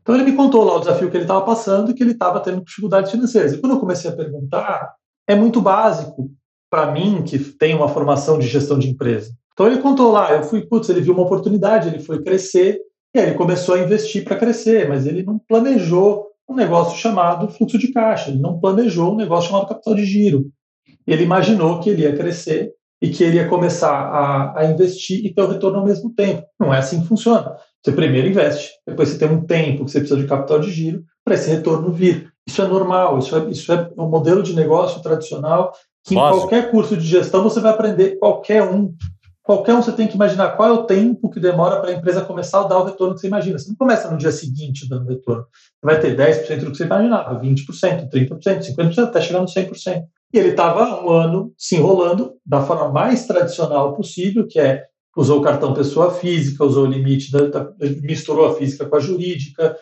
Então 0.00 0.14
ele 0.14 0.24
me 0.24 0.32
contou 0.36 0.64
lá 0.64 0.76
o 0.76 0.80
desafio 0.80 1.10
que 1.10 1.16
ele 1.16 1.24
estava 1.24 1.44
passando 1.44 1.90
e 1.90 1.94
que 1.94 2.02
ele 2.02 2.12
estava 2.12 2.40
tendo 2.40 2.64
dificuldades 2.64 3.10
financeiras. 3.10 3.52
E 3.52 3.58
quando 3.58 3.72
eu 3.72 3.80
comecei 3.80 4.10
a 4.10 4.16
perguntar, 4.16 4.94
é 5.28 5.34
muito 5.34 5.60
básico 5.60 6.30
para 6.74 6.90
mim, 6.90 7.22
que 7.22 7.38
tem 7.38 7.72
uma 7.72 7.86
formação 7.86 8.36
de 8.36 8.48
gestão 8.48 8.76
de 8.76 8.88
empresa. 8.88 9.32
Então 9.52 9.68
ele 9.68 9.78
contou 9.78 10.10
lá, 10.10 10.32
eu 10.32 10.42
fui, 10.42 10.66
putz, 10.66 10.88
ele 10.88 11.00
viu 11.00 11.14
uma 11.14 11.22
oportunidade, 11.22 11.86
ele 11.86 12.00
foi 12.00 12.20
crescer, 12.20 12.80
e 13.14 13.20
aí 13.20 13.26
ele 13.26 13.36
começou 13.36 13.76
a 13.76 13.78
investir 13.78 14.24
para 14.24 14.34
crescer, 14.34 14.88
mas 14.88 15.06
ele 15.06 15.22
não 15.22 15.38
planejou 15.38 16.26
um 16.48 16.54
negócio 16.56 16.98
chamado 16.98 17.46
fluxo 17.46 17.78
de 17.78 17.92
caixa, 17.92 18.32
ele 18.32 18.40
não 18.40 18.58
planejou 18.58 19.12
um 19.12 19.16
negócio 19.16 19.50
chamado 19.50 19.68
capital 19.68 19.94
de 19.94 20.04
giro. 20.04 20.46
Ele 21.06 21.22
imaginou 21.22 21.78
que 21.78 21.90
ele 21.90 22.02
ia 22.02 22.16
crescer 22.16 22.72
e 23.00 23.08
que 23.08 23.22
ele 23.22 23.36
ia 23.36 23.46
começar 23.46 23.94
a, 23.94 24.58
a 24.58 24.64
investir 24.64 25.24
e 25.24 25.32
ter 25.32 25.42
o 25.42 25.46
retorno 25.46 25.78
ao 25.78 25.84
mesmo 25.84 26.12
tempo. 26.12 26.42
Não 26.58 26.74
é 26.74 26.78
assim 26.78 27.02
que 27.02 27.06
funciona. 27.06 27.54
Você 27.84 27.92
primeiro 27.92 28.26
investe, 28.26 28.72
depois 28.84 29.10
você 29.10 29.18
tem 29.18 29.28
um 29.28 29.46
tempo 29.46 29.84
que 29.84 29.92
você 29.92 30.00
precisa 30.00 30.20
de 30.20 30.26
capital 30.26 30.58
de 30.58 30.72
giro 30.72 31.04
para 31.24 31.36
esse 31.36 31.48
retorno 31.48 31.92
vir. 31.92 32.32
Isso 32.44 32.60
é 32.60 32.66
normal, 32.66 33.18
isso 33.18 33.36
é, 33.36 33.48
isso 33.48 33.72
é 33.72 33.88
um 33.96 34.08
modelo 34.08 34.42
de 34.42 34.56
negócio 34.56 35.00
tradicional 35.00 35.72
que 36.04 36.14
em 36.14 36.18
qualquer 36.18 36.70
curso 36.70 36.96
de 36.96 37.06
gestão 37.06 37.42
você 37.42 37.60
vai 37.60 37.72
aprender 37.72 38.18
qualquer 38.18 38.62
um. 38.62 38.94
Qualquer 39.42 39.74
um 39.74 39.82
você 39.82 39.92
tem 39.92 40.06
que 40.06 40.14
imaginar 40.14 40.56
qual 40.56 40.68
é 40.68 40.72
o 40.72 40.84
tempo 40.84 41.30
que 41.30 41.40
demora 41.40 41.80
para 41.80 41.90
a 41.90 41.94
empresa 41.94 42.24
começar 42.24 42.60
a 42.60 42.66
dar 42.66 42.78
o 42.78 42.84
retorno 42.84 43.14
que 43.14 43.20
você 43.20 43.26
imagina. 43.26 43.58
Você 43.58 43.68
não 43.68 43.76
começa 43.76 44.10
no 44.10 44.16
dia 44.16 44.32
seguinte 44.32 44.88
dando 44.88 45.08
retorno. 45.08 45.46
Você 45.52 45.86
vai 45.86 46.00
ter 46.00 46.16
10% 46.16 46.60
do 46.60 46.70
que 46.70 46.76
você 46.76 46.84
imaginava, 46.84 47.40
20%, 47.40 48.08
30%, 48.10 48.38
50%, 48.38 48.98
até 48.98 49.20
chegar 49.20 49.40
no 49.40 49.46
100%. 49.46 50.02
E 50.32 50.38
ele 50.38 50.50
estava 50.50 51.02
um 51.02 51.10
ano 51.10 51.52
se 51.56 51.76
enrolando 51.76 52.34
da 52.44 52.62
forma 52.62 52.90
mais 52.90 53.26
tradicional 53.26 53.94
possível, 53.94 54.46
que 54.46 54.58
é 54.58 54.84
usou 55.16 55.38
o 55.38 55.42
cartão 55.42 55.72
pessoa 55.72 56.12
física, 56.12 56.64
usou 56.64 56.84
o 56.84 56.90
limite, 56.90 57.30
da, 57.30 57.46
da, 57.46 57.72
misturou 58.02 58.46
a 58.46 58.54
física 58.54 58.84
com 58.84 58.96
a 58.96 59.00
jurídica, 59.00 59.76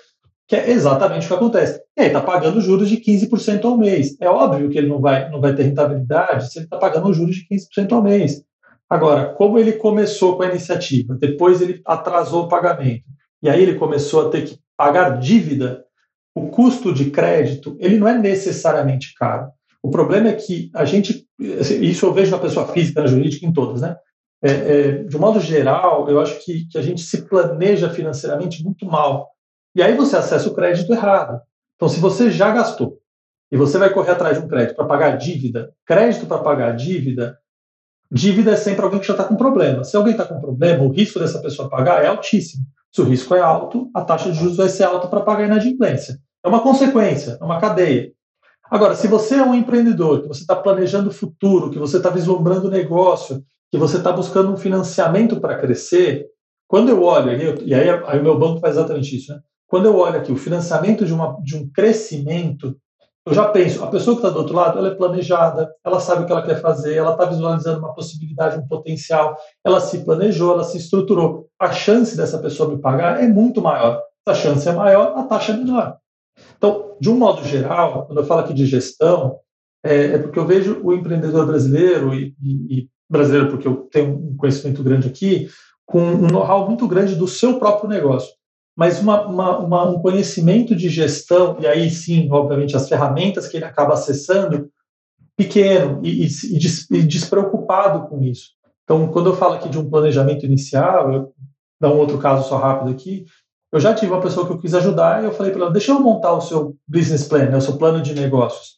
que 0.53 0.57
é 0.57 0.71
exatamente 0.71 1.25
o 1.25 1.29
que 1.29 1.35
acontece. 1.35 1.81
E 1.97 2.03
aí 2.03 2.07
está 2.09 2.21
pagando 2.21 2.61
juros 2.61 2.87
de 2.87 2.99
15% 2.99 3.65
ao 3.65 3.79
mês. 3.79 4.15
É 4.21 4.29
óbvio 4.29 4.69
que 4.69 4.77
ele 4.77 4.87
não 4.87 5.01
vai, 5.01 5.31
não 5.31 5.41
vai 5.41 5.55
ter 5.55 5.62
rentabilidade 5.62 6.53
se 6.53 6.59
ele 6.59 6.67
está 6.67 6.77
pagando 6.77 7.11
juros 7.15 7.37
de 7.37 7.47
15% 7.49 7.91
ao 7.93 8.03
mês. 8.03 8.45
Agora, 8.87 9.33
como 9.33 9.59
ele 9.59 9.73
começou 9.73 10.37
com 10.37 10.43
a 10.43 10.49
iniciativa, 10.49 11.17
depois 11.19 11.62
ele 11.62 11.81
atrasou 11.87 12.43
o 12.43 12.49
pagamento, 12.49 13.05
e 13.43 13.49
aí 13.49 13.62
ele 13.62 13.77
começou 13.77 14.27
a 14.27 14.31
ter 14.31 14.45
que 14.45 14.59
pagar 14.77 15.19
dívida, 15.19 15.87
o 16.35 16.49
custo 16.49 16.93
de 16.93 17.11
crédito 17.11 17.75
ele 17.81 17.97
não 17.97 18.07
é 18.07 18.19
necessariamente 18.19 19.15
caro. 19.15 19.49
O 19.83 19.91
problema 19.91 20.29
é 20.29 20.35
que 20.35 20.71
a 20.75 20.85
gente, 20.85 21.27
isso 21.41 22.05
eu 22.05 22.12
vejo 22.12 22.31
na 22.31 22.38
pessoa 22.38 22.69
física, 22.69 23.01
na 23.01 23.07
jurídica, 23.07 23.47
em 23.47 23.55
todas, 23.55 23.81
né? 23.81 23.97
É, 24.45 24.51
é, 24.51 24.93
de 25.05 25.17
um 25.17 25.21
modo 25.21 25.41
geral, 25.41 26.11
eu 26.11 26.21
acho 26.21 26.45
que, 26.45 26.69
que 26.69 26.77
a 26.77 26.83
gente 26.83 27.01
se 27.01 27.23
planeja 27.23 27.88
financeiramente 27.88 28.62
muito 28.62 28.85
mal. 28.85 29.33
E 29.74 29.82
aí 29.82 29.96
você 29.96 30.16
acessa 30.16 30.48
o 30.48 30.54
crédito 30.54 30.92
errado. 30.92 31.40
Então, 31.76 31.88
se 31.88 31.98
você 31.98 32.30
já 32.30 32.50
gastou 32.50 32.98
e 33.50 33.56
você 33.56 33.78
vai 33.78 33.90
correr 33.90 34.12
atrás 34.12 34.38
de 34.38 34.44
um 34.44 34.48
crédito 34.48 34.76
para 34.76 34.85
pagar 34.85 35.16
dívida, 35.16 35.72
crédito 35.87 36.26
para 36.26 36.38
pagar 36.38 36.76
dívida, 36.76 37.38
dívida 38.11 38.52
é 38.52 38.56
sempre 38.56 38.85
alguém 38.85 39.00
que 39.00 39.06
já 39.06 39.14
está 39.14 39.24
com 39.24 39.37
problema. 39.37 39.82
Se 39.85 39.96
alguém 39.96 40.12
está 40.12 40.24
com 40.24 40.40
problema, 40.40 40.85
o 40.85 40.90
risco 40.90 41.18
dessa 41.18 41.40
pessoa 41.40 41.68
pagar 41.68 42.04
é 42.04 42.06
altíssimo. 42.06 42.64
Se 42.92 43.00
o 43.00 43.04
risco 43.04 43.35
é 43.35 43.40
alto, 43.40 43.90
a 43.94 44.02
taxa 44.02 44.30
de 44.30 44.38
juros 44.38 44.58
vai 44.58 44.68
ser 44.68 44.85
alta 44.85 45.08
para 45.08 45.22
pagar 45.22 45.44
a 45.44 45.46
inadimplência. 45.46 46.18
É 46.44 46.48
uma 46.48 46.61
consequência, 46.61 47.38
é 47.40 47.44
uma 47.44 47.58
cadeia. 47.58 48.12
Agora, 48.70 48.94
se 48.94 49.06
você 49.06 49.37
é 49.37 49.42
um 49.42 49.54
empreendedor, 49.54 50.22
que 50.22 50.28
você 50.28 50.42
está 50.42 50.56
planejando 50.56 51.08
o 51.08 51.12
futuro, 51.12 51.70
que 51.70 51.78
você 51.78 51.96
está 51.96 52.11
vislumbrando 52.11 52.68
o 52.68 52.70
negócio, 52.70 53.42
que 53.70 53.78
você 53.78 53.96
está 53.96 54.12
buscando 54.12 54.52
um 54.52 54.56
financiamento 54.56 55.40
para 55.40 55.58
crescer, 55.58 56.26
quando 56.68 56.88
eu 56.88 57.02
olho, 57.02 57.32
e 57.64 57.74
aí, 57.74 57.90
aí 57.90 58.18
o 58.18 58.22
meu 58.22 58.38
banco 58.38 58.61
faz 58.61 58.76
exatamente 58.76 59.16
isso, 59.16 59.32
né? 59.32 59.40
Quando 59.72 59.87
eu 59.87 59.96
olho 59.96 60.18
aqui 60.18 60.30
o 60.30 60.37
financiamento 60.37 61.06
de, 61.06 61.14
uma, 61.14 61.35
de 61.42 61.56
um 61.56 61.66
crescimento, 61.66 62.76
eu 63.26 63.32
já 63.32 63.48
penso, 63.48 63.82
a 63.82 63.87
pessoa 63.87 64.14
que 64.14 64.20
está 64.20 64.28
do 64.28 64.40
outro 64.40 64.54
lado, 64.54 64.78
ela 64.78 64.88
é 64.88 64.94
planejada, 64.94 65.72
ela 65.82 65.98
sabe 65.98 66.24
o 66.24 66.26
que 66.26 66.32
ela 66.32 66.44
quer 66.44 66.61
fazer, 66.61 66.94
ela 66.94 67.12
está 67.12 67.24
visualizando 67.24 67.78
uma 67.78 67.94
possibilidade, 67.94 68.58
um 68.58 68.68
potencial, 68.68 69.35
ela 69.64 69.80
se 69.80 70.04
planejou, 70.04 70.52
ela 70.52 70.62
se 70.62 70.76
estruturou. 70.76 71.48
A 71.58 71.72
chance 71.72 72.14
dessa 72.14 72.38
pessoa 72.38 72.68
me 72.68 72.82
pagar 72.82 73.24
é 73.24 73.26
muito 73.26 73.62
maior. 73.62 73.98
Se 74.28 74.30
a 74.30 74.35
chance 74.35 74.68
é 74.68 74.72
maior, 74.72 75.14
a 75.16 75.22
taxa 75.22 75.52
é 75.52 75.56
menor. 75.56 75.96
Então, 76.58 76.94
de 77.00 77.08
um 77.08 77.16
modo 77.16 77.42
geral, 77.42 78.04
quando 78.04 78.18
eu 78.18 78.26
falo 78.26 78.42
aqui 78.42 78.52
de 78.52 78.66
gestão, 78.66 79.38
é, 79.82 80.04
é 80.04 80.18
porque 80.18 80.38
eu 80.38 80.46
vejo 80.46 80.82
o 80.85 80.92
empreendedor 80.92 81.46
brasileiro, 81.46 82.12
e, 82.12 82.35
e, 82.42 82.78
e, 82.78 82.88
brasileiro 83.08 83.48
porque 83.48 83.66
eu 83.66 83.88
tenho 83.90 84.16
um 84.16 84.37
conhecimento 84.37 84.82
grande 84.82 85.08
aqui, 85.08 85.48
com 85.87 85.98
um 85.98 86.26
know-how 86.26 86.66
muito 86.68 86.87
grande 86.87 87.14
do 87.14 87.26
seu 87.26 87.58
próprio 87.58 87.88
negócio, 87.88 88.35
mas 88.76 89.00
uma, 89.00 89.26
uma, 89.26 89.58
uma, 89.58 89.85
um 89.90 90.00
conhecimento 90.00 90.74
de 90.74 90.88
gestão, 90.88 91.58
e 91.61 91.66
aí 91.66 91.90
sim, 91.90 92.28
obviamente, 92.30 92.76
as 92.76 92.88
ferramentas 92.88 93.46
que 93.46 93.56
ele 93.56 93.64
acaba 93.64 93.94
acessando, 93.94 94.70
pequeno 95.37 96.00
e, 96.02 96.24
e, 96.24 96.58
des, 96.58 96.90
e 96.90 97.02
despreocupado 97.02 98.08
com 98.08 98.22
isso. 98.22 98.50
Então, 98.85 99.08
quando 99.08 99.30
eu 99.30 99.37
falo 99.37 99.54
aqui 99.54 99.68
de 99.68 99.78
um 99.78 99.88
planejamento 99.88 100.44
inicial, 100.44 101.12
eu 101.12 101.35
dar 101.80 101.92
um 101.92 101.98
outro 101.98 102.18
caso 102.18 102.48
só 102.48 102.58
rápido 102.58 102.92
aqui, 102.92 103.26
eu 103.72 103.80
já 103.80 103.94
tive 103.94 104.12
uma 104.12 104.20
pessoa 104.20 104.46
que 104.46 104.52
eu 104.52 104.58
quis 104.58 104.74
ajudar 104.74 105.22
e 105.22 105.26
eu 105.26 105.32
falei 105.32 105.50
para 105.50 105.62
ela, 105.62 105.70
deixa 105.72 105.90
eu 105.90 106.00
montar 106.00 106.32
o 106.32 106.40
seu 106.40 106.76
business 106.87 107.24
plan, 107.24 107.46
né, 107.46 107.56
o 107.56 107.61
seu 107.61 107.76
plano 107.76 108.00
de 108.00 108.14
negócios. 108.14 108.76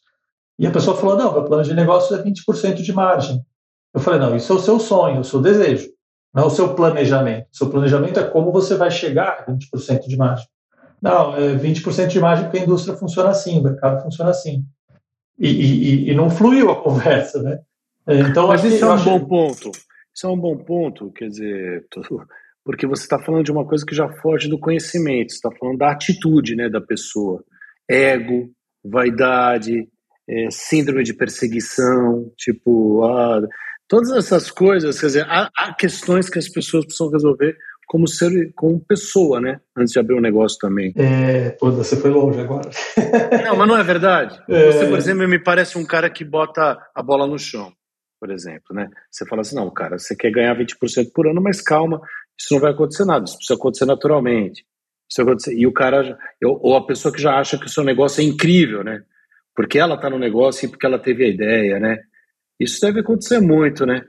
E 0.57 0.65
a 0.65 0.71
pessoa 0.71 0.95
falou, 0.95 1.17
não, 1.17 1.33
meu 1.33 1.43
plano 1.43 1.63
de 1.63 1.73
negócios 1.73 2.17
é 2.17 2.23
20% 2.23 2.75
de 2.75 2.93
margem. 2.93 3.45
Eu 3.93 3.99
falei, 3.99 4.19
não, 4.19 4.35
isso 4.35 4.51
é 4.51 4.55
o 4.55 4.59
seu 4.59 4.79
sonho, 4.79 5.19
o 5.19 5.23
seu 5.23 5.41
desejo, 5.41 5.89
não 6.35 6.43
é 6.43 6.45
o 6.47 6.49
seu 6.49 6.75
planejamento. 6.75 7.47
O 7.53 7.57
seu 7.57 7.69
planejamento 7.69 8.19
é 8.19 8.23
como 8.23 8.51
você 8.51 8.75
vai 8.75 8.91
chegar 8.91 9.45
a 9.47 9.51
20% 9.51 10.01
de 10.05 10.17
margem. 10.17 10.45
Não, 11.01 11.35
é 11.35 11.55
20% 11.55 12.07
de 12.07 12.19
margem 12.19 12.45
porque 12.45 12.59
a 12.59 12.63
indústria 12.63 12.97
funciona 12.97 13.29
assim, 13.29 13.59
o 13.59 13.63
mercado 13.63 14.03
funciona 14.03 14.31
assim. 14.31 14.65
E, 15.39 15.49
e, 15.49 16.11
e 16.11 16.15
não 16.15 16.29
fluiu 16.29 16.69
a 16.69 16.75
conversa, 16.83 17.41
né? 17.41 17.59
Então, 18.07 18.49
Mas 18.49 18.63
isso 18.65 18.83
é 18.83 18.87
um 18.87 18.91
acho... 18.91 19.05
bom 19.05 19.25
ponto. 19.25 19.71
Isso 20.13 20.27
é 20.27 20.29
um 20.29 20.37
bom 20.37 20.57
ponto, 20.57 21.11
quer 21.11 21.27
dizer, 21.27 21.85
porque 22.63 22.87
você 22.87 23.03
está 23.03 23.19
falando 23.19 23.43
de 23.43 23.51
uma 23.51 23.65
coisa 23.65 23.85
que 23.85 23.95
já 23.95 24.07
foge 24.21 24.47
do 24.47 24.59
conhecimento, 24.59 25.31
você 25.31 25.35
está 25.35 25.51
falando 25.51 25.77
da 25.77 25.91
atitude 25.91 26.55
né, 26.55 26.69
da 26.69 26.79
pessoa. 26.79 27.43
Ego, 27.89 28.49
vaidade, 28.83 29.87
é, 30.27 30.47
síndrome 30.49 31.03
de 31.03 31.13
perseguição, 31.13 32.31
tipo, 32.37 33.03
ah, 33.03 33.41
todas 33.87 34.11
essas 34.11 34.51
coisas, 34.51 34.99
quer 34.99 35.07
dizer, 35.07 35.25
há, 35.29 35.49
há, 35.55 35.73
questões 35.73 36.29
que 36.29 36.39
as 36.39 36.49
pessoas 36.49 36.85
precisam 36.85 37.09
resolver 37.09 37.57
como 37.87 38.07
ser, 38.07 38.51
como 38.55 38.79
pessoa, 38.79 39.39
né? 39.39 39.59
Antes 39.77 39.93
de 39.93 39.99
abrir 39.99 40.15
um 40.15 40.21
negócio 40.21 40.57
também. 40.59 40.93
É, 40.95 41.51
pô, 41.51 41.71
você 41.71 41.95
foi 41.95 42.09
longe 42.09 42.39
agora. 42.39 42.69
não, 43.43 43.55
mas 43.55 43.67
não 43.67 43.77
é 43.77 43.83
verdade. 43.83 44.41
É... 44.49 44.71
Você, 44.71 44.87
por 44.87 44.97
exemplo, 44.97 45.27
me 45.27 45.39
parece 45.39 45.77
um 45.77 45.85
cara 45.85 46.09
que 46.09 46.23
bota 46.23 46.77
a 46.95 47.03
bola 47.03 47.27
no 47.27 47.37
chão, 47.37 47.71
por 48.19 48.31
exemplo, 48.31 48.75
né? 48.75 48.89
Você 49.11 49.25
fala 49.25 49.41
assim, 49.41 49.55
não, 49.55 49.69
cara, 49.69 49.99
você 49.99 50.15
quer 50.15 50.31
ganhar 50.31 50.57
20% 50.57 51.11
por 51.13 51.27
ano, 51.27 51.41
mas 51.41 51.61
calma, 51.61 52.01
isso 52.39 52.53
não 52.53 52.61
vai 52.61 52.71
acontecer 52.71 53.05
nada, 53.05 53.25
isso 53.25 53.37
precisa 53.37 53.57
acontecer 53.57 53.85
naturalmente. 53.85 54.65
Isso 55.09 55.21
acontecer, 55.21 55.53
e 55.55 55.67
o 55.67 55.71
cara, 55.71 56.17
ou 56.43 56.75
a 56.75 56.85
pessoa 56.85 57.13
que 57.13 57.21
já 57.21 57.37
acha 57.37 57.59
que 57.59 57.67
o 57.67 57.69
seu 57.69 57.83
negócio 57.83 58.21
é 58.21 58.23
incrível, 58.23 58.83
né? 58.83 59.03
Porque 59.55 59.77
ela 59.77 59.95
está 59.95 60.09
no 60.09 60.17
negócio 60.17 60.65
e 60.65 60.69
porque 60.69 60.85
ela 60.85 60.97
teve 60.97 61.23
a 61.23 61.29
ideia, 61.29 61.79
né? 61.79 61.99
Isso 62.59 62.79
deve 62.81 63.01
acontecer 63.01 63.39
muito, 63.39 63.85
né? 63.85 64.01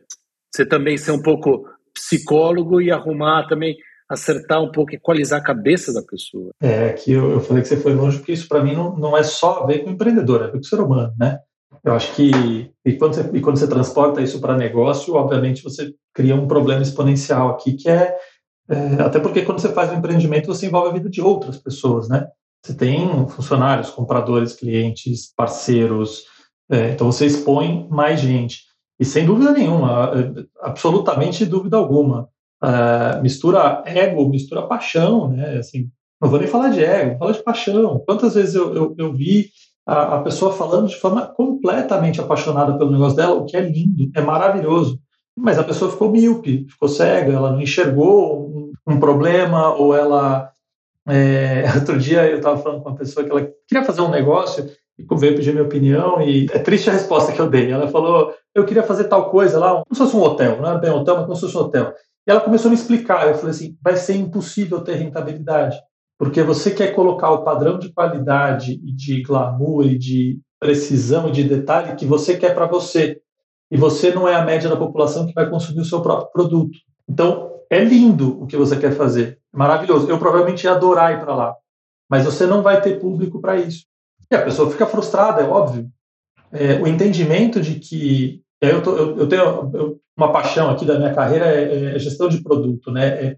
Você 0.55 0.65
também 0.65 0.97
ser 0.97 1.13
um 1.13 1.23
pouco 1.23 1.69
psicólogo 1.93 2.81
e 2.81 2.91
arrumar 2.91 3.47
também, 3.49 3.77
acertar 4.09 4.63
um 4.63 4.71
pouco, 4.71 4.95
equalizar 4.95 5.41
a 5.41 5.45
cabeça 5.45 5.93
da 5.93 6.03
pessoa. 6.03 6.51
É, 6.61 6.93
que 6.93 7.13
eu, 7.13 7.33
eu 7.33 7.41
falei 7.41 7.63
que 7.63 7.69
você 7.69 7.77
foi 7.77 7.95
longe, 7.95 8.19
porque 8.19 8.33
isso 8.33 8.49
para 8.49 8.63
mim 8.63 8.75
não, 8.75 8.97
não 8.97 9.17
é 9.17 9.23
só 9.23 9.63
a 9.63 9.67
ver 9.67 9.81
com 9.81 9.91
o 9.91 9.93
empreendedor, 9.93 10.43
é 10.43 10.47
ver 10.47 10.53
com 10.53 10.59
o 10.59 10.65
ser 10.65 10.81
humano, 10.81 11.13
né? 11.19 11.39
Eu 11.85 11.93
acho 11.93 12.15
que 12.15 12.71
e 12.85 12.93
quando 12.95 13.15
você, 13.15 13.31
e 13.33 13.41
quando 13.41 13.59
você 13.59 13.69
transporta 13.69 14.21
isso 14.21 14.41
para 14.41 14.57
negócio, 14.57 15.15
obviamente 15.15 15.63
você 15.63 15.93
cria 16.15 16.35
um 16.35 16.49
problema 16.49 16.83
exponencial 16.83 17.51
aqui, 17.51 17.75
que 17.75 17.89
é, 17.89 18.17
é, 18.69 19.03
até 19.03 19.21
porque 19.21 19.43
quando 19.43 19.61
você 19.61 19.73
faz 19.73 19.93
um 19.93 19.97
empreendimento 19.97 20.47
você 20.47 20.67
envolve 20.67 20.91
a 20.91 20.93
vida 20.93 21.09
de 21.09 21.21
outras 21.21 21.57
pessoas, 21.57 22.09
né? 22.09 22.27
Você 22.65 22.75
tem 22.75 23.29
funcionários, 23.29 23.91
compradores, 23.91 24.55
clientes, 24.55 25.33
parceiros, 25.37 26.25
é, 26.71 26.91
então 26.91 27.11
você 27.11 27.27
expõe 27.27 27.87
mais 27.89 28.21
gente 28.21 28.67
e 28.99 29.05
sem 29.05 29.27
dúvida 29.27 29.53
nenhuma, 29.53 30.13
absolutamente 30.61 31.45
dúvida 31.45 31.77
alguma, 31.77 32.29
uh, 32.63 33.23
mistura 33.23 33.83
ego, 33.85 34.29
mistura 34.29 34.67
paixão, 34.67 35.29
né? 35.29 35.59
Assim, 35.59 35.91
não 36.21 36.31
vou 36.31 36.39
nem 36.39 36.49
falar 36.49 36.71
de 36.71 36.83
ego, 36.83 37.11
vou 37.11 37.19
falar 37.19 37.33
de 37.33 37.43
paixão. 37.43 38.03
Quantas 38.07 38.35
vezes 38.35 38.55
eu, 38.55 38.75
eu, 38.75 38.95
eu 38.97 39.13
vi 39.13 39.51
a, 39.87 40.17
a, 40.17 40.23
pessoa 40.23 40.51
falando 40.53 40.89
de 40.89 40.97
forma 40.97 41.27
completamente 41.27 42.21
apaixonada 42.21 42.77
pelo 42.79 42.91
negócio 42.91 43.17
dela, 43.17 43.35
o 43.35 43.45
que 43.45 43.57
é 43.57 43.61
lindo, 43.61 44.11
é 44.15 44.21
maravilhoso. 44.23 44.99
Mas 45.39 45.59
a 45.59 45.65
pessoa 45.65 45.91
ficou 45.91 46.11
míope, 46.11 46.67
ficou 46.67 46.89
cega, 46.89 47.35
ela 47.35 47.53
não 47.53 47.61
enxergou 47.61 48.49
um, 48.49 48.73
um 48.95 48.99
problema, 48.99 49.75
ou 49.75 49.95
ela. 49.95 50.51
É, 51.07 51.65
outro 51.77 51.99
dia 51.99 52.27
eu 52.27 52.39
estava 52.39 52.57
falando 52.57 52.83
com 52.83 52.89
uma 52.89 52.97
pessoa 52.97 53.25
que 53.25 53.31
ela 53.31 53.47
queria 53.69 53.85
fazer 53.85 54.01
um 54.01 54.11
negócio 54.11 54.67
veio 55.19 55.37
pedir 55.37 55.53
minha 55.53 55.65
opinião, 55.65 56.21
e 56.23 56.47
é 56.53 56.59
triste 56.59 56.89
a 56.89 56.93
resposta 56.93 57.33
que 57.33 57.41
eu 57.41 57.51
dei. 57.51 57.71
Ela 57.71 57.89
falou: 57.89 58.35
eu 58.55 58.65
queria 58.65 58.83
fazer 58.83 59.05
tal 59.05 59.31
coisa 59.31 59.59
lá, 59.59 59.71
como 59.71 59.85
se 59.93 59.99
fosse 59.99 60.17
um 60.17 60.23
hotel, 60.23 60.61
não 60.61 60.69
era 60.69 60.79
bem 60.79 60.91
hotel, 60.91 61.17
mas 61.17 61.25
como 61.25 61.35
se 61.37 61.43
fosse 61.43 61.57
um 61.57 61.61
hotel. 61.61 61.93
E 62.27 62.31
ela 62.31 62.41
começou 62.41 62.69
a 62.69 62.73
me 62.73 62.77
explicar. 62.77 63.29
Eu 63.29 63.35
falei 63.35 63.51
assim: 63.51 63.77
vai 63.83 63.97
ser 63.97 64.17
impossível 64.17 64.81
ter 64.81 64.95
rentabilidade. 64.95 65.77
Porque 66.19 66.43
você 66.43 66.71
quer 66.71 66.95
colocar 66.95 67.31
o 67.31 67.45
padrão 67.45 67.79
de 67.79 67.93
qualidade 67.93 68.73
e 68.73 68.93
de 68.93 69.23
glamour 69.23 69.85
e 69.85 69.99
de 69.99 70.41
precisão 70.59 71.29
e 71.29 71.33
de 71.33 71.45
detalhe 71.45 71.95
que 71.95 72.07
você 72.07 72.37
quer 72.37 72.55
para 72.55 72.67
você. 72.67 73.21
E 73.71 73.77
você 73.77 74.13
não 74.13 74.27
é 74.27 74.35
a 74.35 74.45
média 74.45 74.71
da 74.71 74.77
população 74.77 75.27
que 75.27 75.35
vai 75.35 75.51
consumir 75.51 75.81
o 75.81 75.85
seu 75.85 76.01
próprio 76.01 76.31
produto. 76.33 76.79
Então, 77.09 77.51
é 77.71 77.85
lindo 77.85 78.43
o 78.43 78.47
que 78.47 78.57
você 78.57 78.77
quer 78.79 78.93
fazer. 78.93 79.39
É 79.55 79.59
maravilhoso. 79.59 80.09
Eu 80.09 80.19
provavelmente 80.19 80.65
ia 80.65 80.73
adorar 80.73 81.13
ir 81.13 81.21
para 81.21 81.35
lá. 81.35 81.55
Mas 82.09 82.25
você 82.25 82.47
não 82.47 82.63
vai 82.63 82.81
ter 82.81 82.99
público 82.99 83.41
para 83.41 83.57
isso. 83.57 83.85
E 84.31 84.35
a 84.35 84.43
pessoa 84.43 84.71
fica 84.71 84.87
frustrada, 84.87 85.43
é 85.43 85.45
óbvio. 85.45 85.89
É, 86.53 86.75
o 86.81 86.87
entendimento 86.87 87.61
de 87.61 87.79
que 87.79 88.43
eu, 88.61 88.83
tô, 88.83 88.97
eu, 88.97 89.19
eu 89.19 89.29
tenho 89.29 90.01
uma 90.17 90.33
paixão 90.33 90.71
aqui 90.71 90.85
da 90.85 90.99
minha 90.99 91.15
carreira 91.15 91.47
é, 91.47 91.95
é 91.95 91.99
gestão 91.99 92.29
de 92.29 92.43
produto, 92.43 92.91
né? 92.91 93.07
É, 93.07 93.37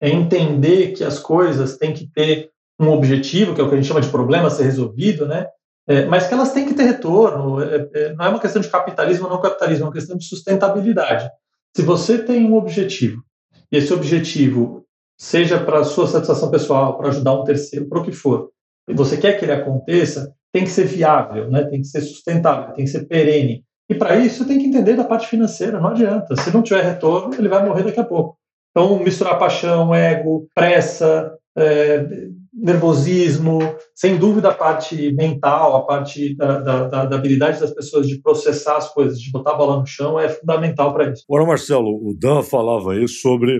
é, 0.00 0.10
entender 0.10 0.92
que 0.92 1.04
as 1.04 1.18
coisas 1.18 1.76
têm 1.76 1.94
que 1.94 2.06
ter 2.06 2.50
um 2.78 2.90
objetivo, 2.90 3.54
que 3.54 3.60
é 3.60 3.64
o 3.64 3.68
que 3.68 3.74
a 3.74 3.78
gente 3.78 3.88
chama 3.88 4.00
de 4.00 4.10
problema 4.10 4.50
ser 4.50 4.64
resolvido, 4.64 5.26
né? 5.26 5.46
É, 5.88 6.04
mas 6.04 6.26
que 6.26 6.34
elas 6.34 6.52
têm 6.52 6.66
que 6.66 6.74
ter 6.74 6.82
retorno. 6.82 7.62
É, 7.62 7.88
é, 7.94 8.14
não 8.14 8.24
é 8.24 8.28
uma 8.28 8.40
questão 8.40 8.60
de 8.60 8.68
capitalismo 8.68 9.26
ou 9.26 9.30
não 9.30 9.40
capitalismo, 9.40 9.84
é 9.84 9.86
uma 9.86 9.94
questão 9.94 10.16
de 10.16 10.24
sustentabilidade. 10.24 11.30
Se 11.74 11.82
você 11.82 12.18
tem 12.18 12.44
um 12.44 12.56
objetivo, 12.56 13.22
e 13.70 13.76
esse 13.76 13.92
objetivo 13.92 14.84
seja 15.18 15.58
para 15.58 15.84
sua 15.84 16.06
satisfação 16.06 16.50
pessoal, 16.50 16.98
para 16.98 17.08
ajudar 17.08 17.32
um 17.32 17.44
terceiro, 17.44 17.86
para 17.86 18.00
o 18.00 18.04
que 18.04 18.12
for, 18.12 18.50
e 18.88 18.94
você 18.94 19.16
quer 19.16 19.38
que 19.38 19.44
ele 19.44 19.52
aconteça, 19.52 20.32
tem 20.52 20.64
que 20.64 20.70
ser 20.70 20.86
viável, 20.86 21.50
né? 21.50 21.64
tem 21.64 21.80
que 21.80 21.86
ser 21.86 22.00
sustentável, 22.00 22.74
tem 22.74 22.84
que 22.84 22.90
ser 22.90 23.06
perene. 23.06 23.64
E 23.88 23.94
para 23.94 24.16
isso 24.16 24.46
tem 24.46 24.58
que 24.58 24.66
entender 24.66 24.94
da 24.94 25.04
parte 25.04 25.28
financeira, 25.28 25.80
não 25.80 25.90
adianta. 25.90 26.34
Se 26.36 26.52
não 26.52 26.62
tiver 26.62 26.82
retorno, 26.82 27.34
ele 27.34 27.48
vai 27.48 27.64
morrer 27.64 27.84
daqui 27.84 28.00
a 28.00 28.04
pouco. 28.04 28.36
Então, 28.70 28.98
misturar 28.98 29.38
paixão, 29.38 29.94
ego, 29.94 30.48
pressa, 30.54 31.32
é, 31.56 32.04
nervosismo, 32.52 33.58
sem 33.94 34.18
dúvida 34.18 34.48
a 34.48 34.54
parte 34.54 35.12
mental, 35.12 35.76
a 35.76 35.86
parte 35.86 36.34
da, 36.34 36.58
da, 36.60 37.04
da, 37.04 37.16
habilidade 37.16 37.60
das 37.60 37.72
pessoas 37.72 38.08
de 38.08 38.20
processar 38.20 38.76
as 38.76 38.92
coisas, 38.92 39.20
de 39.20 39.30
botar 39.30 39.52
a 39.52 39.56
bola 39.56 39.78
no 39.78 39.86
chão, 39.86 40.18
é 40.18 40.28
fundamental 40.28 40.92
para 40.92 41.10
isso. 41.10 41.24
Agora, 41.28 41.46
Marcelo, 41.46 41.88
o 41.88 42.14
Dan 42.18 42.42
falava 42.42 42.92
aí 42.92 43.06
sobre 43.06 43.58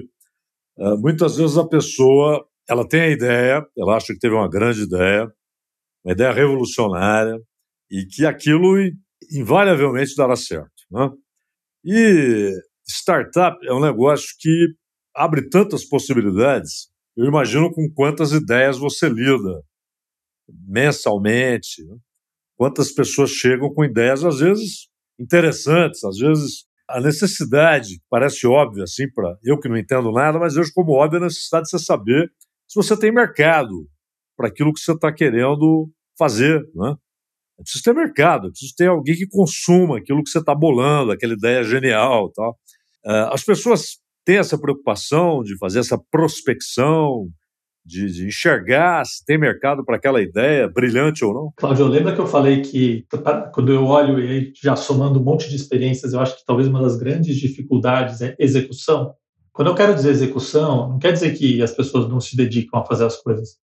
uh, 0.79 0.99
muitas 0.99 1.37
vezes 1.37 1.59
a 1.59 1.67
pessoa 1.67 2.45
ela 2.69 2.87
tem 2.87 3.01
a 3.01 3.11
ideia, 3.11 3.67
ela 3.77 3.97
acha 3.97 4.13
que 4.13 4.19
teve 4.19 4.35
uma 4.35 4.49
grande 4.49 4.83
ideia, 4.83 5.31
uma 6.05 6.13
ideia 6.13 6.33
revolucionária, 6.33 7.39
e 7.91 8.05
que 8.07 8.27
aquilo 8.27 8.77
invariavelmente 9.33 10.15
dará 10.17 10.37
certo. 10.37 10.71
Né? 10.91 11.11
E 11.85 12.53
startup 12.89 13.57
é 13.67 13.73
um 13.73 13.81
negócio 13.81 14.29
que 14.39 14.75
abre 15.15 15.49
tantas 15.49 15.85
possibilidades 15.85 16.91
eu 17.17 17.25
imagino 17.25 17.73
com 17.73 17.89
quantas 17.95 18.33
ideias 18.33 18.77
você 18.77 19.09
lida 19.09 19.63
mensalmente, 20.69 21.83
né? 21.83 21.97
quantas 22.57 22.93
pessoas 22.93 23.31
chegam 23.31 23.73
com 23.73 23.85
ideias, 23.85 24.23
às 24.23 24.39
vezes 24.39 24.89
interessantes, 25.19 26.05
às 26.05 26.19
vezes 26.19 26.67
a 26.89 27.01
necessidade, 27.01 28.01
parece 28.09 28.47
óbvia 28.47 28.85
assim 28.85 29.11
para 29.11 29.37
eu 29.43 29.59
que 29.59 29.69
não 29.69 29.79
entendo 29.79 30.13
nada, 30.13 30.39
mas 30.39 30.55
vejo 30.55 30.71
como 30.75 30.93
óbvia 30.93 31.19
a 31.19 31.25
necessidade 31.25 31.65
de 31.65 31.71
você 31.71 31.79
saber 31.79 32.31
se 32.69 32.75
você 32.75 32.99
tem 32.99 33.13
mercado 33.13 33.89
para 34.37 34.49
aquilo 34.49 34.73
que 34.73 34.81
você 34.81 34.93
está 34.93 35.13
querendo 35.13 35.91
fazer. 36.19 36.63
Né? 36.75 36.95
É 37.59 37.63
preciso 37.63 37.85
ter 37.85 37.95
mercado, 37.95 38.49
é 38.49 38.51
preciso 38.51 38.75
ter 38.77 38.89
alguém 38.89 39.17
que 39.17 39.27
consuma 39.27 39.99
aquilo 39.99 40.23
que 40.23 40.31
você 40.31 40.39
está 40.39 40.55
bolando, 40.55 41.13
aquela 41.13 41.33
ideia 41.33 41.65
genial. 41.65 42.27
Uh, 42.37 43.33
as 43.33 43.43
pessoas 43.43 43.99
ter 44.25 44.35
essa 44.35 44.59
preocupação 44.59 45.43
de 45.43 45.57
fazer 45.57 45.79
essa 45.79 45.99
prospecção, 46.11 47.29
de, 47.85 48.11
de, 48.11 48.27
enxergar 48.27 49.05
se 49.07 49.25
tem 49.25 49.39
mercado 49.39 49.85
para 49.85 49.95
aquela 49.95 50.21
ideia, 50.21 50.69
brilhante 50.69 51.25
ou 51.25 51.33
não? 51.33 51.53
Cláudio, 51.57 51.87
lembra 51.87 52.13
que 52.13 52.21
eu 52.21 52.27
falei 52.27 52.61
que 52.61 53.07
quando 53.55 53.73
eu 53.73 53.85
olho 53.85 54.19
e 54.19 54.53
já 54.61 54.75
somando 54.75 55.21
um 55.21 55.23
monte 55.23 55.49
de 55.49 55.55
experiências, 55.55 56.13
eu 56.13 56.19
acho 56.19 56.37
que 56.37 56.45
talvez 56.45 56.67
uma 56.67 56.83
das 56.83 56.97
grandes 56.97 57.37
dificuldades 57.37 58.21
é 58.21 58.35
execução. 58.41 59.15
Quando 59.57 59.69
eu 59.69 59.75
quero 59.75 59.95
dizer 59.95 60.11
execução, 60.11 60.90
não 60.90 60.99
quer 60.99 61.14
dizer 61.14 61.33
que 61.33 61.62
as 61.62 61.73
pessoas 61.73 62.07
não 62.07 62.21
se 62.21 62.37
dedicam 62.37 62.79
a 62.79 62.85
fazer 62.85 63.07
as 63.07 63.16
coisas. 63.16 63.57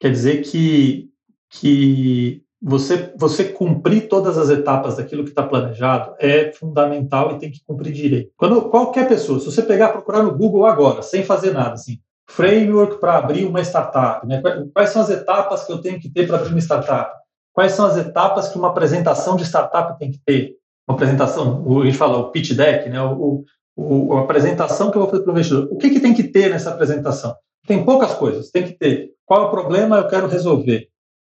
Quer 0.00 0.10
dizer 0.10 0.42
que, 0.42 1.08
que 1.48 2.42
você, 2.60 3.14
você 3.16 3.44
cumprir 3.44 4.08
todas 4.08 4.36
as 4.36 4.50
etapas 4.50 4.96
daquilo 4.96 5.22
que 5.22 5.28
está 5.28 5.44
planejado 5.44 6.16
é 6.18 6.50
fundamental 6.50 7.30
e 7.30 7.38
tem 7.38 7.52
que 7.52 7.60
cumprir 7.64 7.92
direito. 7.92 8.32
Quando 8.36 8.60
qualquer 8.62 9.06
pessoa, 9.06 9.38
se 9.38 9.46
você 9.46 9.62
pegar 9.62 9.90
procurar 9.90 10.24
no 10.24 10.36
Google 10.36 10.66
agora, 10.66 11.00
sem 11.00 11.22
fazer 11.22 11.52
nada, 11.52 11.74
assim, 11.74 12.00
framework 12.28 12.98
para 12.98 13.16
abrir 13.16 13.44
uma 13.44 13.60
startup, 13.60 14.26
né? 14.26 14.42
quais 14.74 14.90
são 14.90 15.00
as 15.00 15.10
etapas 15.10 15.62
que 15.62 15.70
eu 15.70 15.78
tenho 15.78 16.00
que 16.00 16.10
ter 16.10 16.26
para 16.26 16.38
abrir 16.38 16.50
uma 16.50 16.58
startup? 16.58 17.12
Quais 17.52 17.70
são 17.70 17.86
as 17.86 17.96
etapas 17.96 18.48
que 18.48 18.58
uma 18.58 18.70
apresentação 18.70 19.36
de 19.36 19.44
startup 19.44 19.96
tem 19.96 20.10
que 20.10 20.18
ter? 20.26 20.56
Uma 20.88 20.96
apresentação, 20.96 21.64
a 21.80 21.84
gente 21.84 21.96
fala 21.96 22.18
o 22.18 22.32
pitch 22.32 22.50
deck, 22.52 22.90
né? 22.90 23.00
o, 23.00 23.44
o 23.76 24.14
a 24.14 24.22
apresentação 24.22 24.90
que 24.90 24.96
eu 24.96 25.02
vou 25.02 25.10
fazer 25.10 25.22
para 25.22 25.30
o 25.30 25.34
investidor. 25.34 25.68
O 25.70 25.76
que, 25.76 25.90
que 25.90 26.00
tem 26.00 26.14
que 26.14 26.24
ter 26.24 26.50
nessa 26.50 26.70
apresentação? 26.70 27.34
Tem 27.66 27.84
poucas 27.84 28.14
coisas. 28.14 28.50
Tem 28.50 28.64
que 28.64 28.72
ter 28.72 29.10
qual 29.24 29.42
é 29.42 29.46
o 29.46 29.50
problema 29.50 29.98
eu 29.98 30.08
quero 30.08 30.28
resolver 30.28 30.88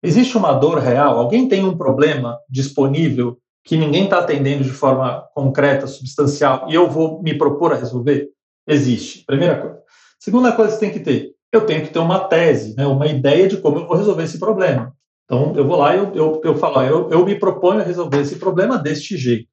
Existe 0.02 0.38
uma 0.38 0.54
dor 0.54 0.80
real? 0.80 1.20
Alguém 1.20 1.48
tem 1.48 1.66
um 1.66 1.78
problema 1.78 2.40
disponível 2.50 3.38
que 3.66 3.76
ninguém 3.76 4.06
está 4.06 4.20
atendendo 4.20 4.64
de 4.64 4.70
forma 4.70 5.28
concreta, 5.36 5.88
substancial, 5.88 6.66
e 6.70 6.74
eu 6.74 6.90
vou 6.90 7.22
me 7.22 7.38
propor 7.38 7.74
a 7.74 7.76
resolver? 7.76 8.30
Existe. 8.66 9.26
Primeira 9.26 9.60
coisa. 9.60 9.80
Segunda 10.18 10.54
coisa 10.54 10.74
que 10.74 10.80
tem 10.80 10.92
que 10.92 11.02
ter, 11.02 11.32
eu 11.52 11.66
tenho 11.66 11.82
que 11.82 11.92
ter 11.92 12.00
uma 12.00 12.20
tese, 12.20 12.76
né, 12.76 12.88
uma 12.88 13.08
ideia 13.08 13.48
de 13.48 13.58
como 13.58 13.80
eu 13.80 13.88
vou 13.88 13.98
resolver 13.98 14.24
esse 14.24 14.40
problema. 14.40 14.94
Então, 15.26 15.54
eu 15.56 15.68
vou 15.68 15.78
lá 15.78 15.96
e 15.96 16.00
eu, 16.00 16.12
eu, 16.16 16.42
eu 16.44 16.56
falo, 16.56 16.82
eu, 16.82 17.10
eu 17.12 17.26
me 17.26 17.36
proponho 17.36 17.82
a 17.82 17.84
resolver 17.84 18.22
esse 18.22 18.38
problema 18.38 18.78
deste 18.78 19.18
jeito. 19.18 19.48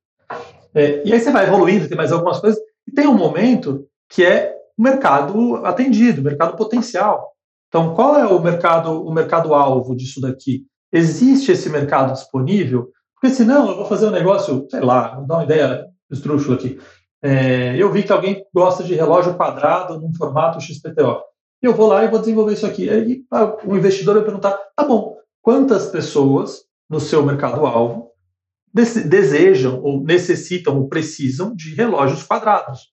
É, 0.75 1.03
e 1.05 1.13
aí 1.13 1.21
você 1.21 1.31
vai 1.31 1.47
evoluindo, 1.47 1.89
tem 1.89 1.97
mais 1.97 2.13
algumas 2.13 2.39
coisas, 2.39 2.61
tem 2.97 3.07
um 3.07 3.15
momento 3.15 3.87
que 4.09 4.25
é 4.25 4.57
o 4.77 4.83
mercado 4.83 5.65
atendido, 5.65 6.21
o 6.21 6.25
mercado 6.25 6.57
potencial. 6.57 7.33
Então, 7.69 7.95
qual 7.95 8.17
é 8.17 8.27
o 8.27 8.41
mercado, 8.41 9.07
o 9.07 9.13
mercado 9.13 9.55
alvo 9.55 9.95
disso 9.95 10.21
daqui? 10.21 10.65
Existe 10.93 11.53
esse 11.53 11.69
mercado 11.69 12.13
disponível? 12.13 12.91
Porque 13.15 13.35
senão 13.35 13.69
eu 13.69 13.77
vou 13.77 13.87
fazer 13.87 14.07
um 14.07 14.11
negócio, 14.11 14.67
sei 14.71 14.81
lá, 14.81 15.15
vou 15.17 15.27
dar 15.27 15.35
uma 15.35 15.45
ideia 15.45 15.87
estrúxula 16.11 16.57
aqui. 16.57 16.79
É, 17.23 17.77
eu 17.77 17.91
vi 17.93 18.03
que 18.03 18.13
alguém 18.13 18.45
gosta 18.55 18.83
de 18.83 18.95
relógio 18.95 19.35
quadrado 19.35 20.01
num 20.01 20.15
formato 20.15 20.61
XPTO. 20.61 21.21
Eu 21.61 21.75
vou 21.75 21.89
lá 21.89 22.05
e 22.05 22.09
vou 22.09 22.21
desenvolver 22.21 22.53
isso 22.53 22.67
aqui. 22.67 22.89
Aí 22.89 23.25
o 23.65 23.73
um 23.73 23.77
investidor 23.77 24.15
vai 24.15 24.25
perguntar: 24.25 24.57
tá 24.75 24.85
bom, 24.85 25.17
quantas 25.43 25.87
pessoas 25.87 26.65
no 26.89 27.01
seu 27.01 27.25
mercado-alvo 27.25 28.11
desejam 28.77 29.81
ou 29.83 30.03
necessitam 30.03 30.79
ou 30.79 30.89
precisam 30.89 31.55
de 31.55 31.75
relógios 31.75 32.23
quadrados? 32.23 32.93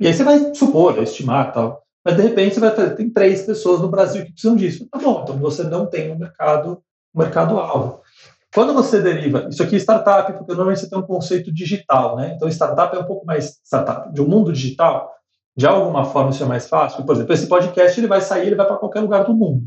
E 0.00 0.06
aí 0.06 0.14
você 0.14 0.22
vai 0.22 0.54
supor, 0.54 1.02
estimar 1.02 1.52
tal. 1.52 1.82
Mas 2.04 2.16
de 2.16 2.22
repente 2.22 2.54
você 2.54 2.60
vai 2.60 2.74
ter 2.74 2.94
tem 2.94 3.10
três 3.10 3.42
pessoas 3.42 3.80
no 3.80 3.88
Brasil 3.88 4.24
que 4.24 4.32
precisam 4.32 4.56
disso. 4.56 4.88
Tá 4.90 4.98
bom, 4.98 5.22
então 5.22 5.36
você 5.36 5.64
não 5.64 5.86
tem 5.86 6.12
um 6.12 6.18
mercado, 6.18 6.80
um 7.14 7.18
mercado 7.18 7.58
alvo. 7.58 8.00
Quando 8.54 8.72
você 8.72 9.02
deriva, 9.02 9.48
isso 9.50 9.62
aqui 9.62 9.76
é 9.76 9.78
startup, 9.78 10.32
porque 10.32 10.52
normalmente 10.52 10.80
você 10.80 10.88
tem 10.88 10.98
um 10.98 11.02
conceito 11.02 11.52
digital, 11.52 12.16
né? 12.16 12.32
Então 12.34 12.48
startup 12.48 12.96
é 12.96 13.00
um 13.00 13.04
pouco 13.04 13.26
mais 13.26 13.60
startup. 13.64 14.12
De 14.12 14.22
um 14.22 14.28
mundo 14.28 14.52
digital, 14.52 15.12
de 15.56 15.66
alguma 15.66 16.04
forma 16.04 16.30
isso 16.30 16.42
é 16.42 16.46
mais 16.46 16.68
fácil. 16.68 17.04
Por 17.04 17.14
exemplo, 17.14 17.34
esse 17.34 17.46
podcast 17.46 17.98
ele 17.98 18.06
vai 18.06 18.20
sair, 18.20 18.46
ele 18.46 18.56
vai 18.56 18.66
para 18.66 18.76
qualquer 18.76 19.00
lugar 19.00 19.24
do 19.24 19.34
mundo. 19.34 19.62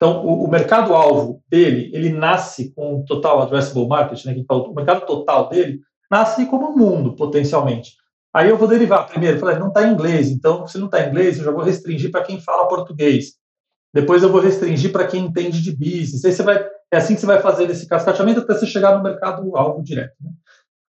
Então, 0.00 0.24
o, 0.24 0.44
o 0.44 0.50
mercado-alvo 0.50 1.42
dele, 1.46 1.90
ele 1.92 2.08
nasce 2.08 2.72
com 2.72 3.00
o 3.00 3.04
total 3.04 3.42
addressable 3.42 3.86
market, 3.86 4.24
né, 4.24 4.32
que 4.32 4.46
o 4.48 4.72
mercado 4.72 5.04
total 5.04 5.50
dele, 5.50 5.78
nasce 6.10 6.46
como 6.46 6.70
um 6.70 6.76
mundo, 6.76 7.14
potencialmente. 7.14 7.92
Aí 8.32 8.48
eu 8.48 8.56
vou 8.56 8.66
derivar 8.66 9.06
primeiro, 9.06 9.38
falei, 9.38 9.58
não 9.58 9.68
está 9.68 9.86
em 9.86 9.92
inglês, 9.92 10.30
então 10.30 10.66
se 10.66 10.78
não 10.78 10.86
está 10.86 11.04
em 11.04 11.10
inglês, 11.10 11.36
eu 11.36 11.44
já 11.44 11.50
vou 11.50 11.62
restringir 11.62 12.10
para 12.10 12.22
quem 12.22 12.40
fala 12.40 12.66
português. 12.66 13.34
Depois 13.92 14.22
eu 14.22 14.30
vou 14.30 14.40
restringir 14.40 14.90
para 14.90 15.06
quem 15.06 15.26
entende 15.26 15.60
de 15.60 15.76
business. 15.76 16.24
Aí 16.24 16.32
você 16.32 16.42
vai, 16.42 16.64
é 16.90 16.96
assim 16.96 17.14
que 17.14 17.20
você 17.20 17.26
vai 17.26 17.40
fazer 17.42 17.68
esse 17.68 17.86
cascateamento 17.86 18.40
até 18.40 18.54
você 18.54 18.66
chegar 18.66 18.96
no 18.96 19.02
mercado 19.02 19.54
alvo 19.54 19.82
direto. 19.82 20.14
Né? 20.20 20.30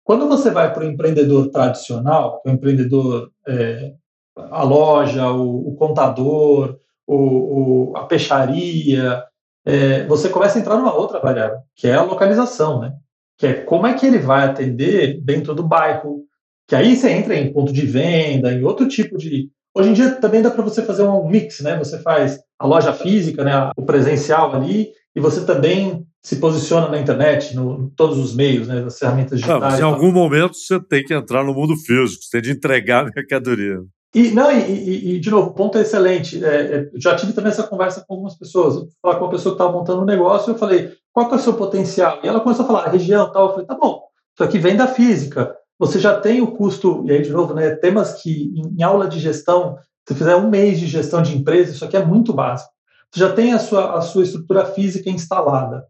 Quando 0.03 0.27
você 0.27 0.51
vai 0.51 0.71
para 0.71 0.83
o 0.83 0.87
empreendedor 0.87 1.49
tradicional, 1.49 2.41
o 2.45 2.49
empreendedor, 2.49 3.31
é, 3.47 3.93
a 4.37 4.63
loja, 4.63 5.31
o, 5.31 5.69
o 5.69 5.75
contador, 5.75 6.77
o, 7.15 7.91
o, 7.91 7.97
a 7.97 8.05
peixaria, 8.05 9.23
é, 9.65 10.05
você 10.05 10.29
começa 10.29 10.57
a 10.57 10.61
entrar 10.61 10.77
numa 10.77 10.93
outra 10.93 11.19
variável, 11.19 11.57
que 11.75 11.87
é 11.87 11.95
a 11.95 12.03
localização, 12.03 12.79
né? 12.79 12.93
que 13.37 13.47
é 13.47 13.53
como 13.53 13.87
é 13.87 13.93
que 13.93 14.05
ele 14.05 14.19
vai 14.19 14.45
atender 14.45 15.19
dentro 15.21 15.55
do 15.55 15.63
bairro, 15.63 16.23
que 16.67 16.75
aí 16.75 16.95
você 16.95 17.09
entra 17.09 17.35
em 17.35 17.51
ponto 17.51 17.73
de 17.73 17.85
venda, 17.85 18.51
em 18.51 18.63
outro 18.63 18.87
tipo 18.87 19.17
de. 19.17 19.49
Hoje 19.73 19.89
em 19.89 19.93
dia 19.93 20.11
também 20.11 20.41
dá 20.41 20.51
para 20.51 20.63
você 20.63 20.83
fazer 20.83 21.03
um 21.03 21.27
mix, 21.27 21.61
né? 21.61 21.77
Você 21.77 21.99
faz 21.99 22.39
a 22.59 22.67
loja 22.67 22.91
física, 22.91 23.43
né? 23.43 23.71
o 23.77 23.85
presencial 23.85 24.53
ali, 24.53 24.89
e 25.15 25.19
você 25.19 25.45
também 25.45 26.05
se 26.21 26.35
posiciona 26.35 26.89
na 26.89 26.99
internet, 26.99 27.55
no, 27.55 27.85
em 27.85 27.89
todos 27.95 28.17
os 28.17 28.35
meios, 28.35 28.67
né? 28.67 28.83
As 28.85 28.99
ferramentas 28.99 29.39
digitais. 29.39 29.61
Não, 29.61 29.69
mas 29.69 29.79
em 29.79 29.83
algum 29.83 30.11
momento 30.11 30.55
você 30.55 30.79
tem 30.79 31.03
que 31.03 31.13
entrar 31.13 31.43
no 31.43 31.53
mundo 31.53 31.75
físico, 31.77 32.21
você 32.21 32.29
tem 32.33 32.41
de 32.41 32.51
entregar 32.51 33.05
a 33.05 33.09
mercadoria. 33.15 33.79
E, 34.13 34.31
não, 34.31 34.51
e, 34.51 35.15
e, 35.15 35.19
de 35.19 35.29
novo, 35.29 35.53
ponto 35.53 35.77
excelente. 35.77 36.43
É, 36.43 36.75
é, 36.75 36.89
já 36.95 37.15
tive 37.15 37.33
também 37.33 37.51
essa 37.51 37.63
conversa 37.63 38.03
com 38.07 38.15
algumas 38.15 38.35
pessoas. 38.35 38.75
Eu 38.75 38.87
falar 39.01 39.15
com 39.15 39.25
uma 39.25 39.31
pessoa 39.31 39.55
que 39.55 39.61
estava 39.61 39.77
montando 39.77 40.01
um 40.01 40.05
negócio, 40.05 40.51
eu 40.51 40.57
falei, 40.57 40.91
qual 41.13 41.31
é 41.31 41.35
o 41.35 41.39
seu 41.39 41.53
potencial? 41.53 42.19
E 42.23 42.27
ela 42.27 42.39
começou 42.39 42.65
a 42.65 42.67
falar, 42.67 42.89
região 42.89 43.31
tal. 43.31 43.47
Eu 43.47 43.51
falei, 43.51 43.65
tá 43.67 43.75
bom, 43.75 44.01
isso 44.33 44.43
aqui 44.43 44.57
vem 44.57 44.75
da 44.75 44.87
física 44.87 45.55
você 45.79 45.97
já 45.97 46.19
tem 46.19 46.41
o 46.41 46.51
custo, 46.51 47.05
e 47.05 47.11
aí 47.11 47.21
de 47.21 47.31
novo, 47.31 47.53
né, 47.53 47.73
temas 47.73 48.21
que 48.21 48.53
em 48.53 48.83
aula 48.83 49.07
de 49.07 49.17
gestão, 49.17 49.77
se 50.05 50.13
fizer 50.13 50.35
um 50.35 50.49
mês 50.49 50.77
de 50.77 50.85
gestão 50.85 51.21
de 51.21 51.37
empresa, 51.37 51.71
isso 51.71 51.85
aqui 51.85 51.95
é 51.95 52.05
muito 52.05 52.33
básico. 52.33 52.69
Você 53.09 53.21
já 53.21 53.31
tem 53.31 53.53
a 53.53 53.59
sua, 53.59 53.97
a 53.97 54.01
sua 54.01 54.23
estrutura 54.23 54.65
física 54.65 55.09
instalada. 55.09 55.87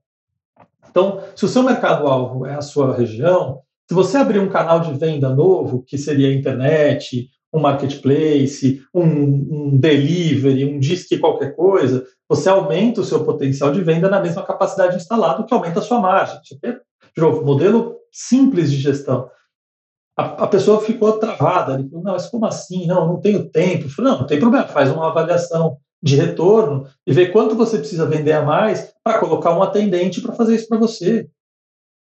Então, 0.90 1.22
se 1.36 1.44
o 1.44 1.48
seu 1.48 1.64
mercado-alvo 1.64 2.46
é 2.46 2.54
a 2.54 2.62
sua 2.62 2.96
região, 2.96 3.62
Se 3.88 3.96
você 3.96 4.18
abrir 4.18 4.40
um 4.40 4.50
canal 4.50 4.82
de 4.82 4.94
venda 4.94 5.34
novo, 5.34 5.82
que 5.82 5.98
seria 5.98 6.28
a 6.30 6.34
internet, 6.34 7.28
um 7.54 7.60
marketplace, 7.60 8.82
um, 8.94 9.04
um 9.04 9.78
delivery, 9.78 10.66
um 10.66 10.80
disque 10.80 11.18
qualquer 11.18 11.56
coisa, 11.56 12.06
você 12.28 12.48
aumenta 12.50 13.02
o 13.02 13.04
seu 13.04 13.26
potencial 13.26 13.72
de 13.72 13.82
venda 13.82 14.10
na 14.10 14.22
mesma 14.22 14.44
capacidade 14.44 14.96
instalada, 14.96 15.44
que 15.44 15.54
aumenta 15.54 15.80
a 15.80 15.84
sua 15.84 16.00
margem. 16.00 16.40
É, 16.64 16.72
de 16.72 17.22
novo, 17.22 17.44
modelo 17.44 17.98
simples 18.12 18.72
de 18.72 18.78
gestão. 18.78 19.30
A, 20.18 20.44
a 20.44 20.48
pessoa 20.48 20.82
ficou 20.82 21.14
travada, 21.14 21.78
falou, 21.78 22.04
não, 22.04 22.12
mas 22.12 22.28
como 22.28 22.46
assim? 22.46 22.86
Não, 22.86 23.08
não 23.08 23.20
tenho 23.20 23.50
tempo. 23.50 23.90
Falei, 23.90 24.12
não, 24.12 24.20
não 24.20 24.28
tem 24.28 24.40
problema, 24.40 24.68
faz 24.68 24.92
uma 24.92 25.08
avaliação 25.08 25.78
de 26.02 26.16
retorno 26.16 26.88
e 27.06 27.12
vê 27.12 27.28
quanto 27.28 27.56
você 27.56 27.78
precisa 27.78 28.06
vender 28.06 28.34
a 28.34 28.44
mais 28.44 28.94
para 29.04 29.20
colocar 29.20 29.58
um 29.58 29.64
atendente 29.64 30.22
para 30.22 30.34
fazer 30.34 30.56
isso 30.56 30.68
para 30.68 30.78
você. 30.78 31.28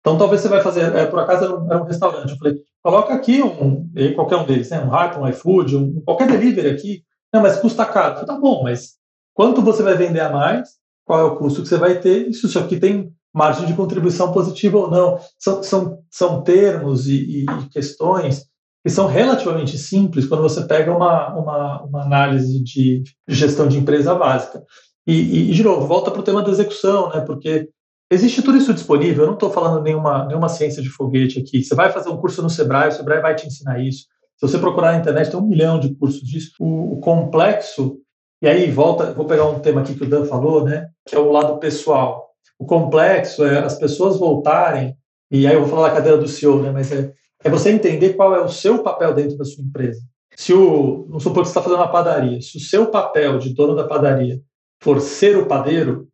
Então, 0.06 0.16
talvez 0.16 0.40
você 0.40 0.48
vai 0.48 0.62
fazer, 0.62 0.94
é, 0.94 1.04
por 1.04 1.18
acaso 1.18 1.44
era 1.46 1.58
um, 1.58 1.66
era 1.66 1.82
um, 1.82 1.84
restaurante, 1.84 2.30
eu 2.30 2.38
falei, 2.38 2.60
coloca 2.80 3.12
aqui 3.12 3.42
um, 3.42 3.90
qualquer 4.14 4.36
um 4.36 4.46
deles, 4.46 4.70
né, 4.70 4.78
um 4.78 4.88
Hype, 4.88 5.18
um 5.18 5.26
iFood, 5.26 5.76
um, 5.76 6.00
qualquer 6.02 6.28
delivery 6.28 6.68
aqui, 6.68 7.02
não, 7.34 7.42
mas 7.42 7.58
custa 7.58 7.84
caro. 7.84 8.14
Falei, 8.14 8.26
tá 8.26 8.38
bom, 8.38 8.62
mas 8.62 8.92
quanto 9.34 9.60
você 9.62 9.82
vai 9.82 9.96
vender 9.96 10.20
a 10.20 10.30
mais, 10.30 10.68
qual 11.04 11.18
é 11.18 11.24
o 11.24 11.34
custo 11.34 11.60
que 11.60 11.66
você 11.66 11.76
vai 11.76 11.98
ter, 11.98 12.28
isso, 12.28 12.46
isso 12.46 12.56
aqui 12.56 12.78
tem 12.78 13.12
margem 13.34 13.66
de 13.66 13.74
contribuição 13.74 14.30
positiva 14.30 14.78
ou 14.78 14.88
não. 14.88 15.18
São, 15.40 15.60
são, 15.64 15.98
são 16.08 16.40
termos 16.40 17.08
e, 17.08 17.42
e 17.42 17.46
questões 17.72 18.46
que 18.84 18.92
são 18.92 19.08
relativamente 19.08 19.76
simples 19.76 20.26
quando 20.26 20.42
você 20.44 20.64
pega 20.68 20.96
uma, 20.96 21.34
uma, 21.34 21.82
uma 21.82 22.02
análise 22.04 22.62
de 22.62 23.02
gestão 23.26 23.66
de 23.66 23.76
empresa 23.76 24.14
básica. 24.14 24.62
E, 25.04 25.50
e, 25.50 25.52
de 25.52 25.64
novo, 25.64 25.84
volta 25.84 26.12
para 26.12 26.20
o 26.20 26.22
tema 26.22 26.42
da 26.42 26.50
execução, 26.50 27.10
né? 27.10 27.22
porque 27.22 27.68
existe 28.10 28.42
tudo 28.42 28.58
isso 28.58 28.74
disponível. 28.74 29.24
Eu 29.24 29.28
não 29.28 29.34
estou 29.34 29.50
falando 29.50 29.82
nenhuma, 29.82 30.26
nenhuma 30.26 30.48
ciência 30.48 30.82
de 30.82 30.88
foguete 30.88 31.40
aqui. 31.40 31.62
Você 31.62 31.74
vai 31.74 31.90
fazer 31.90 32.08
um 32.08 32.16
curso 32.16 32.42
no 32.42 32.50
Sebrae, 32.50 32.88
o 32.88 32.92
Sebrae 32.92 33.20
vai 33.20 33.34
te 33.34 33.46
ensinar 33.46 33.80
isso. 33.80 34.06
Se 34.36 34.46
você 34.46 34.58
procurar 34.58 34.92
na 34.92 34.98
internet, 34.98 35.30
tem 35.30 35.40
um 35.40 35.46
milhão 35.46 35.80
de 35.80 35.94
cursos 35.94 36.20
disso. 36.20 36.52
O, 36.60 36.94
o 36.94 37.00
complexo, 37.00 37.98
e 38.42 38.48
aí 38.48 38.70
volta, 38.70 39.12
vou 39.12 39.24
pegar 39.24 39.46
um 39.46 39.60
tema 39.60 39.80
aqui 39.80 39.94
que 39.94 40.04
o 40.04 40.08
Dan 40.08 40.24
falou, 40.26 40.64
né? 40.64 40.88
que 41.06 41.14
é 41.14 41.18
o 41.18 41.32
lado 41.32 41.58
pessoal. 41.58 42.30
O 42.58 42.66
complexo 42.66 43.44
é 43.44 43.58
as 43.58 43.78
pessoas 43.78 44.18
voltarem, 44.18 44.96
e 45.30 45.46
aí 45.46 45.54
eu 45.54 45.60
vou 45.60 45.70
falar 45.70 45.88
da 45.88 45.94
cadeira 45.94 46.18
do 46.18 46.28
CEO, 46.28 46.62
né? 46.62 46.70
mas 46.70 46.92
é 46.92 47.12
é 47.46 47.50
você 47.50 47.70
entender 47.70 48.14
qual 48.14 48.34
é 48.34 48.40
o 48.40 48.48
seu 48.48 48.82
papel 48.82 49.14
dentro 49.14 49.36
da 49.36 49.44
sua 49.44 49.62
empresa. 49.62 50.00
Se 50.34 50.52
o, 50.52 51.06
não 51.08 51.20
supor 51.20 51.42
que 51.42 51.48
você 51.48 51.52
está 51.52 51.62
fazendo 51.62 51.78
uma 51.78 51.90
padaria, 51.90 52.40
se 52.42 52.56
o 52.56 52.60
seu 52.60 52.86
papel 52.86 53.38
de 53.38 53.54
dono 53.54 53.74
da 53.74 53.84
padaria 53.84 54.40
for 54.82 55.00
ser 55.00 55.36
o 55.38 55.46
padeiro, 55.46 56.08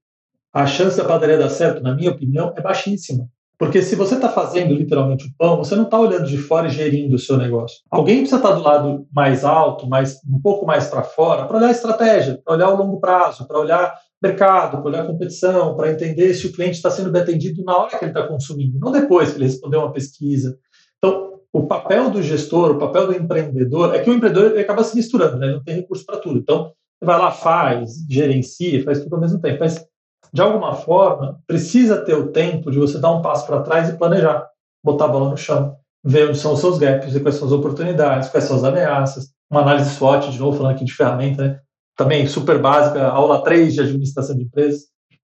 a 0.52 0.66
chance 0.66 0.96
da 0.96 1.04
padaria 1.04 1.38
dar 1.38 1.48
certo, 1.48 1.82
na 1.82 1.94
minha 1.94 2.10
opinião, 2.10 2.52
é 2.56 2.60
baixíssima. 2.60 3.28
Porque 3.58 3.80
se 3.80 3.94
você 3.94 4.16
está 4.16 4.28
fazendo 4.28 4.74
literalmente 4.74 5.26
o 5.26 5.32
pão, 5.38 5.56
você 5.56 5.76
não 5.76 5.84
está 5.84 5.98
olhando 5.98 6.26
de 6.26 6.36
fora 6.36 6.66
e 6.66 6.70
gerindo 6.70 7.14
o 7.14 7.18
seu 7.18 7.36
negócio. 7.36 7.78
Alguém 7.90 8.18
precisa 8.18 8.36
estar 8.36 8.48
tá 8.48 8.54
do 8.56 8.62
lado 8.62 9.06
mais 9.14 9.44
alto, 9.44 9.86
mais, 9.86 10.18
um 10.28 10.40
pouco 10.40 10.66
mais 10.66 10.88
para 10.88 11.04
fora, 11.04 11.44
para 11.46 11.58
olhar 11.58 11.68
a 11.68 11.72
estratégia, 11.72 12.40
para 12.44 12.54
olhar 12.54 12.70
o 12.70 12.76
longo 12.76 12.98
prazo, 12.98 13.46
para 13.46 13.58
olhar 13.58 13.94
mercado, 14.20 14.78
para 14.78 14.90
olhar 14.90 15.02
a 15.04 15.06
competição, 15.06 15.76
para 15.76 15.92
entender 15.92 16.34
se 16.34 16.46
o 16.46 16.52
cliente 16.52 16.76
está 16.76 16.90
sendo 16.90 17.10
bem 17.10 17.22
atendido 17.22 17.62
na 17.64 17.76
hora 17.76 17.98
que 17.98 18.04
ele 18.04 18.10
está 18.10 18.26
consumindo, 18.26 18.78
não 18.78 18.90
depois 18.90 19.30
que 19.30 19.36
ele 19.36 19.46
respondeu 19.46 19.80
uma 19.80 19.92
pesquisa, 19.92 20.58
então, 21.02 21.40
o 21.52 21.66
papel 21.66 22.10
do 22.10 22.22
gestor, 22.22 22.70
o 22.70 22.78
papel 22.78 23.08
do 23.08 23.16
empreendedor, 23.16 23.92
é 23.92 23.98
que 23.98 24.08
o 24.08 24.14
empreendedor 24.14 24.56
acaba 24.56 24.84
se 24.84 24.94
misturando, 24.94 25.36
né? 25.36 25.46
ele 25.46 25.56
não 25.56 25.64
tem 25.64 25.74
recurso 25.74 26.06
para 26.06 26.18
tudo. 26.18 26.38
Então, 26.38 26.72
vai 27.02 27.18
lá, 27.18 27.32
faz, 27.32 28.06
gerencia, 28.08 28.84
faz 28.84 29.00
tudo 29.00 29.16
ao 29.16 29.20
mesmo 29.20 29.40
tempo. 29.40 29.58
Mas, 29.58 29.84
de 30.32 30.40
alguma 30.40 30.74
forma, 30.74 31.40
precisa 31.46 31.98
ter 31.98 32.14
o 32.14 32.28
tempo 32.28 32.70
de 32.70 32.78
você 32.78 32.98
dar 32.98 33.12
um 33.12 33.20
passo 33.20 33.46
para 33.46 33.60
trás 33.60 33.88
e 33.88 33.98
planejar, 33.98 34.48
botar 34.82 35.04
a 35.04 35.08
bola 35.08 35.30
no 35.30 35.36
chão, 35.36 35.76
ver 36.02 36.28
onde 36.28 36.38
são 36.38 36.54
os 36.54 36.60
seus 36.60 36.78
gaps, 36.78 37.16
quais 37.20 37.36
são 37.36 37.46
as 37.46 37.52
oportunidades, 37.52 38.28
quais 38.28 38.44
são 38.44 38.56
as 38.56 38.64
ameaças. 38.64 39.30
Uma 39.50 39.60
análise 39.60 39.90
SWOT, 39.90 40.30
de 40.30 40.38
novo, 40.38 40.56
falando 40.56 40.74
aqui 40.74 40.84
de 40.84 40.94
ferramenta, 40.94 41.42
né? 41.42 41.60
também 41.96 42.26
super 42.26 42.58
básica, 42.58 43.06
aula 43.06 43.44
3 43.44 43.74
de 43.74 43.80
administração 43.82 44.34
de 44.34 44.42
empresas. 44.44 44.84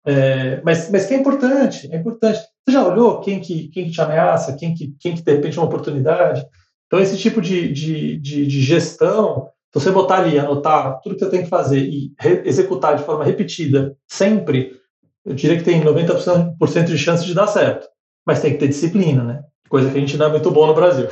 É, 0.07 0.61
mas, 0.63 0.91
mas 0.91 1.07
que 1.07 1.15
é 1.15 1.17
importante, 1.17 1.89
é 1.91 1.97
importante. 1.97 2.39
Você 2.39 2.73
já 2.73 2.87
olhou 2.87 3.21
quem 3.21 3.41
que, 3.41 3.69
quem 3.69 3.87
que 3.87 3.91
te 3.91 4.01
ameaça, 4.01 4.55
quem 4.55 4.75
que, 4.75 4.95
quem 5.01 5.15
que 5.15 5.23
de 5.23 5.33
repente 5.33 5.59
é 5.59 5.61
uma 5.61 5.67
oportunidade? 5.69 6.45
Então, 6.87 7.01
esse 7.01 7.17
tipo 7.17 7.41
de, 7.41 7.73
de, 7.73 8.19
de, 8.19 8.47
de 8.47 8.61
gestão, 8.61 9.49
você 9.73 9.91
botar 9.91 10.19
ali, 10.19 10.39
anotar 10.39 11.01
tudo 11.01 11.15
que 11.15 11.25
você 11.25 11.31
tem 11.31 11.43
que 11.43 11.49
fazer 11.49 11.81
e 11.81 12.13
executar 12.45 12.97
de 12.97 13.05
forma 13.05 13.25
repetida, 13.25 13.97
sempre, 14.09 14.80
eu 15.25 15.35
diria 15.35 15.57
que 15.57 15.65
tem 15.65 15.83
90% 15.83 16.85
de 16.85 16.99
chance 16.99 17.25
de 17.25 17.35
dar 17.35 17.47
certo. 17.47 17.87
Mas 18.27 18.41
tem 18.41 18.53
que 18.53 18.59
ter 18.59 18.69
disciplina, 18.69 19.25
né? 19.25 19.43
Coisa 19.69 19.91
que 19.91 19.97
a 19.97 20.01
gente 20.01 20.17
não 20.17 20.27
é 20.27 20.31
muito 20.31 20.51
bom 20.51 20.67
no 20.67 20.75
Brasil. 20.75 21.09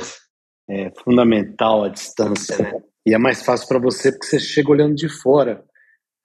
É 0.69 0.91
fundamental 1.03 1.83
a 1.83 1.89
distância, 1.89 2.57
né? 2.57 2.81
E 3.05 3.13
é 3.13 3.17
mais 3.17 3.43
fácil 3.43 3.67
para 3.67 3.79
você 3.79 4.11
porque 4.11 4.27
você 4.27 4.39
chega 4.39 4.71
olhando 4.71 4.95
de 4.95 5.09
fora. 5.09 5.63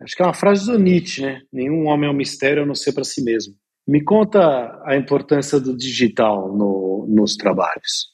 Acho 0.03 0.16
que 0.16 0.23
é 0.23 0.27
uma 0.27 0.35
frase 0.35 0.66
do 0.66 0.79
Nietzsche, 0.79 1.23
né? 1.23 1.40
Nenhum 1.53 1.87
homem 1.87 2.09
é 2.09 2.12
um 2.12 2.16
mistério 2.16 2.62
a 2.62 2.66
não 2.66 2.75
ser 2.75 2.92
para 2.92 3.05
si 3.05 3.23
mesmo. 3.23 3.55
Me 3.87 4.03
conta 4.03 4.81
a 4.85 4.97
importância 4.97 5.61
do 5.61 5.77
digital 5.77 6.55
no, 6.55 7.07
nos 7.09 7.37
trabalhos, 7.37 8.09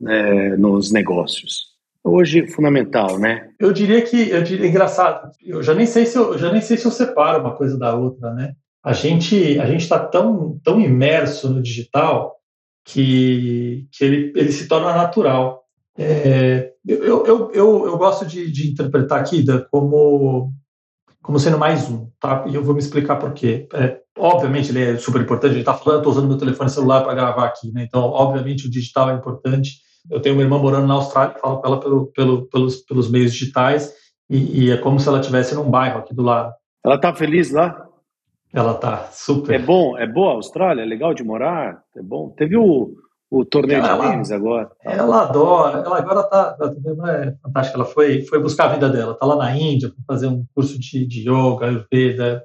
né, 0.00 0.56
nos 0.56 0.92
negócios. 0.92 1.76
Hoje 2.02 2.46
fundamental, 2.46 3.18
né? 3.18 3.50
Eu 3.58 3.72
diria 3.72 4.00
que 4.02 4.30
eu 4.30 4.42
diria 4.42 4.68
engraçado. 4.68 5.30
Eu 5.42 5.62
já 5.62 5.74
nem 5.74 5.86
sei 5.86 6.06
se 6.06 6.16
eu 6.16 6.38
já 6.38 6.52
nem 6.52 6.60
sei 6.62 6.76
se 6.76 6.86
eu 6.86 6.92
separo 6.92 7.40
uma 7.40 7.56
coisa 7.56 7.76
da 7.76 7.94
outra, 7.96 8.32
né? 8.32 8.54
A 8.86 8.92
gente 8.92 9.58
a 9.58 9.66
gente 9.66 9.82
está 9.82 9.98
tão 9.98 10.60
tão 10.62 10.80
imerso 10.80 11.50
no 11.50 11.60
digital 11.60 12.36
que, 12.84 13.88
que 13.90 14.04
ele, 14.04 14.32
ele 14.36 14.52
se 14.52 14.68
torna 14.68 14.94
natural. 14.94 15.64
É, 15.98 16.70
eu, 16.86 17.04
eu, 17.04 17.50
eu, 17.52 17.86
eu, 17.86 17.98
gosto 17.98 18.24
de, 18.24 18.50
de 18.50 18.70
interpretar 18.70 19.18
aqui 19.18 19.44
como 19.72 20.52
como 21.20 21.40
sendo 21.40 21.58
mais 21.58 21.90
um, 21.90 22.08
tá? 22.20 22.44
E 22.46 22.54
eu 22.54 22.62
vou 22.62 22.74
me 22.74 22.80
explicar 22.80 23.16
por 23.16 23.32
quê. 23.32 23.66
É, 23.74 23.98
obviamente, 24.16 24.70
ele 24.70 24.84
é 24.84 24.96
super 24.96 25.20
importante. 25.20 25.54
Gente 25.54 25.60
está 25.62 25.74
falando, 25.74 25.98
estou 25.98 26.12
usando 26.12 26.28
meu 26.28 26.38
telefone 26.38 26.70
celular 26.70 27.02
para 27.02 27.14
gravar 27.14 27.46
aqui, 27.46 27.72
né? 27.72 27.82
Então, 27.82 28.02
obviamente, 28.02 28.68
o 28.68 28.70
digital 28.70 29.10
é 29.10 29.14
importante. 29.14 29.80
Eu 30.08 30.20
tenho 30.20 30.36
uma 30.36 30.42
irmã 30.42 30.56
morando 30.56 30.86
na 30.86 30.94
Austrália, 30.94 31.34
falo 31.40 31.60
com 31.60 31.66
ela 31.66 31.80
pelo, 31.80 32.06
pelo, 32.12 32.46
pelos, 32.46 32.76
pelos 32.82 33.10
meios 33.10 33.32
digitais 33.32 33.92
e, 34.30 34.66
e, 34.66 34.70
é 34.70 34.76
como 34.76 35.00
se 35.00 35.08
ela 35.08 35.18
estivesse 35.18 35.56
num 35.56 35.68
bairro 35.68 35.98
aqui 35.98 36.14
do 36.14 36.22
lado. 36.22 36.52
Ela 36.84 36.94
está 36.94 37.12
feliz 37.12 37.50
lá? 37.50 37.85
Ela 38.52 38.72
está 38.72 39.08
super. 39.12 39.54
É 39.54 39.58
bom, 39.58 39.98
é 39.98 40.06
boa 40.06 40.32
a 40.32 40.34
Austrália, 40.34 40.82
é 40.82 40.86
legal 40.86 41.12
de 41.12 41.22
morar, 41.22 41.82
é 41.96 42.02
bom. 42.02 42.30
Teve 42.30 42.56
o, 42.56 42.94
o 43.30 43.44
torneio 43.44 43.80
ela, 43.80 43.96
de 43.96 44.10
tênis 44.10 44.30
agora. 44.30 44.70
Ela 44.82 45.22
adora, 45.22 45.78
ela 45.78 45.98
agora 45.98 46.20
está 46.20 46.56
é 46.60 47.34
fantástica, 47.42 47.76
ela 47.76 47.84
foi, 47.84 48.22
foi 48.22 48.40
buscar 48.40 48.66
a 48.66 48.74
vida 48.74 48.88
dela, 48.88 49.12
está 49.12 49.26
lá 49.26 49.36
na 49.36 49.56
Índia 49.56 49.92
fazer 50.06 50.28
um 50.28 50.44
curso 50.54 50.78
de, 50.78 51.06
de 51.06 51.28
yoga, 51.28 51.66
ayurveda. 51.66 52.42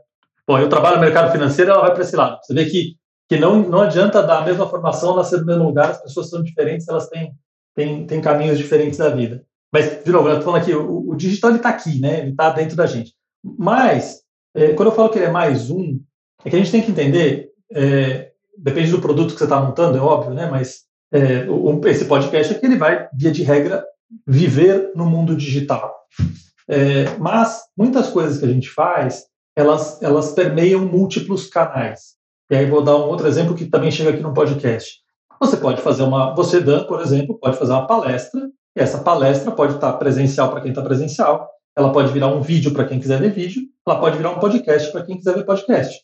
Bom, 0.47 0.57
eu 0.57 0.69
trabalho 0.69 0.95
no 0.95 1.01
mercado 1.01 1.31
financeiro, 1.31 1.71
ela 1.71 1.81
vai 1.81 1.93
para 1.93 2.01
esse 2.01 2.15
lado. 2.15 2.39
Você 2.41 2.53
vê 2.53 2.65
que, 2.65 2.95
que 3.29 3.37
não, 3.37 3.61
não 3.61 3.81
adianta 3.81 4.23
dar 4.23 4.39
a 4.39 4.45
mesma 4.45 4.67
formação, 4.67 5.15
nascer 5.15 5.39
no 5.39 5.45
mesmo 5.45 5.63
lugar, 5.63 5.91
as 5.91 6.01
pessoas 6.01 6.29
são 6.29 6.41
diferentes, 6.43 6.87
elas 6.87 7.07
têm, 7.07 7.31
têm, 7.75 8.05
têm 8.05 8.21
caminhos 8.21 8.57
diferentes 8.57 8.97
da 8.97 9.09
vida. 9.09 9.45
Mas, 9.71 10.03
de 10.03 10.11
novo, 10.11 10.27
eu 10.27 10.39
estou 10.39 10.51
falando 10.51 10.61
aqui, 10.61 10.73
o, 10.73 11.11
o 11.11 11.15
digital 11.15 11.55
está 11.55 11.69
aqui, 11.69 11.99
né? 11.99 12.19
ele 12.19 12.31
está 12.31 12.49
dentro 12.49 12.75
da 12.75 12.85
gente. 12.85 13.13
Mas, 13.57 14.20
é, 14.55 14.73
quando 14.73 14.89
eu 14.89 14.95
falo 14.95 15.09
que 15.09 15.17
ele 15.17 15.25
é 15.25 15.31
mais 15.31 15.69
um, 15.69 15.99
é 16.43 16.49
que 16.49 16.55
a 16.55 16.59
gente 16.59 16.71
tem 16.71 16.81
que 16.81 16.91
entender 16.91 17.51
é, 17.73 18.31
depende 18.57 18.91
do 18.91 19.01
produto 19.01 19.33
que 19.33 19.39
você 19.39 19.45
está 19.45 19.59
montando, 19.59 19.97
é 19.97 20.01
óbvio, 20.01 20.33
né? 20.33 20.49
Mas 20.49 20.81
é, 21.11 21.49
o, 21.49 21.79
esse 21.87 22.05
podcast 22.05 22.53
é 22.53 22.59
que 22.59 22.65
ele 22.65 22.77
vai, 22.77 23.07
via 23.13 23.31
de 23.31 23.43
regra, 23.43 23.83
viver 24.27 24.91
no 24.95 25.05
mundo 25.05 25.35
digital. 25.35 25.93
É, 26.67 27.17
mas 27.17 27.61
muitas 27.77 28.09
coisas 28.09 28.37
que 28.37 28.45
a 28.45 28.49
gente 28.49 28.69
faz, 28.69 29.25
elas, 29.55 30.01
elas 30.01 30.31
permeiam 30.31 30.85
múltiplos 30.85 31.47
canais. 31.47 32.15
E 32.49 32.55
aí 32.55 32.65
vou 32.65 32.83
dar 32.83 32.97
um 32.97 33.07
outro 33.07 33.27
exemplo 33.27 33.55
que 33.55 33.65
também 33.65 33.91
chega 33.91 34.11
aqui 34.11 34.21
no 34.21 34.33
podcast. 34.33 34.99
Você 35.39 35.57
pode 35.57 35.81
fazer 35.81 36.03
uma, 36.03 36.35
você 36.35 36.61
Dan, 36.61 36.83
por 36.85 37.01
exemplo, 37.01 37.39
pode 37.39 37.57
fazer 37.57 37.71
uma 37.71 37.87
palestra. 37.87 38.41
E 38.75 38.79
essa 38.79 38.99
palestra 38.99 39.51
pode 39.51 39.75
estar 39.75 39.93
presencial 39.93 40.51
para 40.51 40.61
quem 40.61 40.69
está 40.69 40.81
presencial. 40.81 41.49
Ela 41.75 41.91
pode 41.91 42.11
virar 42.13 42.27
um 42.27 42.41
vídeo 42.41 42.71
para 42.71 42.85
quem 42.85 42.99
quiser 42.99 43.19
ver 43.19 43.31
vídeo. 43.31 43.63
Ela 43.87 43.99
pode 43.99 44.17
virar 44.17 44.31
um 44.31 44.39
podcast 44.39 44.91
para 44.91 45.03
quem 45.03 45.17
quiser 45.17 45.35
ver 45.35 45.45
podcast 45.45 46.01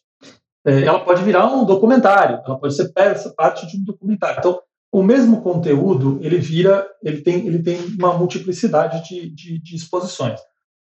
é, 0.68 0.84
ela 0.84 1.00
pode 1.00 1.24
virar 1.24 1.48
um 1.48 1.66
documentário, 1.66 2.42
ela 2.46 2.60
pode 2.60 2.76
ser 2.76 2.92
peça, 2.92 3.34
parte 3.34 3.66
de 3.66 3.78
um 3.78 3.86
documentário. 3.86 4.40
Então, 4.40 4.60
o 4.92 5.02
mesmo 5.02 5.42
conteúdo, 5.42 6.20
ele 6.22 6.38
vira, 6.40 6.86
ele 7.02 7.22
tem, 7.22 7.48
ele 7.48 7.64
tem 7.64 7.78
uma 7.98 8.18
multiplicidade 8.18 9.08
de, 9.08 9.30
de, 9.34 9.60
de 9.60 9.76
exposições. 9.78 10.42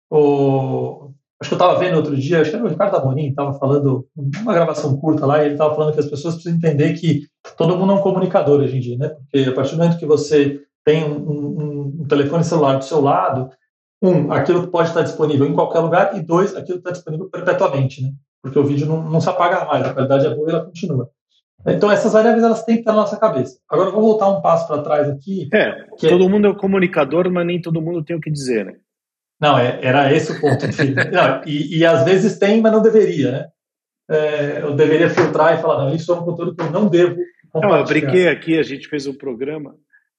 O, 0.08 1.10
acho 1.40 1.50
que 1.50 1.54
eu 1.54 1.58
estava 1.58 1.78
vendo 1.78 1.96
outro 1.96 2.16
dia, 2.16 2.40
acho 2.40 2.50
que 2.50 2.56
era 2.56 2.64
o 2.64 2.68
Ricardo 2.68 2.96
Amorim, 2.96 3.30
estava 3.30 3.52
falando, 3.54 4.06
uma 4.16 4.54
gravação 4.54 4.96
curta 4.96 5.26
lá, 5.26 5.42
e 5.42 5.46
ele 5.46 5.54
estava 5.54 5.74
falando 5.74 5.92
que 5.92 6.00
as 6.00 6.08
pessoas 6.08 6.34
precisam 6.34 6.56
entender 6.56 6.92
que 6.92 7.26
todo 7.56 7.76
mundo 7.76 7.94
é 7.94 7.96
um 7.96 8.02
comunicador 8.02 8.60
hoje 8.60 8.76
em 8.76 8.80
dia, 8.80 8.96
né? 8.96 9.08
Porque 9.08 9.48
a 9.48 9.52
partir 9.52 9.72
do 9.72 9.78
momento 9.78 9.98
que 9.98 10.06
você 10.06 10.60
tem 10.84 11.02
um, 11.02 11.16
um, 11.16 11.96
um 12.00 12.06
telefone 12.06 12.44
celular 12.44 12.78
do 12.78 12.84
seu 12.84 13.00
lado, 13.00 13.50
um, 14.02 14.32
aquilo 14.32 14.68
pode 14.68 14.88
estar 14.88 15.02
disponível 15.02 15.46
em 15.46 15.54
qualquer 15.54 15.80
lugar, 15.80 16.16
e 16.16 16.22
dois, 16.22 16.54
aquilo 16.54 16.78
está 16.78 16.90
disponível 16.90 17.28
perpetuamente, 17.30 18.02
né? 18.02 18.10
porque 18.44 18.58
o 18.58 18.64
vídeo 18.64 18.86
não, 18.86 19.02
não 19.02 19.20
se 19.22 19.28
apaga 19.30 19.64
mais, 19.64 19.86
a 19.86 19.94
qualidade 19.94 20.26
é 20.26 20.34
boa 20.34 20.50
e 20.50 20.52
ela 20.52 20.64
continua. 20.66 21.10
Então, 21.66 21.90
essas 21.90 22.12
variáveis 22.12 22.44
elas 22.44 22.62
têm 22.62 22.74
que 22.74 22.82
estar 22.82 22.92
na 22.92 23.00
nossa 23.00 23.16
cabeça. 23.16 23.58
Agora, 23.70 23.88
eu 23.88 23.94
vou 23.94 24.02
voltar 24.02 24.28
um 24.28 24.42
passo 24.42 24.66
para 24.66 24.82
trás 24.82 25.08
aqui. 25.08 25.48
É, 25.50 25.86
todo 25.98 26.24
é... 26.24 26.28
mundo 26.28 26.46
é 26.46 26.50
o 26.50 26.56
comunicador, 26.56 27.30
mas 27.30 27.46
nem 27.46 27.58
todo 27.58 27.80
mundo 27.80 28.04
tem 28.04 28.14
o 28.14 28.20
que 28.20 28.30
dizer, 28.30 28.66
né? 28.66 28.74
Não, 29.40 29.58
é, 29.58 29.78
era 29.82 30.12
esse 30.12 30.32
o 30.32 30.40
ponto. 30.40 30.66
não, 31.10 31.42
e, 31.46 31.78
e, 31.78 31.86
às 31.86 32.04
vezes 32.04 32.38
tem, 32.38 32.60
mas 32.60 32.70
não 32.70 32.82
deveria, 32.82 33.32
né? 33.32 33.46
É, 34.10 34.60
eu 34.60 34.74
deveria 34.74 35.08
filtrar 35.08 35.58
e 35.58 35.62
falar, 35.62 35.84
não, 35.84 35.94
isso 35.94 36.12
é 36.12 36.14
um 36.14 36.24
conteúdo 36.24 36.54
que 36.54 36.62
eu 36.62 36.70
não 36.70 36.86
devo 36.86 37.16
compartilhar. 37.50 37.72
Não, 37.72 37.78
eu 37.78 37.84
brinquei 37.86 38.28
aqui, 38.28 38.58
a 38.58 38.62
gente 38.62 38.86
fez 38.86 39.06
um 39.06 39.14
programa, 39.14 39.74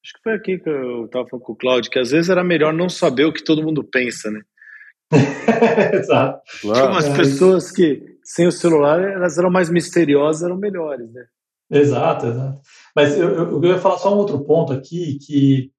acho 0.06 0.14
que 0.14 0.20
foi 0.24 0.34
aqui 0.34 0.60
que 0.60 0.70
eu 0.70 1.06
estava 1.06 1.28
falando 1.28 1.43
com 1.43 1.53
o 1.53 1.56
Claudio, 1.56 1.89
que 1.89 1.97
às 1.97 2.12
vezes 2.12 2.30
era 2.30 2.43
melhor 2.43 2.72
não 2.72 2.88
saber 2.88 3.26
o 3.26 3.34
que 3.34 3.43
todo 3.43 3.64
mundo 3.64 3.84
pensa, 3.84 4.30
né? 4.30 4.41
Exato. 5.93 6.41
Claro. 6.62 6.80
Tinha 6.80 6.91
umas 6.91 7.06
é, 7.06 7.16
pessoas 7.16 7.72
que, 7.72 8.03
sem 8.24 8.45
o 8.45 8.51
celular, 8.51 9.01
elas 9.01 9.38
eram 9.39 9.49
mais 9.49 9.70
misteriosas, 9.70 10.43
eram 10.43 10.58
melhores, 10.58 11.12
né? 11.12 11.26
Exato, 11.72 12.28
exato. 12.28 12.60
Mas 12.95 13.18
eu, 13.18 13.30
eu, 13.30 13.64
eu 13.64 13.70
ia 13.70 13.80
falar 13.80 13.97
só 13.97 14.14
um 14.14 14.18
outro 14.18 14.39
ponto 14.45 14.72
aqui, 14.72 15.18
que 15.26 15.72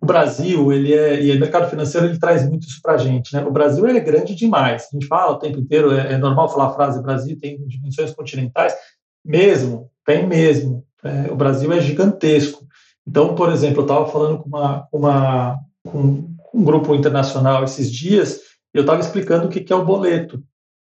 o 0.00 0.06
Brasil, 0.06 0.72
ele 0.72 0.94
é, 0.94 1.22
e 1.22 1.36
o 1.36 1.40
mercado 1.40 1.68
financeiro, 1.68 2.06
ele 2.06 2.18
traz 2.18 2.48
muito 2.48 2.66
isso 2.66 2.80
para 2.82 2.94
a 2.94 2.98
gente, 2.98 3.34
né? 3.34 3.44
O 3.44 3.50
Brasil, 3.50 3.86
ele 3.86 3.98
é 3.98 4.02
grande 4.02 4.34
demais. 4.34 4.88
A 4.90 4.96
gente 4.96 5.06
fala 5.06 5.32
o 5.32 5.38
tempo 5.38 5.58
inteiro, 5.58 5.92
é, 5.92 6.14
é 6.14 6.18
normal 6.18 6.48
falar 6.48 6.68
a 6.68 6.74
frase 6.74 7.02
Brasil 7.02 7.38
tem 7.38 7.58
dimensões 7.66 8.14
continentais, 8.14 8.74
mesmo, 9.22 9.90
tem 10.06 10.26
mesmo. 10.26 10.86
É, 11.02 11.30
o 11.30 11.36
Brasil 11.36 11.70
é 11.70 11.80
gigantesco. 11.80 12.64
Então, 13.06 13.34
por 13.34 13.52
exemplo, 13.52 13.80
eu 13.80 13.84
estava 13.84 14.06
falando 14.06 14.38
com, 14.38 14.48
uma, 14.48 14.88
uma, 14.92 15.58
com 15.86 16.24
um 16.54 16.64
grupo 16.64 16.94
internacional 16.94 17.64
esses 17.64 17.90
dias, 17.90 18.40
eu 18.72 18.80
estava 18.80 19.00
explicando 19.00 19.46
o 19.46 19.48
que, 19.48 19.60
que 19.60 19.72
é 19.72 19.76
o 19.76 19.84
boleto. 19.84 20.42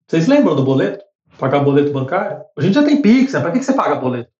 Vocês 0.06 0.26
lembram 0.26 0.56
do 0.56 0.64
boleto? 0.64 1.04
Pagar 1.38 1.60
boleto 1.60 1.92
bancário? 1.92 2.42
A 2.58 2.60
gente 2.60 2.74
já 2.74 2.82
tem 2.82 3.00
Pix, 3.00 3.32
né? 3.32 3.40
Para 3.40 3.52
que, 3.52 3.60
que 3.60 3.64
você 3.64 3.72
paga 3.72 3.94
boleto? 3.94 4.30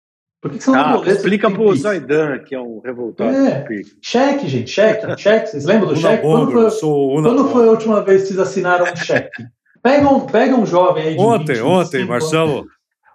Por 0.40 0.50
que, 0.50 0.58
que 0.58 0.64
você 0.64 0.70
não 0.70 0.80
ah, 0.80 0.92
boleto? 0.96 1.10
Explica 1.10 1.50
pro 1.50 1.76
Zaidan, 1.76 2.38
que 2.40 2.54
é 2.54 2.60
um 2.60 2.80
revoltado. 2.80 3.30
É, 3.30 3.64
cheque, 4.02 4.48
gente, 4.48 4.70
cheque, 4.70 5.06
cheque. 5.20 5.48
Vocês 5.48 5.64
lembram 5.64 5.90
do 5.90 5.96
cheque? 5.96 6.22
Quando, 6.22 6.50
foi, 6.50 7.22
quando 7.22 7.48
foi 7.48 7.68
a 7.68 7.70
última 7.70 8.02
vez 8.02 8.22
que 8.22 8.28
vocês 8.28 8.40
assinaram 8.40 8.84
um 8.90 8.96
cheque? 8.96 9.44
Pega 9.82 10.08
um, 10.08 10.20
pega 10.26 10.56
um 10.56 10.66
jovem 10.66 11.04
aí 11.04 11.14
de 11.14 11.20
Ontem, 11.20 11.54
20, 11.54 11.62
ontem, 11.62 12.04
Marcelo. 12.04 12.66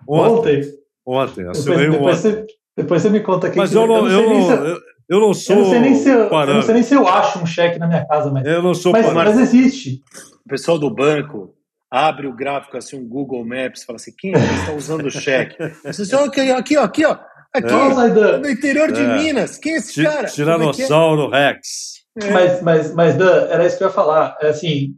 Ontem. 0.08 0.64
Ontem, 1.06 1.47
assinei 1.47 1.89
depois, 1.89 1.91
depois, 1.91 2.18
você, 2.20 2.47
depois 2.78 3.02
você 3.02 3.10
me 3.10 3.22
conta 3.22 3.48
aqui. 3.48 3.58
Mas 3.58 3.74
eu 3.74 3.88
não, 3.88 4.10
eu, 4.10 4.30
não, 4.30 4.66
eu, 4.66 4.78
eu 5.10 5.20
não 5.20 5.34
sou. 5.34 5.56
Eu 5.56 5.62
não, 5.62 5.70
sei 5.70 5.80
nem 5.80 5.96
se 5.96 6.10
eu, 6.10 6.20
eu 6.20 6.54
não 6.54 6.62
sei 6.62 6.74
nem 6.74 6.84
se 6.84 6.94
eu 6.94 7.08
acho 7.08 7.40
um 7.40 7.46
cheque 7.46 7.80
na 7.80 7.88
minha 7.88 8.06
casa, 8.06 8.32
mas. 8.32 8.46
Eu 8.46 8.62
não 8.62 8.74
sou 8.74 8.92
mas, 8.92 9.12
mas 9.14 9.40
existe. 9.40 10.02
O 10.46 10.50
pessoal 10.50 10.78
do 10.78 10.94
banco 10.94 11.56
abre 11.90 12.28
o 12.28 12.36
gráfico 12.36 12.78
assim, 12.78 12.98
um 12.98 13.08
Google 13.08 13.46
Maps, 13.46 13.84
fala 13.84 13.96
assim, 13.96 14.12
quem 14.18 14.32
é 14.32 14.34
que 14.34 14.54
está 14.54 14.74
usando 14.74 15.10
cheque? 15.10 15.56
Você 15.86 16.04
diz, 16.04 16.14
aqui, 16.14 16.52
aqui, 16.52 16.78
ó, 16.78 16.84
aqui, 16.84 17.06
ó. 17.06 17.18
Aqui, 17.54 17.74
é. 17.74 18.38
no 18.38 18.50
interior 18.50 18.92
de 18.92 19.02
é. 19.02 19.18
Minas. 19.18 19.58
Quem 19.58 19.76
é 19.76 19.78
esse 19.78 20.04
cara? 20.04 20.28
Tiranossauro 20.28 21.34
é? 21.34 21.54
Rex. 21.54 22.04
É. 22.22 22.30
Mas, 22.32 22.62
mas, 22.62 22.94
mas, 22.94 23.16
Dan, 23.16 23.48
era 23.50 23.66
isso 23.66 23.78
que 23.78 23.84
eu 23.84 23.88
ia 23.88 23.94
falar. 23.94 24.38
É 24.42 24.50
assim, 24.50 24.96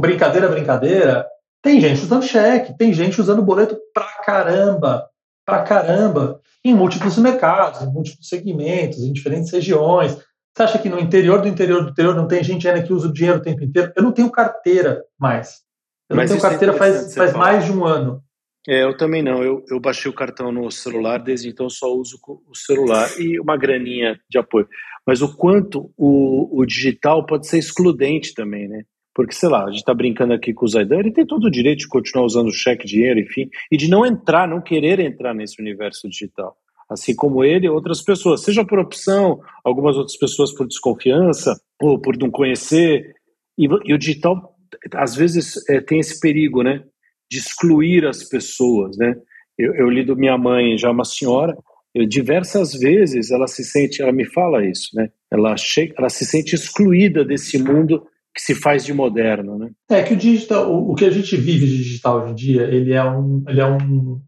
brincadeira, 0.00 0.48
brincadeira. 0.48 1.26
Tem 1.62 1.78
gente 1.78 2.00
usando 2.00 2.22
cheque, 2.22 2.76
tem 2.78 2.92
gente 2.94 3.20
usando 3.20 3.42
boleto 3.42 3.78
pra 3.92 4.08
caramba. 4.24 5.09
Pra 5.50 5.62
caramba. 5.62 6.40
Em 6.64 6.74
múltiplos 6.74 7.16
mercados, 7.18 7.82
em 7.82 7.92
múltiplos 7.92 8.28
segmentos, 8.28 8.98
em 9.02 9.12
diferentes 9.12 9.50
regiões. 9.50 10.16
Você 10.54 10.62
acha 10.62 10.78
que 10.78 10.88
no 10.88 10.98
interior 10.98 11.40
do 11.40 11.48
interior 11.48 11.84
do 11.84 11.90
interior 11.90 12.14
não 12.14 12.26
tem 12.26 12.42
gente 12.42 12.68
ainda 12.68 12.82
que 12.82 12.92
usa 12.92 13.08
o 13.08 13.12
dinheiro 13.12 13.38
o 13.38 13.42
tempo 13.42 13.62
inteiro? 13.62 13.92
Eu 13.96 14.02
não 14.02 14.12
tenho 14.12 14.30
carteira 14.30 15.04
mais. 15.18 15.60
Eu 16.08 16.16
Mas 16.16 16.30
não 16.30 16.38
tenho 16.38 16.50
carteira 16.50 16.74
faz, 16.74 17.14
faz 17.14 17.32
mais 17.32 17.64
de 17.64 17.72
um 17.72 17.84
ano. 17.84 18.22
É, 18.68 18.82
eu 18.82 18.96
também 18.96 19.22
não. 19.22 19.42
Eu, 19.42 19.64
eu 19.70 19.80
baixei 19.80 20.10
o 20.10 20.14
cartão 20.14 20.52
no 20.52 20.70
celular, 20.70 21.18
desde 21.18 21.48
então 21.48 21.70
só 21.70 21.86
uso 21.94 22.18
o 22.26 22.54
celular 22.54 23.08
e 23.18 23.40
uma 23.40 23.56
graninha 23.56 24.20
de 24.28 24.38
apoio. 24.38 24.68
Mas 25.06 25.22
o 25.22 25.34
quanto 25.34 25.90
o, 25.96 26.60
o 26.60 26.66
digital 26.66 27.24
pode 27.24 27.46
ser 27.46 27.58
excludente 27.58 28.34
também, 28.34 28.68
né? 28.68 28.82
Porque, 29.14 29.34
sei 29.34 29.48
lá, 29.48 29.64
a 29.64 29.70
gente 29.70 29.80
está 29.80 29.92
brincando 29.92 30.32
aqui 30.32 30.52
com 30.52 30.64
o 30.64 30.68
Zaidan, 30.68 31.00
ele 31.00 31.12
tem 31.12 31.26
todo 31.26 31.44
o 31.44 31.50
direito 31.50 31.80
de 31.80 31.88
continuar 31.88 32.24
usando 32.24 32.52
cheque, 32.52 32.86
dinheiro, 32.86 33.20
enfim, 33.20 33.48
e 33.70 33.76
de 33.76 33.88
não 33.88 34.06
entrar, 34.06 34.46
não 34.46 34.60
querer 34.60 35.00
entrar 35.00 35.34
nesse 35.34 35.60
universo 35.60 36.08
digital. 36.08 36.56
Assim 36.88 37.14
como 37.14 37.44
ele 37.44 37.66
e 37.66 37.70
outras 37.70 38.02
pessoas, 38.02 38.42
seja 38.42 38.64
por 38.64 38.78
opção, 38.78 39.40
algumas 39.64 39.96
outras 39.96 40.16
pessoas 40.16 40.52
por 40.52 40.66
desconfiança, 40.66 41.60
ou 41.80 42.00
por 42.00 42.16
não 42.16 42.30
conhecer. 42.30 43.14
E, 43.58 43.68
e 43.84 43.94
o 43.94 43.98
digital 43.98 44.56
às 44.94 45.14
vezes 45.14 45.68
é, 45.68 45.80
tem 45.80 45.98
esse 45.98 46.18
perigo, 46.20 46.62
né, 46.62 46.82
de 47.30 47.38
excluir 47.38 48.06
as 48.06 48.24
pessoas, 48.24 48.96
né. 48.96 49.14
Eu, 49.58 49.74
eu 49.74 49.90
lido 49.90 50.16
minha 50.16 50.38
mãe, 50.38 50.78
já 50.78 50.90
uma 50.90 51.04
senhora, 51.04 51.56
eu, 51.94 52.06
diversas 52.06 52.72
vezes 52.72 53.30
ela 53.30 53.46
se 53.46 53.64
sente, 53.64 54.00
ela 54.00 54.12
me 54.12 54.24
fala 54.24 54.64
isso, 54.64 54.90
né, 54.94 55.10
ela, 55.30 55.56
chega, 55.56 55.94
ela 55.98 56.08
se 56.08 56.24
sente 56.24 56.54
excluída 56.54 57.24
desse 57.24 57.58
mundo 57.58 58.04
que 58.34 58.40
se 58.40 58.54
faz 58.54 58.84
de 58.84 58.92
moderno, 58.92 59.58
né. 59.58 59.70
É 59.90 60.02
que 60.02 60.14
o 60.14 60.16
digital, 60.16 60.72
o, 60.72 60.92
o 60.92 60.94
que 60.94 61.04
a 61.04 61.10
gente 61.10 61.36
vive 61.36 61.66
de 61.66 61.76
digital 61.78 62.22
hoje 62.22 62.32
em 62.32 62.34
dia, 62.34 62.62
ele 62.62 62.92
é 62.92 63.04
um, 63.04 63.44
ele 63.48 63.60
é 63.60 63.66
um, 63.66 64.20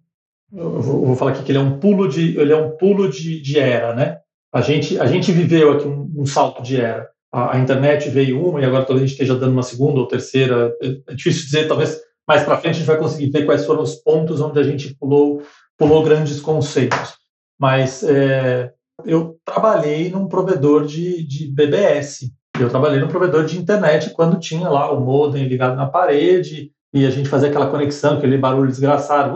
eu 0.52 0.80
vou, 0.80 1.16
falar 1.16 1.32
aqui 1.32 1.42
que 1.44 1.52
ele 1.52 1.58
é 1.58 1.62
um 1.62 1.78
pulo 1.78 2.08
de, 2.08 2.36
ele 2.38 2.52
é 2.52 2.56
um 2.56 2.76
pulo 2.76 3.08
de, 3.08 3.40
de 3.40 3.58
era, 3.58 3.94
né. 3.94 4.18
A 4.52 4.60
gente, 4.60 4.98
a 4.98 5.06
gente 5.06 5.32
viveu 5.32 5.72
aqui 5.72 5.86
um, 5.86 6.12
um 6.16 6.26
salto 6.26 6.62
de 6.62 6.78
era 6.78 7.12
a, 7.32 7.56
a, 7.56 7.58
internet 7.58 8.10
veio 8.10 8.46
uma 8.46 8.60
e 8.60 8.64
agora 8.64 8.84
talvez 8.84 9.04
a 9.04 9.06
gente 9.06 9.14
esteja 9.14 9.34
dando 9.34 9.52
uma 9.52 9.62
segunda 9.62 9.98
ou 9.98 10.06
terceira. 10.06 10.76
É, 10.82 11.12
é 11.12 11.14
difícil 11.14 11.46
dizer, 11.46 11.66
talvez 11.66 11.98
mais 12.28 12.44
para 12.44 12.58
frente 12.58 12.74
a 12.74 12.78
gente 12.78 12.86
vai 12.86 12.98
conseguir 12.98 13.30
ver 13.30 13.46
quais 13.46 13.64
foram 13.64 13.82
os 13.82 13.96
pontos 13.96 14.40
onde 14.40 14.60
a 14.60 14.62
gente 14.62 14.94
pulou, 14.94 15.42
pulou 15.78 16.04
grandes 16.04 16.40
conceitos. 16.40 17.14
Mas 17.58 18.02
é, 18.02 18.70
eu 19.04 19.38
trabalhei 19.44 20.10
num 20.10 20.28
provedor 20.28 20.84
de, 20.84 21.26
de 21.26 21.50
BBS. 21.50 22.30
Eu 22.62 22.70
trabalhei 22.70 23.00
num 23.00 23.08
provedor 23.08 23.44
de 23.44 23.58
internet 23.58 24.10
quando 24.10 24.38
tinha 24.38 24.68
lá 24.68 24.92
o 24.92 25.00
modem 25.00 25.46
ligado 25.46 25.76
na 25.76 25.86
parede 25.86 26.70
e 26.92 27.06
a 27.06 27.10
gente 27.10 27.28
fazia 27.28 27.48
aquela 27.48 27.70
conexão, 27.70 28.18
aquele 28.18 28.38
barulho 28.38 28.70
desgraçado. 28.70 29.34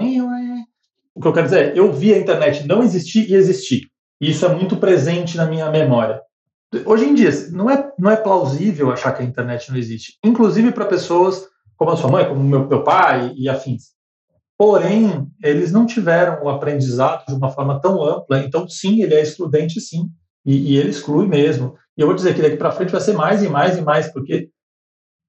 O 1.15 1.21
que 1.21 1.29
eu 1.29 1.33
quero 1.33 1.47
dizer 1.47 1.73
é, 1.73 1.79
eu 1.79 1.93
vi 1.93 2.13
a 2.13 2.19
internet 2.19 2.67
não 2.67 2.83
existir 2.83 3.31
e 3.31 3.35
existir. 3.35 3.89
E 4.21 4.31
isso 4.31 4.45
é 4.45 4.49
muito 4.49 4.77
presente 4.77 5.37
na 5.37 5.47
minha 5.47 5.71
memória. 5.71 6.21
Hoje 6.85 7.05
em 7.07 7.15
dia, 7.15 7.31
não 7.53 7.71
é, 7.71 7.91
não 7.99 8.11
é 8.11 8.17
plausível 8.17 8.91
achar 8.91 9.13
que 9.13 9.23
a 9.23 9.25
internet 9.25 9.71
não 9.71 9.79
existe, 9.79 10.19
inclusive 10.23 10.73
para 10.73 10.85
pessoas 10.85 11.47
como 11.77 11.91
a 11.91 11.97
sua 11.97 12.11
mãe, 12.11 12.27
como 12.27 12.43
meu, 12.43 12.67
meu 12.67 12.83
pai 12.83 13.33
e 13.37 13.49
afins. 13.49 13.97
Porém, 14.59 15.27
eles 15.43 15.71
não 15.71 15.85
tiveram 15.85 16.43
o 16.43 16.49
aprendizado 16.49 17.27
de 17.27 17.35
uma 17.35 17.51
forma 17.51 17.79
tão 17.81 18.03
ampla, 18.03 18.43
então, 18.43 18.69
sim, 18.69 19.03
ele 19.03 19.15
é 19.15 19.23
excludente, 19.23 19.81
sim, 19.81 20.11
e, 20.45 20.73
e 20.73 20.77
ele 20.77 20.91
exclui 20.91 21.27
mesmo. 21.27 21.75
E 21.97 22.01
eu 22.01 22.07
vou 22.07 22.17
dizer 22.17 22.35
que 22.35 22.43
daqui 22.43 22.57
para 22.57 22.73
frente 22.73 22.93
vai 22.93 23.01
ser 23.01 23.15
mais 23.15 23.43
e 23.43 23.49
mais 23.49 23.77
e 23.77 23.83
mais, 23.83 24.13
porque. 24.13 24.51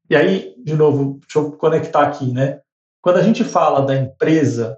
E 0.10 0.16
aí, 0.16 0.56
de 0.64 0.76
novo, 0.76 1.20
deixa 1.20 1.40
eu 1.40 1.52
conectar 1.54 2.04
aqui, 2.04 2.32
né? 2.32 2.62
Quando 3.02 3.18
a 3.18 3.24
gente 3.24 3.44
fala 3.44 3.82
da 3.82 3.96
empresa 3.96 4.78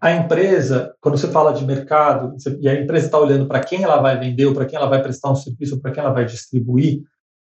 a 0.00 0.12
empresa, 0.12 0.94
quando 1.00 1.18
você 1.18 1.28
fala 1.28 1.52
de 1.52 1.64
mercado, 1.64 2.36
e 2.60 2.68
a 2.68 2.80
empresa 2.80 3.06
está 3.06 3.18
olhando 3.18 3.46
para 3.46 3.60
quem 3.60 3.82
ela 3.82 4.00
vai 4.00 4.18
vender, 4.18 4.46
ou 4.46 4.54
para 4.54 4.66
quem 4.66 4.76
ela 4.76 4.88
vai 4.88 5.02
prestar 5.02 5.30
um 5.30 5.36
serviço, 5.36 5.74
ou 5.74 5.80
para 5.80 5.90
quem 5.90 6.02
ela 6.02 6.12
vai 6.12 6.24
distribuir, 6.24 7.02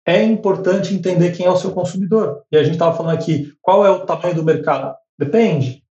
é 0.06 0.22
importante 0.22 0.94
entender 0.94 1.32
quem 1.32 1.46
é 1.46 1.50
o 1.50 1.56
seu 1.56 1.72
consumidor. 1.72 2.42
E 2.50 2.56
a 2.56 2.62
gente 2.62 2.74
estava 2.74 2.96
falando 2.96 3.14
aqui, 3.14 3.52
qual 3.60 3.84
é 3.84 3.90
o 3.90 4.06
tamanho 4.06 4.34
do 4.34 4.44
mercado? 4.44 4.94
Depende. 5.18 5.84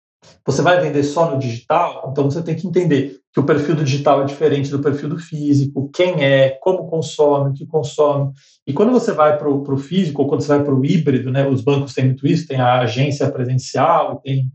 Você 0.47 0.63
vai 0.63 0.81
vender 0.81 1.03
só 1.03 1.31
no 1.31 1.39
digital, 1.39 2.09
então 2.11 2.31
você 2.31 2.43
tem 2.43 2.55
que 2.55 2.67
entender 2.67 3.19
que 3.33 3.41
o 3.41 3.45
perfil 3.45 3.75
do 3.75 3.85
digital 3.85 4.23
é 4.23 4.25
diferente 4.25 4.71
do 4.71 4.81
perfil 4.81 5.09
do 5.09 5.19
físico, 5.19 5.91
quem 5.93 6.25
é, 6.25 6.51
como 6.61 6.89
consome, 6.89 7.51
o 7.51 7.53
que 7.53 7.67
consome. 7.67 8.33
E 8.67 8.73
quando 8.73 8.93
você 8.93 9.13
vai 9.13 9.37
para 9.37 9.49
o 9.49 9.77
físico, 9.77 10.23
ou 10.23 10.29
quando 10.29 10.41
você 10.41 10.49
vai 10.49 10.65
para 10.65 10.75
o 10.75 10.85
híbrido, 10.85 11.31
né, 11.31 11.47
os 11.47 11.63
bancos 11.63 11.93
têm 11.93 12.07
muito 12.07 12.27
isso, 12.27 12.47
tem 12.47 12.61
a 12.61 12.81
agência 12.81 13.31
presencial, 13.31 14.21
tem 14.25 14.51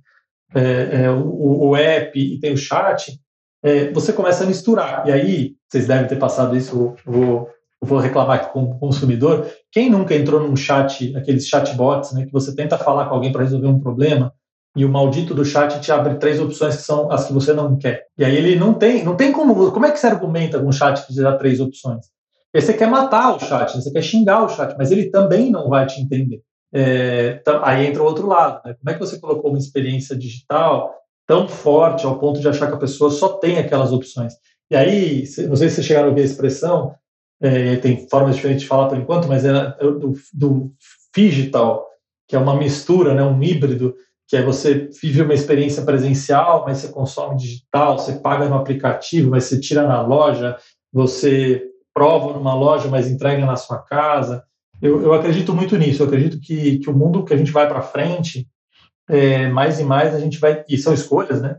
é, 0.55 1.03
é, 1.03 1.11
o, 1.11 1.69
o, 1.69 1.75
app 1.75 2.19
e 2.19 2.39
tem 2.39 2.53
o 2.53 2.57
chat, 2.57 3.19
é, 3.63 3.91
você 3.91 4.11
começa 4.11 4.43
a 4.43 4.47
misturar. 4.47 5.07
E 5.07 5.11
aí, 5.11 5.55
vocês 5.69 5.87
devem 5.87 6.07
ter 6.07 6.17
passado 6.17 6.55
isso, 6.57 6.95
eu 7.05 7.13
vou, 7.13 7.49
eu 7.81 7.87
vou 7.87 7.99
reclamar 7.99 8.37
aqui 8.37 8.53
com 8.53 8.63
o 8.63 8.79
consumidor. 8.79 9.47
Quem 9.71 9.89
nunca 9.89 10.15
entrou 10.15 10.41
num 10.41 10.55
chat, 10.55 11.15
aqueles 11.15 11.47
chatbots, 11.47 12.13
né, 12.13 12.25
que 12.25 12.31
você 12.31 12.55
tenta 12.55 12.77
falar 12.77 13.07
com 13.07 13.15
alguém 13.15 13.31
para 13.31 13.43
resolver 13.43 13.67
um 13.67 13.79
problema, 13.79 14.33
e 14.75 14.85
o 14.85 14.89
maldito 14.89 15.33
do 15.33 15.43
chat 15.43 15.81
te 15.81 15.91
abre 15.91 16.15
três 16.15 16.39
opções 16.39 16.77
que 16.77 16.83
são 16.83 17.11
as 17.11 17.25
que 17.25 17.33
você 17.33 17.53
não 17.53 17.77
quer. 17.77 18.05
E 18.17 18.23
aí 18.23 18.35
ele 18.35 18.55
não 18.55 18.73
tem, 18.73 19.03
não 19.03 19.15
tem 19.15 19.31
como. 19.31 19.71
Como 19.71 19.85
é 19.85 19.91
que 19.91 19.99
você 19.99 20.07
argumenta 20.07 20.59
com 20.59 20.67
um 20.67 20.71
chat 20.71 21.05
que 21.05 21.13
te 21.13 21.21
dá 21.21 21.35
três 21.35 21.59
opções? 21.59 22.05
E 22.53 22.61
você 22.61 22.73
quer 22.73 22.89
matar 22.89 23.35
o 23.35 23.39
chat, 23.39 23.75
você 23.75 23.91
quer 23.91 24.01
xingar 24.01 24.43
o 24.43 24.49
chat, 24.49 24.75
mas 24.77 24.91
ele 24.91 25.09
também 25.09 25.49
não 25.49 25.69
vai 25.69 25.85
te 25.85 26.01
entender. 26.01 26.41
É, 26.73 27.41
aí 27.63 27.85
entra 27.85 28.01
o 28.01 28.05
outro 28.05 28.27
lado. 28.27 28.61
Né? 28.65 28.73
Como 28.73 28.89
é 28.89 28.93
que 28.93 28.99
você 28.99 29.19
colocou 29.19 29.51
uma 29.51 29.59
experiência 29.59 30.15
digital 30.15 30.93
tão 31.27 31.47
forte 31.47 32.05
ao 32.05 32.17
ponto 32.17 32.39
de 32.39 32.47
achar 32.47 32.67
que 32.67 32.75
a 32.75 32.79
pessoa 32.79 33.09
só 33.09 33.29
tem 33.29 33.57
aquelas 33.57 33.91
opções? 33.91 34.33
E 34.69 34.75
aí, 34.75 35.23
não 35.49 35.55
sei 35.55 35.67
se 35.67 35.75
vocês 35.75 35.85
chegaram 35.85 36.09
a 36.09 36.13
ver 36.13 36.21
a 36.21 36.25
expressão, 36.25 36.95
é, 37.41 37.75
tem 37.77 38.07
formas 38.07 38.35
diferentes 38.35 38.63
de 38.63 38.69
falar 38.69 38.87
por 38.87 38.97
enquanto, 38.97 39.27
mas 39.27 39.43
é 39.43 39.51
do, 39.81 40.13
do 40.33 40.71
digital, 41.13 41.85
que 42.27 42.35
é 42.35 42.39
uma 42.39 42.55
mistura, 42.55 43.13
né, 43.13 43.23
um 43.23 43.41
híbrido, 43.43 43.95
que 44.31 44.37
é 44.37 44.41
você 44.41 44.89
vive 45.01 45.23
uma 45.23 45.33
experiência 45.33 45.83
presencial, 45.83 46.63
mas 46.65 46.77
você 46.77 46.87
consome 46.87 47.35
digital, 47.35 47.99
você 47.99 48.13
paga 48.13 48.47
no 48.47 48.55
aplicativo, 48.55 49.29
mas 49.29 49.43
você 49.43 49.59
tira 49.59 49.85
na 49.85 50.01
loja, 50.01 50.55
você 50.89 51.61
prova 51.93 52.31
numa 52.31 52.55
loja, 52.55 52.87
mas 52.87 53.11
entrega 53.11 53.45
na 53.45 53.57
sua 53.57 53.79
casa. 53.79 54.41
Eu, 54.81 55.01
eu 55.01 55.13
acredito 55.13 55.53
muito 55.53 55.77
nisso. 55.77 56.01
Eu 56.01 56.07
acredito 56.07 56.39
que, 56.39 56.79
que 56.79 56.89
o 56.89 56.97
mundo 56.97 57.25
que 57.25 57.33
a 57.33 57.37
gente 57.37 57.51
vai 57.51 57.67
para 57.67 57.81
frente, 57.81 58.47
é, 59.09 59.49
mais 59.49 59.81
e 59.81 59.83
mais 59.83 60.15
a 60.15 60.19
gente 60.21 60.39
vai, 60.39 60.63
e 60.69 60.77
são 60.77 60.93
escolhas, 60.93 61.41
né? 61.41 61.57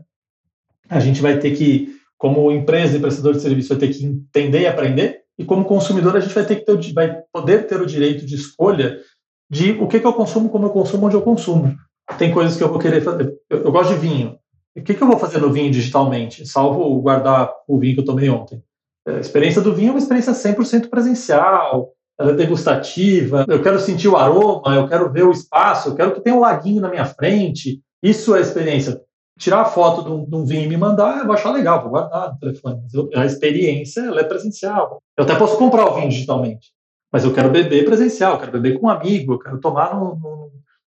A 0.89 0.99
gente 0.99 1.21
vai 1.21 1.37
ter 1.37 1.55
que, 1.55 1.95
como 2.17 2.51
empresa 2.51 2.97
e 2.97 2.99
prestador 2.99 3.33
de 3.33 3.41
serviço, 3.41 3.69
vai 3.69 3.77
ter 3.77 3.93
que 3.93 4.03
entender 4.03 4.61
e 4.61 4.67
aprender, 4.67 5.21
e 5.37 5.45
como 5.45 5.63
consumidor 5.63 6.17
a 6.17 6.19
gente 6.19 6.33
vai 6.33 6.43
ter 6.43 6.55
que 6.55 6.65
ter, 6.65 6.91
vai 6.91 7.21
poder 7.31 7.67
ter 7.67 7.79
o 7.79 7.85
direito 7.85 8.25
de 8.25 8.33
escolha 8.33 8.99
de 9.47 9.73
o 9.73 9.87
que, 9.87 9.99
que 9.99 10.07
eu 10.07 10.13
consumo, 10.13 10.49
como 10.49 10.65
eu 10.65 10.71
consumo, 10.71 11.05
onde 11.05 11.15
eu 11.15 11.21
consumo. 11.21 11.77
Tem 12.17 12.31
coisas 12.31 12.57
que 12.57 12.63
eu 12.63 12.69
vou 12.69 12.79
querer 12.79 13.01
fazer. 13.01 13.33
Eu, 13.49 13.63
eu 13.63 13.71
gosto 13.71 13.93
de 13.93 13.99
vinho. 13.99 14.37
O 14.75 14.81
que, 14.81 14.93
que 14.93 15.01
eu 15.03 15.07
vou 15.07 15.19
fazer 15.19 15.39
no 15.39 15.51
vinho 15.51 15.71
digitalmente, 15.71 16.47
salvo 16.47 16.99
guardar 16.99 17.51
o 17.67 17.77
vinho 17.77 17.93
que 17.93 18.01
eu 18.01 18.05
tomei 18.05 18.29
ontem? 18.29 18.61
A 19.07 19.19
experiência 19.19 19.61
do 19.61 19.73
vinho 19.73 19.89
é 19.89 19.91
uma 19.91 19.99
experiência 19.99 20.33
100% 20.33 20.89
presencial, 20.89 21.93
ela 22.19 22.31
é 22.31 22.35
degustativa, 22.35 23.45
eu 23.47 23.61
quero 23.61 23.79
sentir 23.79 24.07
o 24.07 24.15
aroma, 24.15 24.75
eu 24.75 24.87
quero 24.87 25.11
ver 25.11 25.23
o 25.23 25.31
espaço, 25.31 25.89
eu 25.89 25.95
quero 25.95 26.13
que 26.13 26.21
tenha 26.21 26.35
um 26.35 26.39
laguinho 26.39 26.81
na 26.81 26.89
minha 26.89 27.05
frente. 27.05 27.81
Isso 28.01 28.35
é 28.35 28.41
experiência. 28.41 28.99
Tirar 29.37 29.61
a 29.61 29.65
foto 29.65 30.03
de 30.03 30.11
um, 30.11 30.25
de 30.25 30.35
um 30.35 30.45
vinho 30.45 30.63
e 30.63 30.67
me 30.67 30.77
mandar, 30.77 31.19
eu 31.19 31.25
vou 31.25 31.33
achar 31.33 31.51
legal, 31.51 31.81
vou 31.81 31.91
guardar 31.91 32.33
no 32.33 32.39
telefone. 32.39 32.81
Mas 32.83 32.93
eu, 32.93 33.09
a 33.15 33.25
experiência 33.25 34.01
ela 34.01 34.21
é 34.21 34.23
presencial. 34.23 35.01
Eu 35.17 35.23
até 35.23 35.35
posso 35.35 35.57
comprar 35.57 35.85
o 35.85 35.95
vinho 35.95 36.09
digitalmente, 36.09 36.71
mas 37.11 37.23
eu 37.23 37.33
quero 37.33 37.49
beber 37.49 37.85
presencial, 37.85 38.33
eu 38.33 38.39
quero 38.39 38.51
beber 38.53 38.79
com 38.79 38.87
um 38.87 38.89
amigo, 38.89 39.33
eu 39.33 39.39
quero 39.39 39.59
tomar 39.59 39.95
no, 39.95 40.42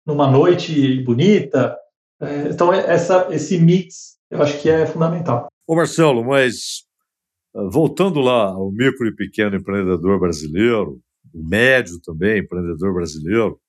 numa 0.06 0.30
noite 0.30 1.01
bonita. 1.04 1.78
É, 2.22 2.49
então, 2.49 2.74
essa, 2.74 3.28
esse 3.32 3.58
mix 3.60 4.18
eu 4.30 4.41
acho 4.41 4.62
que 4.62 4.70
é 4.70 4.86
fundamental. 4.86 5.47
Ô 5.68 5.76
Marcelo, 5.76 6.24
mas 6.24 6.84
Voltando 7.54 8.20
lá 8.20 8.45
ao 8.47 8.72
micro 8.72 9.08
e 9.08 9.16
pequeno 9.16 9.56
empreendedor 9.56 10.20
brasileiro, 10.20 10.99
o 11.32 11.47
médio 11.47 12.01
também 12.01 12.39
empreendedor 12.39 12.95
brasileiro, 12.95 13.60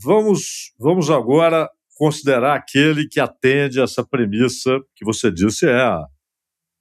vamos, 0.00 0.72
vamos 0.78 1.10
agora 1.10 1.68
considerar 1.96 2.54
aquele 2.54 3.08
que 3.08 3.18
atende 3.18 3.80
essa 3.80 4.06
premissa 4.06 4.78
que 4.94 5.04
você 5.04 5.28
disse 5.28 5.66
é 5.66 5.74
a, 5.74 6.06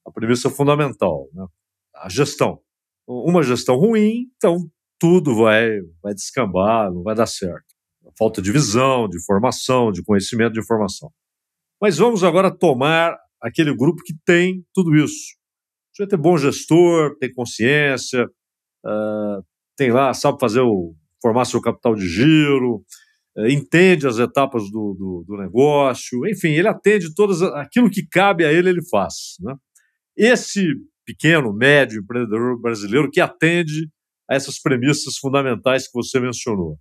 a 0.05 0.11
premissa 0.13 0.51
fundamental, 0.51 1.27
né? 1.33 1.47
a 1.95 2.07
gestão. 2.07 2.59
Uma 3.07 3.41
gestão 3.41 3.75
ruim, 3.75 4.27
então 4.37 4.69
tudo 4.99 5.35
vai, 5.35 5.79
vai 6.01 6.13
descambar, 6.13 6.93
não 6.93 7.01
vai 7.01 7.15
dar 7.15 7.25
certo. 7.25 7.70
Falta 8.21 8.39
de 8.39 8.51
visão, 8.51 9.09
de 9.09 9.19
formação, 9.25 9.91
de 9.91 10.03
conhecimento 10.03 10.53
de 10.53 10.59
informação. 10.59 11.09
Mas 11.81 11.97
vamos 11.97 12.23
agora 12.23 12.55
tomar 12.55 13.17
aquele 13.41 13.75
grupo 13.75 14.03
que 14.05 14.13
tem 14.23 14.63
tudo 14.75 14.95
isso 14.95 15.41
Precisa 15.91 16.07
ter 16.07 16.17
bom 16.17 16.37
gestor, 16.37 17.17
tem 17.17 17.33
consciência, 17.33 18.25
uh, 18.85 19.43
tem 19.75 19.91
lá, 19.91 20.13
sabe 20.13 20.37
fazer 20.39 20.61
o 20.61 20.95
formar 21.19 21.45
seu 21.45 21.59
capital 21.59 21.95
de 21.95 22.07
giro, 22.07 22.83
uh, 23.37 23.47
entende 23.47 24.05
as 24.07 24.17
etapas 24.17 24.63
do, 24.71 24.93
do, 24.93 25.25
do, 25.27 25.37
negócio, 25.37 26.27
enfim, 26.27 26.49
ele 26.49 26.67
atende 26.67 27.13
todas 27.15 27.41
aquilo 27.41 27.89
que 27.89 28.07
cabe 28.07 28.45
a 28.45 28.53
ele, 28.53 28.69
ele 28.69 28.87
faz. 28.87 29.35
Né? 29.41 29.55
Esse 30.15 30.65
pequeno, 31.05 31.51
médio 31.51 32.01
empreendedor 32.01 32.61
brasileiro 32.61 33.09
que 33.11 33.19
atende 33.19 33.89
a 34.29 34.35
essas 34.35 34.61
premissas 34.61 35.17
fundamentais 35.17 35.87
que 35.87 35.93
você 35.93 36.19
mencionou. 36.19 36.77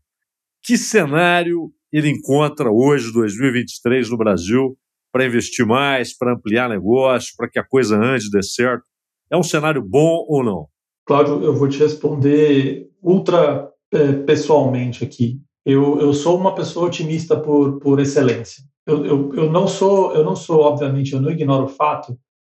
Que 0.63 0.77
cenário 0.77 1.73
ele 1.93 2.09
encontra 2.09 2.71
hoje, 2.71 3.13
2023, 3.13 4.11
no 4.11 4.17
Brasil, 4.17 4.77
para 5.13 5.27
investir 5.27 5.67
mais, 5.67 6.17
para 6.17 6.35
ampliar 6.35 6.69
negócio, 6.69 7.35
para 7.37 7.49
que 7.49 7.59
a 7.59 7.65
coisa 7.65 7.97
ande, 7.97 8.31
dê 8.31 8.43
certo? 8.43 8.85
É 9.31 9.37
um 9.37 9.43
cenário 9.43 9.83
bom 9.83 10.25
ou 10.29 10.45
não? 10.45 10.67
Cláudio, 11.07 11.43
eu 11.43 11.55
vou 11.55 11.69
te 11.69 11.79
responder 11.79 12.89
ultra 13.03 13.69
é, 13.93 14.13
pessoalmente 14.13 15.03
aqui. 15.03 15.41
Eu, 15.65 16.01
eu 16.01 16.13
sou 16.13 16.39
uma 16.39 16.55
pessoa 16.55 16.87
otimista 16.87 17.37
por, 17.37 17.81
por 17.81 17.99
excelência. 17.99 18.63
Eu, 18.87 19.05
eu, 19.05 19.35
eu, 19.35 19.53
não 19.53 19.67
sou, 19.67 20.15
eu 20.15 20.25
não 20.25 20.37
sou, 20.37 20.61
obviamente, 20.61 21.13
eu 21.13 21.21
não 21.21 21.31
ignoro 21.31 21.65
o 21.65 21.69
fato 21.69 22.17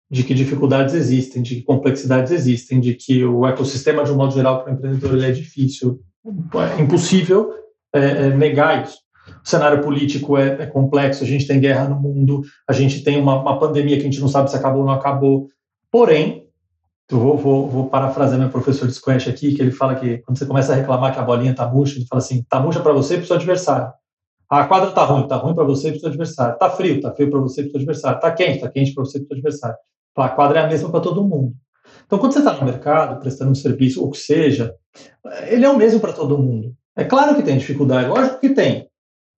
de 0.10 0.24
que 0.24 0.34
dificuldades 0.34 0.94
existem, 0.94 1.42
de 1.42 1.56
que 1.56 1.62
complexidades 1.64 2.32
existem, 2.32 2.80
de 2.80 2.94
que 2.94 3.26
o 3.26 3.48
ecossistema, 3.48 4.04
de 4.04 4.12
um 4.12 4.16
modo 4.16 4.34
geral, 4.34 4.64
para 4.64 4.72
o 4.72 4.76
empreendedor 4.76 5.16
ele 5.16 5.26
é 5.26 5.32
difícil, 5.32 6.00
é 6.78 6.82
impossível 6.82 7.63
é, 7.94 8.00
é, 8.00 8.30
negar 8.30 8.84
isso. 8.84 8.98
O 9.44 9.48
cenário 9.48 9.82
político 9.82 10.38
é, 10.38 10.64
é, 10.64 10.66
complexo, 10.66 11.24
a 11.24 11.28
gente 11.28 11.48
tem 11.48 11.60
guerra 11.60 11.88
no 11.88 12.00
mundo, 12.00 12.42
a 12.68 12.74
gente 12.74 13.04
tem 13.04 13.20
uma, 13.20 13.40
uma 13.40 13.60
pandemia 13.60 13.96
que 13.98 14.02
a 14.02 14.06
gente 14.06 14.20
não 14.20 14.28
sabe 14.28 14.50
se 14.50 14.56
acabou 14.56 14.82
ou 14.82 14.88
não 14.88 14.94
acabou. 14.94 15.48
Porém, 15.92 16.48
eu 17.10 17.20
vou, 17.20 17.38
vou, 17.38 17.70
vou 17.70 17.90
parafrasear 17.90 18.40
meu 18.40 18.50
professor 18.50 18.88
de 18.88 18.94
squash 18.94 19.30
aqui, 19.30 19.54
que 19.54 19.62
ele 19.62 19.72
fala 19.72 19.96
que 19.96 20.18
quando 20.20 20.38
você 20.38 20.46
começa 20.46 20.74
a 20.74 20.76
reclamar 20.76 21.14
que 21.14 21.20
a 21.20 21.24
bolinha 21.24 21.54
tá 21.54 21.68
murcha, 21.68 21.98
ele 21.98 22.08
fala 22.08 22.22
assim, 22.22 22.44
tá 22.50 22.60
murcha 22.60 22.80
para 22.80 22.94
você 22.94 23.16
e 23.16 23.18
para 23.18 23.24
o 23.24 23.28
seu 23.28 23.36
adversário. 23.36 23.94
A 24.50 24.66
quadra 24.66 24.92
tá 24.92 25.04
ruim, 25.04 25.28
tá 25.28 25.36
ruim 25.36 25.56
para 25.56 25.64
você 25.64 25.88
e 25.88 25.92
para 25.92 25.98
o 25.98 26.00
seu 26.02 26.10
adversário. 26.10 26.58
Tá 26.58 26.70
frio, 26.70 27.02
tá 27.02 27.12
frio 27.12 27.30
para 27.30 27.40
você 27.40 27.62
e 27.62 27.64
para 27.64 27.70
o 27.70 27.72
seu 27.72 27.80
adversário. 27.80 28.20
Tá 28.20 28.32
quente, 28.32 28.60
tá 28.60 28.70
quente 28.70 28.94
para 28.94 29.04
você 29.04 29.18
e 29.18 29.22
para 29.22 29.26
o 29.26 29.28
seu 29.28 29.38
adversário. 29.38 29.76
A 30.16 30.30
quadra 30.30 30.60
é 30.60 30.64
a 30.64 30.68
mesma 30.68 30.90
para 30.92 31.00
todo 31.00 31.24
mundo. 31.24 31.54
Então, 32.06 32.20
quando 32.20 32.34
você 32.34 32.40
está 32.40 32.54
no 32.54 32.66
mercado, 32.66 33.20
prestando 33.20 33.52
um 33.52 33.56
serviço, 33.56 34.04
ou 34.04 34.12
que 34.12 34.18
seja, 34.18 34.74
ele 35.48 35.66
é 35.66 35.70
o 35.70 35.78
mesmo 35.78 36.00
para 36.00 36.14
todo 36.14 36.38
mundo. 36.38 36.76
É 36.96 37.04
claro 37.04 37.36
que 37.36 37.44
tem 37.44 37.58
dificuldade, 37.58 38.10
lógico 38.10 38.40
que 38.40 38.50
tem. 38.50 38.88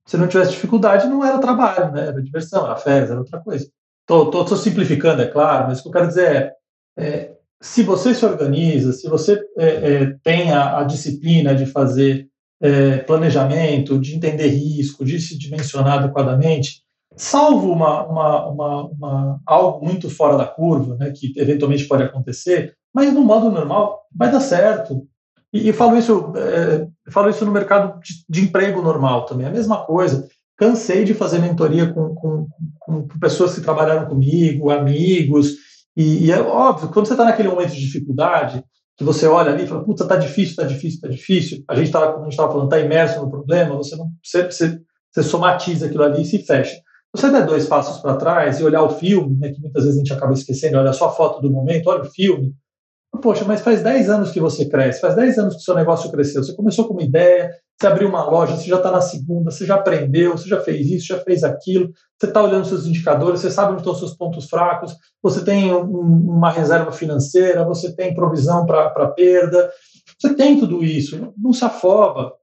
Se 0.06 0.18
não 0.18 0.28
tivesse 0.28 0.52
dificuldade, 0.52 1.08
não 1.08 1.26
era 1.26 1.40
trabalho, 1.40 1.92
né? 1.92 2.08
era 2.08 2.22
diversão, 2.22 2.66
era 2.66 2.76
férias, 2.76 3.10
era 3.10 3.20
outra 3.20 3.40
coisa. 3.40 3.68
Estou 4.02 4.56
simplificando, 4.56 5.22
é 5.22 5.28
claro, 5.28 5.68
mas 5.68 5.80
o 5.80 5.84
que 5.84 5.88
eu 5.88 5.94
quero 5.94 6.08
dizer 6.08 6.28
é, 6.36 6.56
é 6.98 7.36
se 7.62 7.82
você 7.82 8.14
se 8.14 8.24
organiza, 8.24 8.94
se 8.94 9.10
você 9.10 9.42
é, 9.58 9.68
é, 9.68 10.16
tem 10.24 10.52
a, 10.52 10.80
a, 10.80 10.84
disciplina 10.84 11.56
de 11.56 11.66
fazer 11.66 12.28
é, 12.62 12.98
planejamento, 12.98 13.98
de 13.98 14.16
entender 14.16 14.48
risco, 14.48 15.04
de 15.04 15.20
se 15.20 15.38
dimensionar 15.38 16.00
adequadamente, 16.00 16.84
salvo 17.16 17.72
uma, 17.72 18.06
uma, 18.06 18.48
uma, 18.48 18.84
uma, 18.86 19.42
algo 19.46 19.84
muito 19.84 20.10
fora 20.10 20.38
da 20.38 20.46
curva, 20.46 20.96
né, 20.98 21.12
que 21.16 21.34
eventualmente 21.38 21.88
pode 21.88 22.04
acontecer, 22.04 22.76
mas 22.94 23.12
no 23.12 23.24
modo 23.24 23.50
normal 23.50 24.04
vai 24.16 24.32
dar 24.32 24.40
certo. 24.40 25.08
E, 25.56 25.70
e 25.70 25.74
falo 25.74 25.98
isso, 25.98 26.34
é, 26.36 26.86
falo 27.10 27.30
isso 27.30 27.46
no 27.46 27.52
mercado 27.52 27.98
de, 28.02 28.26
de, 28.28 28.42
emprego 28.42 28.82
normal 28.82 29.26
também, 29.26 29.48
a 29.48 29.52
mesma 29.52 29.86
coisa. 29.86 30.28
Cansei 30.58 31.06
de 31.06 31.14
fazer 31.14 31.40
mentoria 31.40 31.94
com, 31.94 32.14
com, 32.14 32.48
com 32.78 33.08
pessoas 33.20 33.56
que 33.56 33.62
trabalharam 33.62 34.06
comigo, 34.06 34.70
amigos, 34.70 35.54
e, 35.96 36.26
e 36.26 36.32
é 36.32 36.42
óbvio, 36.42 36.90
quando 36.90 37.06
você 37.06 37.14
está 37.14 37.24
naquele 37.24 37.48
momento 37.48 37.72
de 37.72 37.80
dificuldade, 37.80 38.62
que 38.98 39.04
você 39.04 39.28
olha 39.28 39.54
ali 39.54 39.64
e 39.64 39.68
fala, 39.68 39.84
puta, 39.84 40.06
tá 40.06 40.18
difícil, 40.18 40.58
tá 40.58 40.64
difícil, 40.64 41.00
tá 41.00 41.08
difícil, 41.08 41.64
a 41.70 41.76
gente 41.76 41.86
estava, 41.86 42.22
falando, 42.36 42.70
tá 42.70 42.80
imerso 42.80 43.22
no 43.22 43.30
problema, 43.30 43.78
você 43.78 43.96
não 43.96 44.10
você, 44.22 44.46
você, 44.46 44.80
você 45.10 45.24
somatiza 45.24 45.86
aquilo 45.86 46.04
ali 46.04 46.22
e 46.22 46.26
se 46.26 46.40
fecha. 46.40 46.76
Você 47.14 47.32
der 47.32 47.46
dois 47.46 47.66
passos 47.66 48.02
para 48.02 48.18
trás 48.18 48.60
e 48.60 48.64
olhar 48.64 48.84
o 48.84 48.90
filme, 48.90 49.38
né, 49.38 49.54
que 49.54 49.62
muitas 49.62 49.84
vezes 49.84 49.98
a 49.98 50.04
gente 50.04 50.14
acaba 50.14 50.34
esquecendo, 50.34 50.78
olha 50.78 50.92
só 50.92 51.08
a 51.08 51.12
foto 51.12 51.42
do 51.42 51.50
momento, 51.50 51.90
olha 51.90 52.02
o 52.02 52.12
filme, 52.12 52.54
Poxa, 53.22 53.46
mas 53.46 53.62
faz 53.62 53.84
10 53.84 54.10
anos 54.10 54.32
que 54.32 54.40
você 54.40 54.66
cresce, 54.66 55.02
faz 55.02 55.16
10 55.16 55.38
anos 55.38 55.56
que 55.56 55.62
o 55.62 55.64
seu 55.64 55.76
negócio 55.76 56.12
cresceu. 56.12 56.44
Você 56.44 56.56
começou 56.56 56.86
com 56.86 56.94
uma 56.94 57.04
ideia, 57.04 57.52
você 57.80 57.88
abriu 57.88 58.08
uma 58.08 58.24
loja, 58.24 58.56
você 58.56 58.68
já 58.68 58.78
está 58.78 58.90
na 58.92 59.02
segunda, 59.02 59.52
você 59.52 59.66
já 59.66 59.76
aprendeu, 59.76 60.32
você 60.32 60.48
já 60.48 60.60
fez 60.62 60.88
isso, 60.90 61.08
já 61.08 61.20
fez 61.20 61.44
aquilo, 61.44 61.92
você 62.18 62.28
está 62.28 62.42
olhando 62.42 62.66
seus 62.66 62.86
indicadores, 62.86 63.42
você 63.42 63.52
sabe 63.52 63.74
onde 63.74 63.82
estão 63.82 63.94
seus 63.94 64.16
pontos 64.16 64.50
fracos, 64.50 64.96
você 65.22 65.44
tem 65.44 65.74
um, 65.74 65.84
uma 65.84 66.50
reserva 66.50 66.92
financeira, 66.92 67.66
você 67.66 67.94
tem 67.96 68.16
provisão 68.16 68.66
para 68.66 69.08
perda, 69.10 69.70
você 70.20 70.34
tem 70.34 70.60
tudo 70.60 70.84
isso, 70.84 71.34
não 71.38 71.54
se 71.54 71.64
afoba. 71.64 72.34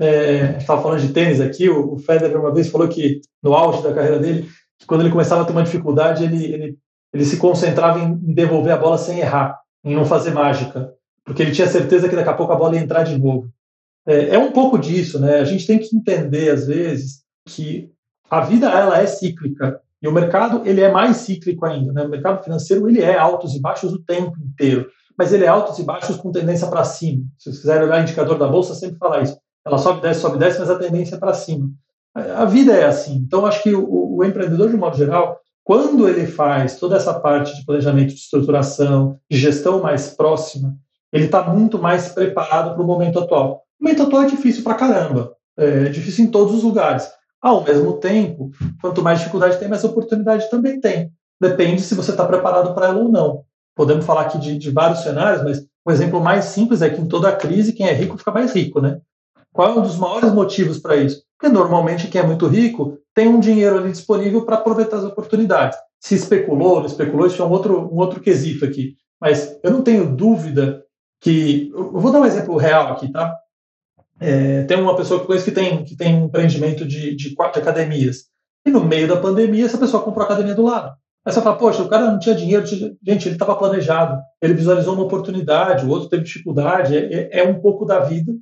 É, 0.00 0.56
estava 0.58 0.82
falando 0.82 1.00
de 1.00 1.12
tênis 1.12 1.40
aqui, 1.40 1.68
o, 1.68 1.94
o 1.94 1.98
Federer 1.98 2.38
uma 2.38 2.52
vez 2.52 2.68
falou 2.68 2.88
que 2.88 3.20
no 3.42 3.54
auge 3.54 3.82
da 3.82 3.94
carreira 3.94 4.18
dele, 4.18 4.48
que 4.78 4.86
quando 4.86 5.02
ele 5.02 5.10
começava 5.10 5.42
a 5.42 5.44
ter 5.44 5.52
uma 5.52 5.62
dificuldade, 5.62 6.24
ele, 6.24 6.44
ele, 6.44 6.78
ele 7.14 7.24
se 7.24 7.36
concentrava 7.36 8.00
em 8.00 8.34
devolver 8.34 8.72
a 8.72 8.78
bola 8.78 8.98
sem 8.98 9.20
errar 9.20 9.61
em 9.84 9.94
não 9.94 10.04
fazer 10.04 10.32
mágica, 10.32 10.92
porque 11.24 11.42
ele 11.42 11.52
tinha 11.52 11.66
certeza 11.66 12.08
que 12.08 12.16
daqui 12.16 12.28
a 12.28 12.34
pouco 12.34 12.52
a 12.52 12.56
bola 12.56 12.74
ia 12.76 12.82
entrar 12.82 13.02
de 13.02 13.18
novo. 13.18 13.48
É, 14.06 14.34
é 14.34 14.38
um 14.38 14.52
pouco 14.52 14.78
disso, 14.78 15.20
né? 15.20 15.40
A 15.40 15.44
gente 15.44 15.66
tem 15.66 15.78
que 15.78 15.94
entender 15.94 16.50
às 16.50 16.66
vezes 16.66 17.22
que 17.46 17.90
a 18.30 18.40
vida 18.40 18.68
ela 18.68 19.00
é 19.00 19.06
cíclica 19.06 19.80
e 20.00 20.08
o 20.08 20.12
mercado 20.12 20.62
ele 20.64 20.80
é 20.80 20.90
mais 20.90 21.18
cíclico 21.18 21.64
ainda, 21.64 21.92
né? 21.92 22.02
O 22.02 22.08
mercado 22.08 22.42
financeiro 22.42 22.88
ele 22.88 23.00
é 23.00 23.16
altos 23.16 23.54
e 23.54 23.60
baixos 23.60 23.92
o 23.92 24.02
tempo 24.02 24.36
inteiro, 24.42 24.88
mas 25.16 25.32
ele 25.32 25.44
é 25.44 25.48
altos 25.48 25.78
e 25.78 25.84
baixos 25.84 26.16
com 26.16 26.32
tendência 26.32 26.66
para 26.66 26.84
cima. 26.84 27.24
Se 27.38 27.44
vocês 27.44 27.60
quiserem 27.60 27.84
olhar 27.84 28.00
o 28.00 28.02
indicador 28.02 28.38
da 28.38 28.48
bolsa, 28.48 28.74
sempre 28.74 28.98
fala 28.98 29.22
isso. 29.22 29.38
Ela 29.64 29.78
sobe, 29.78 30.00
desce, 30.00 30.20
sobe, 30.20 30.38
desce, 30.38 30.58
mas 30.58 30.70
a 30.70 30.78
tendência 30.78 31.14
é 31.14 31.18
para 31.18 31.34
cima. 31.34 31.70
A 32.14 32.44
vida 32.44 32.72
é 32.72 32.84
assim. 32.84 33.16
Então, 33.16 33.46
acho 33.46 33.62
que 33.62 33.74
o, 33.74 34.16
o 34.16 34.24
empreendedor, 34.24 34.68
de 34.68 34.76
um 34.76 34.80
modo 34.80 34.96
geral, 34.96 35.38
quando 35.64 36.08
ele 36.08 36.26
faz 36.26 36.76
toda 36.76 36.96
essa 36.96 37.14
parte 37.14 37.54
de 37.56 37.64
planejamento 37.64 38.08
de 38.08 38.20
estruturação, 38.20 39.18
de 39.30 39.38
gestão 39.38 39.80
mais 39.80 40.08
próxima, 40.08 40.76
ele 41.12 41.26
está 41.26 41.42
muito 41.42 41.78
mais 41.78 42.08
preparado 42.08 42.74
para 42.74 42.82
o 42.82 42.86
momento 42.86 43.18
atual. 43.18 43.62
O 43.80 43.84
momento 43.84 44.02
atual 44.02 44.22
é 44.22 44.26
difícil 44.26 44.64
para 44.64 44.74
caramba, 44.74 45.34
é 45.56 45.88
difícil 45.88 46.24
em 46.24 46.30
todos 46.30 46.54
os 46.54 46.62
lugares. 46.62 47.10
Ao 47.40 47.62
mesmo 47.62 47.94
tempo, 47.94 48.50
quanto 48.80 49.02
mais 49.02 49.18
dificuldade 49.18 49.58
tem, 49.58 49.68
mais 49.68 49.84
oportunidade 49.84 50.48
também 50.48 50.80
tem. 50.80 51.12
Depende 51.40 51.82
se 51.82 51.94
você 51.94 52.12
está 52.12 52.24
preparado 52.24 52.74
para 52.74 52.86
ela 52.86 52.98
ou 52.98 53.08
não. 53.08 53.44
Podemos 53.74 54.04
falar 54.04 54.22
aqui 54.22 54.38
de, 54.38 54.56
de 54.56 54.70
vários 54.70 55.00
cenários, 55.00 55.42
mas 55.42 55.66
o 55.84 55.90
exemplo 55.90 56.20
mais 56.20 56.46
simples 56.46 56.82
é 56.82 56.90
que 56.90 57.00
em 57.00 57.08
toda 57.08 57.34
crise, 57.34 57.72
quem 57.72 57.86
é 57.86 57.92
rico 57.92 58.16
fica 58.16 58.30
mais 58.30 58.54
rico, 58.54 58.80
né? 58.80 59.00
Qual 59.52 59.68
é 59.68 59.78
um 59.78 59.82
dos 59.82 59.96
maiores 59.96 60.32
motivos 60.32 60.78
para 60.78 60.96
isso? 60.96 61.22
Porque 61.38 61.52
normalmente 61.52 62.08
quem 62.08 62.20
é 62.20 62.26
muito 62.26 62.46
rico 62.46 62.98
tem 63.14 63.28
um 63.28 63.40
dinheiro 63.40 63.78
ali 63.78 63.90
disponível 63.90 64.44
para 64.44 64.56
aproveitar 64.56 64.98
as 64.98 65.04
oportunidades. 65.04 65.78
Se 66.00 66.14
especulou, 66.14 66.80
não 66.80 66.86
especulou, 66.86 67.26
isso 67.26 67.42
é 67.42 67.44
um 67.44 67.50
outro, 67.50 67.92
um 67.92 67.98
outro 67.98 68.20
quesito 68.20 68.64
aqui. 68.64 68.96
Mas 69.20 69.58
eu 69.62 69.70
não 69.70 69.82
tenho 69.82 70.16
dúvida 70.16 70.82
que. 71.20 71.70
Eu 71.74 71.92
vou 71.92 72.10
dar 72.10 72.20
um 72.20 72.26
exemplo 72.26 72.56
real 72.56 72.92
aqui, 72.92 73.10
tá? 73.10 73.34
É, 74.18 74.64
tem 74.64 74.80
uma 74.80 74.96
pessoa 74.96 75.20
que 75.20 75.26
conheço 75.26 75.44
que 75.44 75.52
tem, 75.52 75.84
que 75.84 75.96
tem 75.96 76.14
um 76.16 76.26
empreendimento 76.26 76.86
de, 76.86 77.14
de 77.14 77.34
quatro 77.34 77.60
academias. 77.60 78.24
E 78.64 78.70
no 78.70 78.84
meio 78.84 79.08
da 79.08 79.16
pandemia, 79.16 79.64
essa 79.64 79.78
pessoa 79.78 80.02
comprou 80.02 80.22
a 80.22 80.26
academia 80.26 80.54
do 80.54 80.62
lado. 80.62 80.92
Aí 81.24 81.32
você 81.32 81.40
fala, 81.40 81.56
poxa, 81.56 81.82
o 81.82 81.88
cara 81.88 82.10
não 82.10 82.18
tinha 82.18 82.34
dinheiro. 82.34 82.64
Tinha... 82.64 82.92
Gente, 83.04 83.28
ele 83.28 83.34
estava 83.34 83.56
planejado. 83.56 84.20
Ele 84.40 84.54
visualizou 84.54 84.94
uma 84.94 85.04
oportunidade, 85.04 85.84
o 85.84 85.88
outro 85.88 86.08
teve 86.08 86.24
dificuldade. 86.24 86.96
É, 86.96 87.12
é, 87.12 87.40
é, 87.40 87.48
um 87.48 87.60
pouco 87.60 87.84
da 87.84 88.00
vida. 88.00 88.32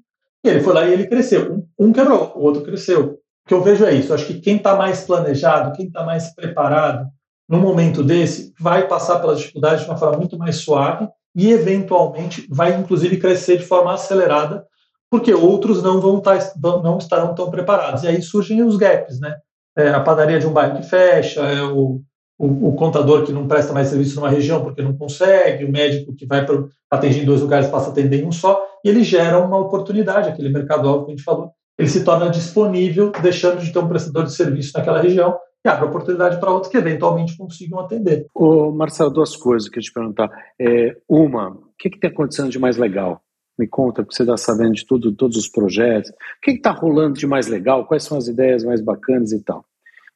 E 0.45 0.49
ele 0.49 0.61
foi 0.61 0.73
lá 0.73 0.87
e 0.87 0.93
ele 0.93 1.07
cresceu. 1.07 1.65
Um, 1.79 1.93
quebrou, 1.93 2.33
o 2.37 2.43
outro 2.43 2.63
cresceu. 2.63 3.19
O 3.45 3.49
que 3.49 3.55
eu 3.55 3.63
vejo 3.63 3.85
é 3.85 3.95
isso. 3.95 4.11
Eu 4.11 4.15
acho 4.15 4.27
que 4.27 4.41
quem 4.41 4.57
está 4.57 4.75
mais 4.75 5.03
planejado, 5.05 5.73
quem 5.77 5.87
está 5.87 6.05
mais 6.05 6.35
preparado, 6.35 7.09
num 7.49 7.61
momento 7.61 8.03
desse, 8.03 8.55
vai 8.59 8.87
passar 8.87 9.19
pelas 9.19 9.41
dificuldades 9.41 9.85
de 9.85 9.91
uma 9.91 9.97
forma 9.97 10.19
muito 10.19 10.39
mais 10.39 10.57
suave 10.57 11.09
e, 11.35 11.51
eventualmente, 11.51 12.47
vai, 12.49 12.75
inclusive, 12.79 13.19
crescer 13.19 13.59
de 13.59 13.65
forma 13.65 13.93
acelerada, 13.93 14.65
porque 15.11 15.35
outros 15.35 15.83
não, 15.83 16.01
vão 16.01 16.21
tá, 16.21 16.39
não 16.83 16.99
estarão 16.99 17.35
tão 17.35 17.51
preparados. 17.51 18.05
E 18.05 18.09
aí 18.09 18.23
surgem 18.23 18.63
os 18.63 18.77
gaps, 18.77 19.19
né? 19.21 19.37
É 19.77 19.89
a 19.89 20.01
padaria 20.01 20.39
de 20.39 20.47
um 20.47 20.53
bairro 20.53 20.77
que 20.77 20.87
fecha, 20.87 21.41
é 21.41 21.63
o, 21.63 22.01
o, 22.41 22.69
o, 22.69 22.75
contador 22.75 23.27
que 23.27 23.33
não 23.33 23.47
presta 23.47 23.71
mais 23.71 23.89
serviço 23.89 24.17
numa 24.17 24.31
região 24.31 24.63
porque 24.63 24.81
não 24.81 24.97
consegue, 24.97 25.67
o 25.67 25.71
médico 25.71 26.15
que 26.15 26.25
vai 26.25 26.47
para 26.47 26.65
atender 26.91 27.23
em 27.23 27.27
dois 27.27 27.43
lugares 27.43 27.69
passa 27.69 27.91
a 27.91 27.93
atender 27.93 28.23
em 28.23 28.27
um 28.27 28.33
só, 28.33 28.67
e 28.83 28.89
ele 28.89 29.05
gera 29.05 29.39
uma 29.39 29.59
oportunidade, 29.59 30.31
aquele 30.31 30.49
mercado 30.49 31.05
que 31.05 31.13
a 31.13 31.15
gente 31.15 31.23
falou, 31.23 31.51
ele 31.79 31.89
se 31.89 32.03
torna 32.03 32.31
disponível, 32.31 33.13
deixando 33.23 33.61
de 33.61 33.71
ter 33.71 33.79
um 33.79 33.89
prestador 33.89 34.25
de 34.25 34.33
serviço 34.33 34.73
naquela 34.75 35.03
região, 35.03 35.37
e 35.63 35.69
abre 35.69 35.85
oportunidade 35.85 36.41
para 36.41 36.51
outros 36.51 36.73
que 36.73 36.79
eventualmente 36.79 37.37
consigam 37.37 37.79
atender. 37.79 38.27
Ô, 38.35 38.73
Marcelo, 38.73 39.11
duas 39.11 39.37
coisas 39.37 39.69
que 39.69 39.79
eu 39.79 39.83
te 39.83 39.93
perguntar. 39.93 40.31
É, 40.59 40.97
uma, 41.07 41.51
o 41.51 41.73
que 41.79 41.89
está 41.89 42.09
acontecendo 42.09 42.49
de 42.49 42.59
mais 42.59 42.79
legal? 42.79 43.21
Me 43.59 43.69
conta, 43.69 44.03
porque 44.03 44.17
você 44.17 44.23
está 44.23 44.39
sabendo 44.39 44.73
de 44.73 44.87
tudo, 44.87 45.15
todos 45.15 45.37
os 45.37 45.47
projetos. 45.47 46.09
O 46.09 46.15
que 46.41 46.53
está 46.53 46.71
rolando 46.71 47.19
de 47.19 47.27
mais 47.27 47.47
legal? 47.49 47.85
Quais 47.85 48.05
são 48.05 48.17
as 48.17 48.27
ideias 48.27 48.65
mais 48.65 48.81
bacanas 48.81 49.33
e 49.33 49.45
tal? 49.45 49.67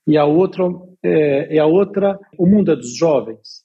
E 0.07 0.17
a 0.17 0.25
outra 0.25 0.65
é, 1.05 1.59
a 1.59 1.67
outra, 1.67 2.19
o 2.39 2.47
mundo 2.47 2.73
é 2.73 2.77
dos 2.77 2.97
jovens. 2.97 3.63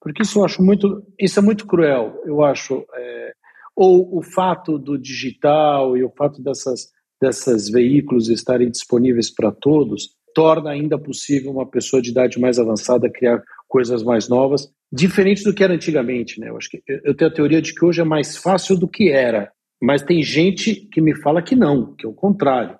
Porque 0.00 0.22
isso 0.22 0.38
eu 0.38 0.44
acho 0.44 0.62
muito, 0.62 1.02
isso 1.18 1.38
é 1.38 1.42
muito 1.42 1.66
cruel. 1.66 2.20
Eu 2.26 2.44
acho, 2.44 2.84
é, 2.94 3.32
ou 3.74 4.18
o 4.18 4.22
fato 4.22 4.78
do 4.78 4.98
digital 4.98 5.96
e 5.96 6.04
o 6.04 6.10
fato 6.10 6.42
dessas 6.42 6.92
desses 7.20 7.70
veículos 7.70 8.28
estarem 8.28 8.70
disponíveis 8.70 9.32
para 9.32 9.50
todos 9.50 10.10
torna 10.34 10.70
ainda 10.70 10.98
possível 10.98 11.52
uma 11.52 11.64
pessoa 11.64 12.02
de 12.02 12.10
idade 12.10 12.38
mais 12.38 12.58
avançada 12.58 13.10
criar 13.10 13.42
coisas 13.68 14.02
mais 14.02 14.28
novas, 14.28 14.68
diferente 14.92 15.42
do 15.44 15.54
que 15.54 15.62
era 15.64 15.72
antigamente, 15.72 16.38
né? 16.40 16.50
Eu 16.50 16.56
acho 16.56 16.68
que 16.68 16.82
eu 16.88 17.16
tenho 17.16 17.30
a 17.30 17.34
teoria 17.34 17.62
de 17.62 17.72
que 17.72 17.84
hoje 17.84 18.00
é 18.00 18.04
mais 18.04 18.36
fácil 18.36 18.76
do 18.76 18.88
que 18.88 19.10
era, 19.10 19.50
mas 19.80 20.02
tem 20.02 20.22
gente 20.22 20.74
que 20.92 21.00
me 21.00 21.14
fala 21.22 21.40
que 21.40 21.56
não, 21.56 21.94
que 21.94 22.04
é 22.04 22.08
o 22.08 22.12
contrário. 22.12 22.76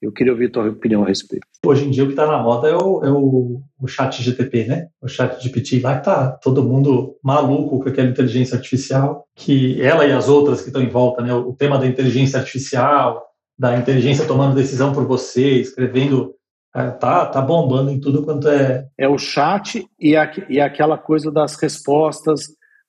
Eu 0.00 0.12
queria 0.12 0.32
ouvir 0.32 0.46
a 0.46 0.50
tua 0.50 0.68
opinião 0.70 1.02
a 1.02 1.06
respeito. 1.06 1.46
Hoje 1.64 1.84
em 1.84 1.90
dia 1.90 2.04
o 2.04 2.06
que 2.06 2.12
está 2.12 2.26
na 2.26 2.42
moda 2.42 2.68
é 2.68 2.74
o, 2.74 3.04
é 3.04 3.10
o, 3.10 3.60
o 3.78 3.86
chat 3.86 4.22
GTP, 4.22 4.64
né? 4.64 4.88
O 5.00 5.08
chat 5.08 5.42
GPT 5.42 5.80
lá 5.80 5.98
que 5.98 6.04
tá 6.04 6.30
todo 6.32 6.64
mundo 6.64 7.16
maluco 7.22 7.80
com 7.80 7.88
aquela 7.88 8.08
inteligência 8.08 8.56
artificial, 8.56 9.26
que 9.36 9.80
ela 9.82 10.06
e 10.06 10.12
as 10.12 10.28
outras 10.28 10.62
que 10.62 10.68
estão 10.68 10.82
em 10.82 10.88
volta, 10.88 11.22
né? 11.22 11.34
O 11.34 11.52
tema 11.52 11.78
da 11.78 11.86
inteligência 11.86 12.38
artificial, 12.38 13.22
da 13.58 13.76
inteligência 13.76 14.26
tomando 14.26 14.54
decisão 14.54 14.94
por 14.94 15.06
você, 15.06 15.60
escrevendo 15.60 16.34
é, 16.74 16.90
tá, 16.92 17.26
tá 17.26 17.42
bombando 17.42 17.90
em 17.90 18.00
tudo 18.00 18.24
quanto 18.24 18.48
é. 18.48 18.86
É 18.96 19.08
o 19.08 19.18
chat 19.18 19.84
e, 19.98 20.16
a, 20.16 20.32
e 20.48 20.60
aquela 20.60 20.96
coisa 20.96 21.30
das 21.30 21.60
respostas 21.60 22.42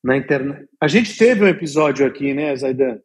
na 0.03 0.15
internet. 0.15 0.65
A 0.79 0.87
gente 0.87 1.17
teve 1.17 1.43
um 1.43 1.47
episódio 1.47 2.05
aqui, 2.05 2.33
né, 2.33 2.55
Zaidan, 2.55 2.99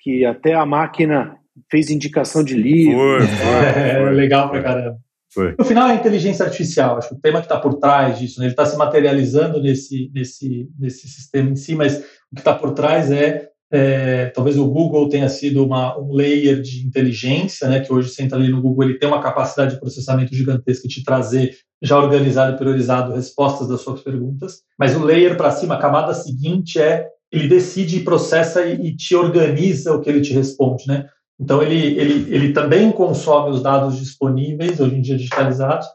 que 0.00 0.24
até 0.24 0.54
a 0.54 0.66
máquina 0.66 1.36
fez 1.70 1.90
indicação 1.90 2.42
de 2.42 2.54
livro. 2.54 2.98
Foi, 2.98 3.26
foi, 3.26 3.80
é, 3.80 4.10
legal 4.10 4.50
pra 4.50 4.62
caramba. 4.62 4.98
Foi. 5.32 5.54
No 5.58 5.64
final, 5.64 5.88
é 5.88 5.92
a 5.92 5.94
inteligência 5.94 6.44
artificial, 6.44 6.98
acho 6.98 7.08
que 7.08 7.14
o 7.14 7.20
tema 7.20 7.40
que 7.40 7.46
está 7.46 7.58
por 7.58 7.78
trás 7.78 8.18
disso, 8.18 8.38
né, 8.38 8.46
ele 8.46 8.52
está 8.52 8.66
se 8.66 8.76
materializando 8.76 9.62
nesse, 9.62 10.10
nesse, 10.12 10.68
nesse 10.78 11.08
sistema 11.08 11.48
em 11.48 11.56
si, 11.56 11.74
mas 11.74 11.96
o 12.30 12.34
que 12.34 12.40
está 12.40 12.52
por 12.52 12.74
trás 12.74 13.10
é 13.10 13.48
é, 13.74 14.26
talvez 14.26 14.58
o 14.58 14.68
Google 14.68 15.08
tenha 15.08 15.30
sido 15.30 15.64
uma, 15.64 15.98
um 15.98 16.12
layer 16.12 16.60
de 16.60 16.86
inteligência, 16.86 17.66
né, 17.70 17.80
que 17.80 17.90
hoje 17.90 18.10
você 18.10 18.22
entra 18.22 18.36
ali 18.36 18.50
no 18.50 18.60
Google, 18.60 18.84
ele 18.84 18.98
tem 18.98 19.08
uma 19.08 19.22
capacidade 19.22 19.72
de 19.72 19.80
processamento 19.80 20.34
gigantesca 20.34 20.86
de 20.86 20.96
te 20.96 21.02
trazer 21.02 21.56
já 21.80 21.98
organizado 21.98 22.54
e 22.54 22.58
priorizado 22.58 23.14
respostas 23.14 23.66
das 23.68 23.80
suas 23.80 24.02
perguntas, 24.02 24.60
mas 24.78 24.94
o 24.94 25.02
layer 25.02 25.38
para 25.38 25.50
cima, 25.50 25.76
a 25.76 25.80
camada 25.80 26.12
seguinte 26.12 26.78
é 26.78 27.08
ele 27.32 27.48
decide, 27.48 28.00
processa 28.00 28.62
e, 28.62 28.88
e, 28.88 28.94
te 28.94 29.16
organiza 29.16 29.94
o 29.94 30.00
que 30.02 30.10
ele 30.10 30.20
te 30.20 30.34
responde, 30.34 30.86
né? 30.86 31.06
Então 31.42 31.60
ele, 31.60 31.98
ele, 31.98 32.32
ele 32.32 32.52
também 32.52 32.92
consome 32.92 33.50
os 33.50 33.60
dados 33.60 33.98
disponíveis 33.98 34.78
hoje 34.78 34.94
em 34.94 35.00
dia 35.00 35.16
digitalizados, 35.16 35.88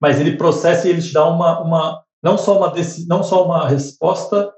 mas 0.00 0.18
ele 0.18 0.38
processa 0.38 0.88
e 0.88 0.90
ele 0.90 1.02
te 1.02 1.12
dá 1.12 1.28
uma, 1.28 1.60
uma 1.60 2.02
não 2.22 2.38
só 2.38 2.56
uma 2.56 2.72
não 3.06 3.22
só 3.22 3.44
uma 3.44 3.68
resposta 3.68 4.50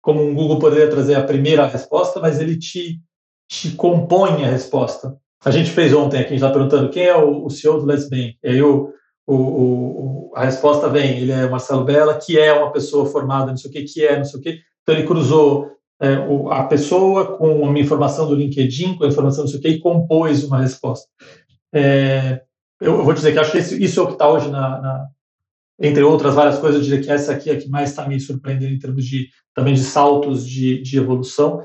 como 0.00 0.22
um 0.22 0.34
Google 0.34 0.58
poderia 0.58 0.88
trazer 0.88 1.16
a 1.16 1.22
primeira 1.22 1.66
resposta, 1.66 2.18
mas 2.18 2.40
ele 2.40 2.56
te, 2.58 2.98
te 3.46 3.72
compõe 3.72 4.42
a 4.42 4.50
resposta. 4.50 5.14
A 5.44 5.50
gente 5.50 5.70
fez 5.70 5.92
ontem 5.92 6.16
aqui, 6.16 6.28
a 6.28 6.30
gente 6.30 6.36
está 6.36 6.50
perguntando 6.50 6.88
quem 6.88 7.04
é 7.04 7.16
o, 7.16 7.44
o 7.44 7.50
CEO 7.50 7.78
do 7.78 7.84
Let's 7.84 8.08
Bank. 8.08 8.38
E 8.42 8.48
aí 8.48 8.62
o, 8.62 8.90
o, 9.26 9.34
o, 9.34 10.32
a 10.34 10.46
resposta 10.46 10.88
vem, 10.88 11.18
ele 11.18 11.32
é 11.32 11.46
Marcelo 11.46 11.84
Bella, 11.84 12.14
que 12.14 12.38
é 12.38 12.50
uma 12.54 12.72
pessoa 12.72 13.04
formada, 13.04 13.50
não 13.50 13.56
sei 13.58 13.70
o 13.70 13.72
que, 13.74 13.84
que 13.84 14.06
é, 14.06 14.16
não 14.16 14.24
sei 14.24 14.40
o 14.40 14.42
que. 14.42 14.60
Então 14.82 14.94
ele 14.94 15.06
cruzou 15.06 15.70
é, 16.00 16.14
a 16.50 16.64
pessoa 16.64 17.36
com 17.36 17.62
uma 17.62 17.78
informação 17.78 18.26
do 18.26 18.34
LinkedIn, 18.34 18.96
com 18.96 19.04
a 19.04 19.08
informação 19.08 19.44
não 19.44 19.50
sei 19.50 19.78
compôs 19.78 20.42
uma 20.44 20.60
resposta. 20.60 21.08
É, 21.72 22.42
eu, 22.80 22.98
eu, 22.98 23.04
vou 23.04 23.12
dizer 23.12 23.32
que 23.32 23.38
acho 23.38 23.52
que 23.52 23.58
isso, 23.58 23.74
isso 23.76 24.00
é 24.00 24.02
o 24.02 24.06
que 24.06 24.14
está 24.14 24.28
hoje 24.28 24.50
na, 24.50 24.80
na, 24.80 25.06
entre 25.78 26.02
outras 26.02 26.34
várias 26.34 26.58
coisas, 26.58 26.80
eu 26.80 26.84
diria 26.84 27.02
que 27.02 27.10
essa 27.10 27.32
aqui 27.32 27.50
é 27.50 27.54
a 27.54 27.58
que 27.58 27.68
mais 27.68 27.90
está 27.90 28.06
me 28.08 28.18
surpreendendo 28.18 28.74
em 28.74 28.78
termos 28.78 29.04
de 29.04 29.28
também 29.54 29.74
de 29.74 29.82
saltos 29.82 30.46
de, 30.46 30.80
de 30.82 30.98
evolução. 30.98 31.62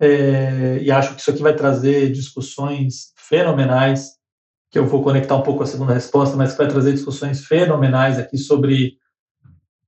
É, 0.00 0.78
e 0.82 0.90
acho 0.90 1.14
que 1.14 1.20
isso 1.20 1.30
aqui 1.30 1.42
vai 1.42 1.54
trazer 1.54 2.10
discussões 2.10 3.12
fenomenais, 3.16 4.12
que 4.70 4.78
eu 4.78 4.86
vou 4.86 5.02
conectar 5.02 5.36
um 5.36 5.42
pouco 5.42 5.62
a 5.62 5.66
segunda 5.66 5.92
resposta, 5.92 6.36
mas 6.36 6.52
que 6.52 6.58
vai 6.58 6.68
trazer 6.68 6.92
discussões 6.92 7.44
fenomenais 7.44 8.18
aqui 8.18 8.38
sobre, 8.38 8.96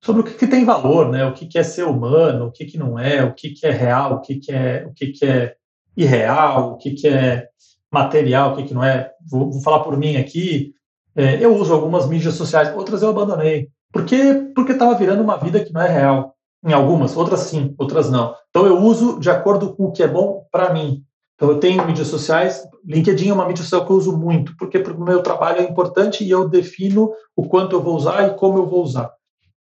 sobre 0.05 0.22
o 0.22 0.24
que, 0.24 0.34
que 0.34 0.46
tem 0.46 0.64
valor, 0.64 1.09
né? 1.09 1.24
o 1.24 1.32
que, 1.32 1.46
que 1.46 1.59
é 1.59 1.62
ser 1.62 1.84
humano, 1.84 2.46
o 2.46 2.50
que, 2.50 2.64
que 2.64 2.76
não 2.76 2.98
é, 2.98 3.22
o 3.22 3.32
que, 3.32 3.50
que 3.50 3.66
é 3.66 3.70
real, 3.70 4.14
o 4.14 4.20
que, 4.20 4.36
que, 4.36 4.53
é, 4.53 4.84
o 4.86 4.92
que, 4.92 5.09
que 5.09 5.24
é 5.24 5.55
irreal, 5.96 6.72
o 6.72 6.76
que, 6.76 6.90
que 6.90 7.07
é 7.07 7.46
material, 7.90 8.53
o 8.53 8.57
que, 8.57 8.64
que 8.64 8.74
não 8.74 8.82
é. 8.82 9.12
Vou, 9.30 9.50
vou 9.50 9.62
falar 9.62 9.80
por 9.80 9.96
mim 9.96 10.16
aqui, 10.16 10.74
é, 11.14 11.44
eu 11.44 11.55
uso 11.55 11.72
algumas 11.72 12.09
mídias 12.09 12.34
sociais, 12.34 12.74
outras 12.74 13.03
eu 13.03 13.11
abandonei. 13.11 13.68
Por 13.92 14.05
quê? 14.05 14.50
Porque 14.55 14.72
estava 14.72 14.94
virando 14.94 15.22
uma 15.22 15.36
vida 15.36 15.62
que 15.64 15.72
não 15.72 15.82
é 15.82 15.88
real. 15.88 16.34
Em 16.64 16.72
algumas, 16.72 17.16
outras 17.16 17.40
sim, 17.40 17.74
outras 17.78 18.11
não. 18.11 18.34
Então 18.50 18.66
eu 18.66 18.78
uso 18.78 19.20
de 19.20 19.30
acordo 19.30 19.74
com 19.74 19.86
o 19.86 19.92
que 19.92 20.03
é 20.03 20.09
bom 20.09 20.46
para 20.50 20.72
mim. 20.72 21.05
Então 21.34 21.50
eu 21.50 21.59
tenho 21.59 21.84
mídias 21.84 22.07
sociais, 22.07 22.62
LinkedIn 22.84 23.30
é 23.30 23.32
uma 23.32 23.46
mídia 23.46 23.64
social 23.64 23.84
que 23.84 23.92
eu 23.92 23.96
uso 23.96 24.16
muito, 24.16 24.57
porque 24.57 24.78
para 24.78 24.92
o 24.92 25.05
meu 25.05 25.22
trabalho 25.22 25.61
é 25.61 25.64
importante 25.64 26.24
e 26.24 26.30
eu 26.30 26.48
defino 26.48 27.12
o 27.36 27.48
quanto 27.48 27.74
eu 27.74 27.82
vou 27.82 27.96
usar 27.96 28.28
e 28.28 28.34
como 28.34 28.59
eu 28.59 28.66
vou 28.66 28.82
usar. 28.82 29.11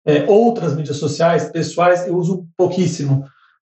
É, 0.06 0.26
outras 0.30 0.76
mídias 0.76 0.98
sociais, 0.98 1.50
pessoais, 1.50 2.08
eu 2.08 2.16
uso 2.18 2.46
pouquíssimo, 2.58 3.26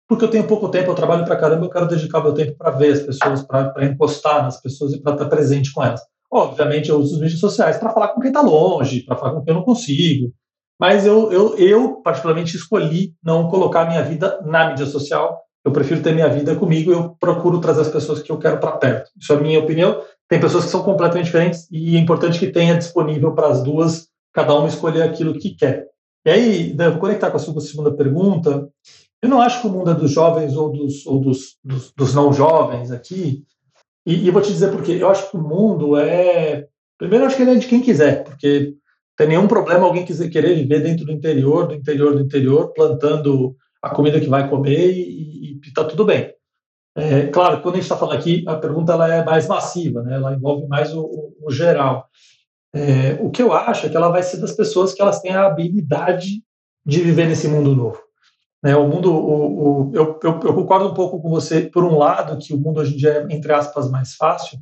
porque 0.08 0.26
eu 0.26 0.30
tenho 0.30 0.46
pouco 0.46 0.70
tempo, 0.70 0.92
eu 0.92 0.96
trabalho 0.96 1.26
para 1.26 1.36
caramba, 1.36 1.66
eu 1.66 1.70
quero 1.70 1.88
dedicar 1.88 2.22
meu 2.22 2.34
tempo 2.34 2.56
para 2.58 2.72
ver 2.72 2.94
as 2.94 3.00
pessoas, 3.00 3.42
para 3.42 3.86
encostar 3.86 4.44
nas 4.44 4.62
pessoas 4.62 4.94
e 4.94 5.02
para 5.02 5.14
estar 5.14 5.26
presente 5.26 5.74
com 5.74 5.84
elas. 5.84 6.02
Obviamente, 6.32 6.90
eu 6.90 7.00
uso 7.00 7.16
as 7.16 7.22
mídias 7.22 7.40
sociais 7.40 7.78
para 7.78 7.92
falar 7.92 8.10
com 8.10 8.20
quem 8.20 8.30
está 8.30 8.42
longe, 8.42 9.02
para 9.02 9.16
falar 9.16 9.34
com 9.34 9.42
quem 9.42 9.54
eu 9.54 9.58
não 9.58 9.66
consigo. 9.66 10.32
Mas 10.80 11.06
eu, 11.06 11.32
eu, 11.32 11.58
eu, 11.58 12.02
particularmente, 12.02 12.58
escolhi 12.58 13.14
não 13.24 13.48
colocar 13.48 13.86
minha 13.86 14.04
vida 14.04 14.40
na 14.46 14.70
mídia 14.70 14.86
social. 14.86 15.42
Eu 15.64 15.72
prefiro 15.72 16.02
ter 16.02 16.14
minha 16.14 16.30
vida 16.30 16.56
comigo 16.56 16.92
eu 16.92 17.16
procuro 17.20 17.60
trazer 17.60 17.82
as 17.82 17.88
pessoas 17.88 18.22
que 18.22 18.32
eu 18.32 18.38
quero 18.38 18.60
para 18.60 18.74
perto. 18.74 19.10
Isso 19.20 19.32
é 19.34 19.36
a 19.36 19.40
minha 19.40 19.60
opinião. 19.60 20.02
Tem 20.28 20.40
pessoas 20.40 20.66
que 20.66 20.72
são 20.72 20.84
completamente 20.84 21.26
diferentes 21.26 21.68
e 21.72 21.96
é 21.96 22.00
importante 22.00 22.38
que 22.38 22.52
tenha 22.52 22.78
disponível 22.78 23.34
para 23.34 23.48
as 23.48 23.64
duas, 23.64 24.08
cada 24.34 24.54
uma 24.54 24.68
escolher 24.68 25.04
aquilo 25.04 25.34
que 25.34 25.56
quer. 25.56 25.88
E 26.26 26.30
aí, 26.30 26.74
devo 26.74 27.00
conectar 27.00 27.30
com 27.30 27.38
a 27.38 27.40
sua 27.40 27.60
segunda 27.62 27.96
pergunta. 27.96 28.68
Eu 29.22 29.30
não 29.30 29.42
acho 29.42 29.62
que 29.62 29.68
o 29.68 29.70
mundo 29.70 29.92
é 29.92 29.94
dos 29.94 30.12
jovens 30.12 30.56
ou 30.56 30.72
dos, 30.72 31.06
ou 31.06 31.20
dos, 31.20 31.58
dos, 31.64 31.92
dos 31.94 32.14
não 32.14 32.34
jovens 32.34 32.92
aqui, 32.92 33.44
e, 34.06 34.28
e 34.28 34.32
vou 34.32 34.42
te 34.42 34.52
dizer 34.52 34.72
por 34.72 34.84
quê. 34.84 34.98
Eu 35.00 35.10
acho 35.10 35.30
que 35.30 35.38
o 35.38 35.42
mundo 35.42 35.98
é, 35.98 36.68
Primeiro, 36.98 37.26
acho 37.26 37.36
que 37.36 37.42
ele 37.42 37.52
é 37.52 37.56
de 37.56 37.68
quem 37.68 37.82
quiser, 37.82 38.24
porque 38.24 38.74
tem 39.18 39.28
nenhum 39.28 39.48
problema 39.48 39.86
alguém 39.86 40.06
quiser 40.06 40.30
querer 40.30 40.56
viver 40.56 40.82
dentro 40.82 41.06
do 41.06 41.12
interior, 41.12 41.68
do 41.68 41.74
interior 41.74 42.14
do 42.14 42.22
interior, 42.22 42.74
plantando 42.74 43.56
a 43.82 43.90
comida 43.90 44.20
que 44.20 44.30
vai 44.30 44.50
comer 44.50 44.92
e 44.92 45.60
está 45.66 45.84
tudo 45.84 46.06
bem. 46.06 46.34
É, 46.98 47.28
claro, 47.28 47.62
quando 47.62 47.76
a 47.76 47.78
gente 47.78 47.86
está 47.86 47.98
falando 47.98 48.18
aqui, 48.18 48.44
a 48.48 48.56
pergunta 48.56 48.94
ela 48.94 49.14
é 49.14 49.26
mais 49.26 49.48
massiva, 49.48 50.02
né? 50.02 50.16
ela 50.16 50.34
envolve 50.34 50.66
mais 50.68 50.94
o, 50.94 51.34
o 51.42 51.52
geral. 51.52 52.08
É, 52.76 53.18
o 53.22 53.32
que 53.32 53.42
eu 53.42 53.54
acho 53.54 53.86
é 53.86 53.90
que 53.90 53.96
ela 53.96 54.10
vai 54.10 54.22
ser 54.22 54.36
das 54.38 54.52
pessoas 54.52 54.94
que 54.94 55.02
elas 55.02 55.22
têm 55.22 55.32
a 55.32 55.46
habilidade 55.46 56.44
de 56.86 57.00
viver 57.00 57.26
nesse 57.26 57.48
mundo 57.48 57.74
novo. 57.74 58.00
Né, 58.62 58.76
o 58.76 58.86
mundo, 58.86 59.14
o, 59.14 59.90
o, 59.90 59.96
eu, 59.96 60.20
eu, 60.22 60.32
eu, 60.44 60.54
concordo 60.54 60.90
um 60.90 60.94
pouco 60.94 61.22
com 61.22 61.30
você, 61.30 61.62
por 61.62 61.86
um 61.86 61.98
lado, 61.98 62.38
que 62.38 62.54
o 62.54 62.58
mundo 62.58 62.82
hoje 62.82 62.94
em 62.94 62.98
dia 62.98 63.12
é, 63.30 63.34
entre 63.34 63.54
aspas, 63.54 63.90
mais 63.90 64.16
fácil, 64.16 64.60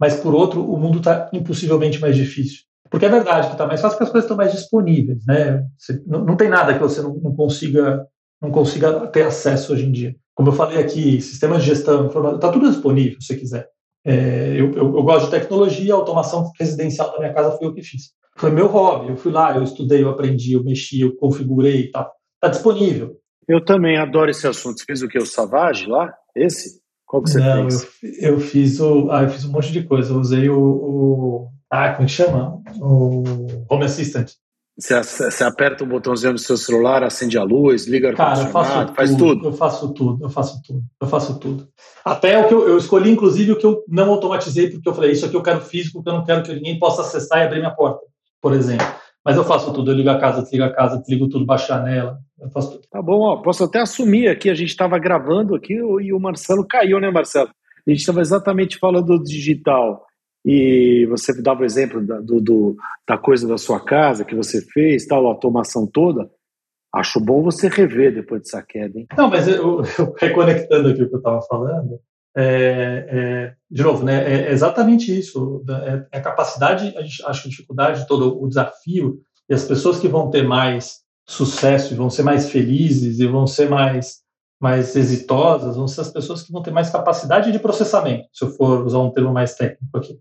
mas 0.00 0.16
por 0.16 0.34
outro, 0.34 0.68
o 0.68 0.76
mundo 0.76 0.98
está 0.98 1.30
impossivelmente 1.32 2.00
mais 2.00 2.16
difícil. 2.16 2.62
Porque 2.90 3.06
é 3.06 3.08
verdade 3.08 3.46
que 3.46 3.52
está 3.52 3.66
mais 3.66 3.80
fácil 3.80 3.96
porque 3.96 4.04
as 4.04 4.10
coisas 4.10 4.24
estão 4.24 4.36
mais 4.36 4.52
disponíveis. 4.52 5.24
Né? 5.24 5.64
Você, 5.78 6.02
não, 6.06 6.24
não, 6.24 6.36
tem 6.36 6.48
nada 6.48 6.74
que 6.74 6.80
você 6.80 7.00
não, 7.02 7.14
não, 7.14 7.34
consiga, 7.34 8.04
não 8.42 8.50
consiga 8.50 9.06
ter 9.08 9.26
acesso 9.26 9.72
hoje 9.72 9.86
em 9.86 9.92
dia. 9.92 10.16
Como 10.34 10.48
eu 10.48 10.52
falei 10.52 10.78
aqui, 10.78 11.20
sistemas 11.20 11.62
de 11.62 11.68
gestão, 11.68 12.06
está 12.06 12.50
tudo 12.50 12.68
disponível 12.68 13.20
se 13.20 13.28
você 13.28 13.36
quiser. 13.36 13.68
É, 14.04 14.50
eu, 14.52 14.70
eu, 14.72 14.96
eu, 14.96 15.02
gosto 15.02 15.26
de 15.26 15.30
tecnologia, 15.30 15.94
a 15.94 15.96
automação 15.96 16.50
residencial 16.58 17.10
da 17.12 17.18
minha 17.18 17.32
casa 17.32 17.56
foi 17.56 17.66
eu 17.66 17.74
que 17.74 17.82
fiz. 17.82 18.12
Foi 18.36 18.50
meu 18.50 18.66
hobby, 18.66 19.10
eu 19.10 19.16
fui 19.16 19.32
lá, 19.32 19.56
eu 19.56 19.62
estudei, 19.62 20.02
eu 20.02 20.10
aprendi, 20.10 20.52
eu 20.52 20.62
mexi, 20.62 21.00
eu 21.00 21.16
configurei 21.16 21.82
e 21.82 21.90
tal. 21.90 22.12
Está 22.36 22.48
disponível. 22.48 23.16
Eu 23.48 23.64
também 23.64 23.96
adoro 23.96 24.30
esse 24.30 24.46
assunto. 24.46 24.78
Você 24.78 24.84
fez 24.84 25.02
o 25.02 25.08
que? 25.08 25.18
O 25.18 25.26
Savage 25.26 25.86
lá? 25.86 26.12
Esse? 26.36 26.80
Qual 27.06 27.22
que 27.22 27.30
você 27.30 27.38
Não, 27.38 27.70
fez? 27.70 27.88
Eu, 28.02 28.32
eu, 28.32 28.40
fiz 28.40 28.80
o, 28.80 29.10
ah, 29.10 29.22
eu 29.22 29.30
fiz 29.30 29.44
um 29.44 29.52
monte 29.52 29.72
de 29.72 29.84
coisa. 29.84 30.12
Eu 30.12 30.18
usei 30.18 30.48
o, 30.48 30.58
o 30.58 31.48
ah, 31.70 31.92
como 31.94 32.08
chama? 32.08 32.60
O 32.80 33.24
Home 33.70 33.84
Assistant. 33.84 34.32
Você, 34.76 35.00
você 35.00 35.44
aperta 35.44 35.84
o 35.84 35.86
botãozinho 35.86 36.32
do 36.32 36.38
seu 36.38 36.56
celular, 36.56 37.04
acende 37.04 37.38
a 37.38 37.44
luz, 37.44 37.86
liga 37.86 38.10
o 38.10 38.16
Cara, 38.16 38.40
eu 38.40 38.46
faço 38.48 38.94
faz 38.94 39.10
tudo, 39.10 39.36
tudo. 39.36 39.48
Eu 39.48 39.52
faço 39.52 39.94
tudo, 39.94 40.24
eu 40.24 40.28
faço 40.28 40.62
tudo, 40.62 40.82
eu 41.00 41.06
faço 41.06 41.38
tudo. 41.38 41.68
Até 42.04 42.38
o 42.38 42.48
que 42.48 42.54
eu, 42.54 42.68
eu, 42.68 42.76
escolhi, 42.76 43.08
inclusive, 43.08 43.52
o 43.52 43.56
que 43.56 43.64
eu 43.64 43.84
não 43.88 44.10
automatizei, 44.10 44.68
porque 44.68 44.88
eu 44.88 44.94
falei, 44.94 45.12
isso 45.12 45.26
aqui 45.26 45.36
eu 45.36 45.42
quero 45.42 45.60
físico, 45.60 45.98
porque 45.98 46.10
eu 46.10 46.14
não 46.14 46.24
quero 46.24 46.42
que 46.42 46.52
ninguém 46.52 46.76
possa 46.76 47.02
acessar 47.02 47.38
e 47.38 47.42
abrir 47.44 47.60
minha 47.60 47.70
porta, 47.70 48.00
por 48.42 48.52
exemplo. 48.52 48.86
Mas 49.24 49.36
eu 49.36 49.44
faço 49.44 49.72
tudo, 49.72 49.92
eu 49.92 49.94
ligo 49.94 50.10
a 50.10 50.18
casa, 50.18 50.42
desligo 50.42 50.64
a 50.64 50.72
casa, 50.72 50.98
desligo 50.98 51.28
tudo, 51.28 51.46
baixo 51.46 51.72
a 51.72 51.76
janela, 51.76 52.18
eu 52.40 52.50
faço 52.50 52.72
tudo. 52.72 52.82
Tá 52.90 53.00
bom, 53.00 53.20
ó, 53.20 53.36
posso 53.36 53.62
até 53.62 53.80
assumir 53.80 54.28
aqui, 54.28 54.50
a 54.50 54.54
gente 54.54 54.70
estava 54.70 54.98
gravando 54.98 55.54
aqui 55.54 55.74
e 55.74 56.12
o 56.12 56.18
Marcelo 56.18 56.66
caiu, 56.66 56.98
né, 56.98 57.12
Marcelo? 57.12 57.48
A 57.86 57.90
gente 57.90 58.00
estava 58.00 58.20
exatamente 58.20 58.76
falando 58.78 59.18
do 59.18 59.22
digital 59.22 60.04
e 60.44 61.06
você 61.06 61.40
dava 61.40 61.62
o 61.62 61.64
exemplo 61.64 62.04
da, 62.04 62.20
do, 62.20 62.40
do, 62.40 62.76
da 63.08 63.16
coisa 63.16 63.48
da 63.48 63.56
sua 63.56 63.80
casa 63.80 64.24
que 64.24 64.34
você 64.34 64.60
fez, 64.60 65.06
tal, 65.06 65.26
a 65.26 65.30
automação 65.30 65.86
toda. 65.86 66.30
Acho 66.94 67.18
bom 67.18 67.42
você 67.42 67.68
rever 67.68 68.14
depois 68.14 68.42
dessa 68.42 68.62
queda, 68.62 68.98
hein? 68.98 69.06
Não, 69.16 69.28
mas 69.28 69.48
eu, 69.48 69.82
eu 69.98 70.14
reconectando 70.20 70.90
aqui 70.90 71.02
o 71.02 71.08
que 71.08 71.14
eu 71.14 71.18
estava 71.18 71.40
falando, 71.42 71.98
é, 72.36 73.06
é, 73.08 73.54
de 73.70 73.82
novo, 73.82 74.04
né, 74.04 74.48
é 74.48 74.52
exatamente 74.52 75.16
isso. 75.16 75.64
É, 75.68 76.16
é 76.16 76.18
a 76.18 76.22
capacidade, 76.22 76.94
a 76.96 77.02
gente, 77.02 77.24
acho 77.24 77.42
que 77.42 77.48
a 77.48 77.50
dificuldade, 77.50 78.06
todo 78.06 78.42
o 78.42 78.48
desafio, 78.48 79.20
e 79.48 79.54
as 79.54 79.64
pessoas 79.64 79.98
que 79.98 80.08
vão 80.08 80.30
ter 80.30 80.42
mais 80.42 81.02
sucesso 81.26 81.94
e 81.94 81.96
vão 81.96 82.10
ser 82.10 82.22
mais 82.22 82.50
felizes 82.50 83.18
e 83.18 83.26
vão 83.26 83.46
ser 83.46 83.68
mais, 83.68 84.22
mais 84.64 84.96
exitosas 84.96 85.76
vão 85.76 85.86
ser 85.86 86.00
as 86.00 86.10
pessoas 86.10 86.42
que 86.42 86.50
vão 86.50 86.62
ter 86.62 86.70
mais 86.70 86.88
capacidade 86.88 87.52
de 87.52 87.58
processamento, 87.58 88.28
se 88.32 88.42
eu 88.42 88.50
for 88.50 88.86
usar 88.86 88.98
um 89.00 89.10
termo 89.10 89.30
mais 89.30 89.54
técnico 89.54 89.98
aqui. 89.98 90.18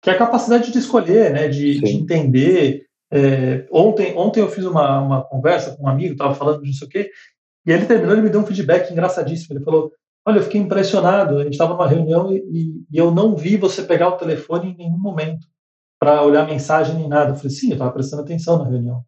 Que 0.00 0.10
é 0.10 0.12
a 0.12 0.18
capacidade 0.18 0.70
de 0.70 0.78
escolher, 0.78 1.32
né, 1.32 1.48
de, 1.48 1.80
de 1.80 1.96
entender. 1.96 2.84
É, 3.12 3.66
ontem, 3.72 4.16
ontem 4.16 4.38
eu 4.38 4.48
fiz 4.48 4.64
uma, 4.64 5.00
uma 5.00 5.24
conversa 5.24 5.76
com 5.76 5.82
um 5.82 5.88
amigo, 5.88 6.12
estava 6.12 6.36
falando 6.36 6.62
disso 6.62 6.84
aqui, 6.84 7.10
e 7.66 7.72
ele 7.72 7.84
terminou 7.84 8.16
e 8.16 8.22
me 8.22 8.30
deu 8.30 8.40
um 8.40 8.46
feedback 8.46 8.92
engraçadíssimo. 8.92 9.56
Ele 9.56 9.64
falou: 9.64 9.90
Olha, 10.24 10.38
eu 10.38 10.44
fiquei 10.44 10.60
impressionado. 10.60 11.38
A 11.38 11.42
gente 11.42 11.54
estava 11.54 11.72
numa 11.74 11.88
reunião 11.88 12.32
e, 12.32 12.84
e, 12.88 12.96
eu 12.96 13.10
não 13.10 13.34
vi 13.34 13.56
você 13.56 13.82
pegar 13.82 14.10
o 14.10 14.16
telefone 14.16 14.70
em 14.70 14.76
nenhum 14.76 14.98
momento 14.98 15.48
para 15.98 16.22
olhar 16.22 16.46
mensagem 16.46 16.94
nem 16.94 17.08
nada. 17.08 17.32
Eu 17.32 17.36
falei: 17.36 17.50
Sim, 17.50 17.70
eu 17.70 17.72
estava 17.72 17.90
prestando 17.90 18.22
atenção 18.22 18.56
na 18.56 18.70
reunião. 18.70 19.04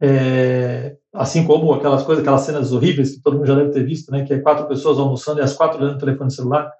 É, 0.00 0.96
assim 1.14 1.46
como 1.46 1.72
aquelas 1.72 2.02
coisas, 2.02 2.22
aquelas 2.22 2.42
cenas 2.42 2.72
horríveis 2.72 3.12
que 3.12 3.22
todo 3.22 3.36
mundo 3.38 3.46
já 3.46 3.54
deve 3.54 3.70
ter 3.70 3.84
visto, 3.84 4.10
né? 4.10 4.24
Que 4.24 4.34
é 4.34 4.38
quatro 4.38 4.66
pessoas 4.66 4.98
almoçando 4.98 5.40
e 5.40 5.42
as 5.42 5.54
quatro 5.54 5.78
olhando 5.78 5.96
o 5.96 6.00
telefone 6.00 6.30
celular. 6.30 6.70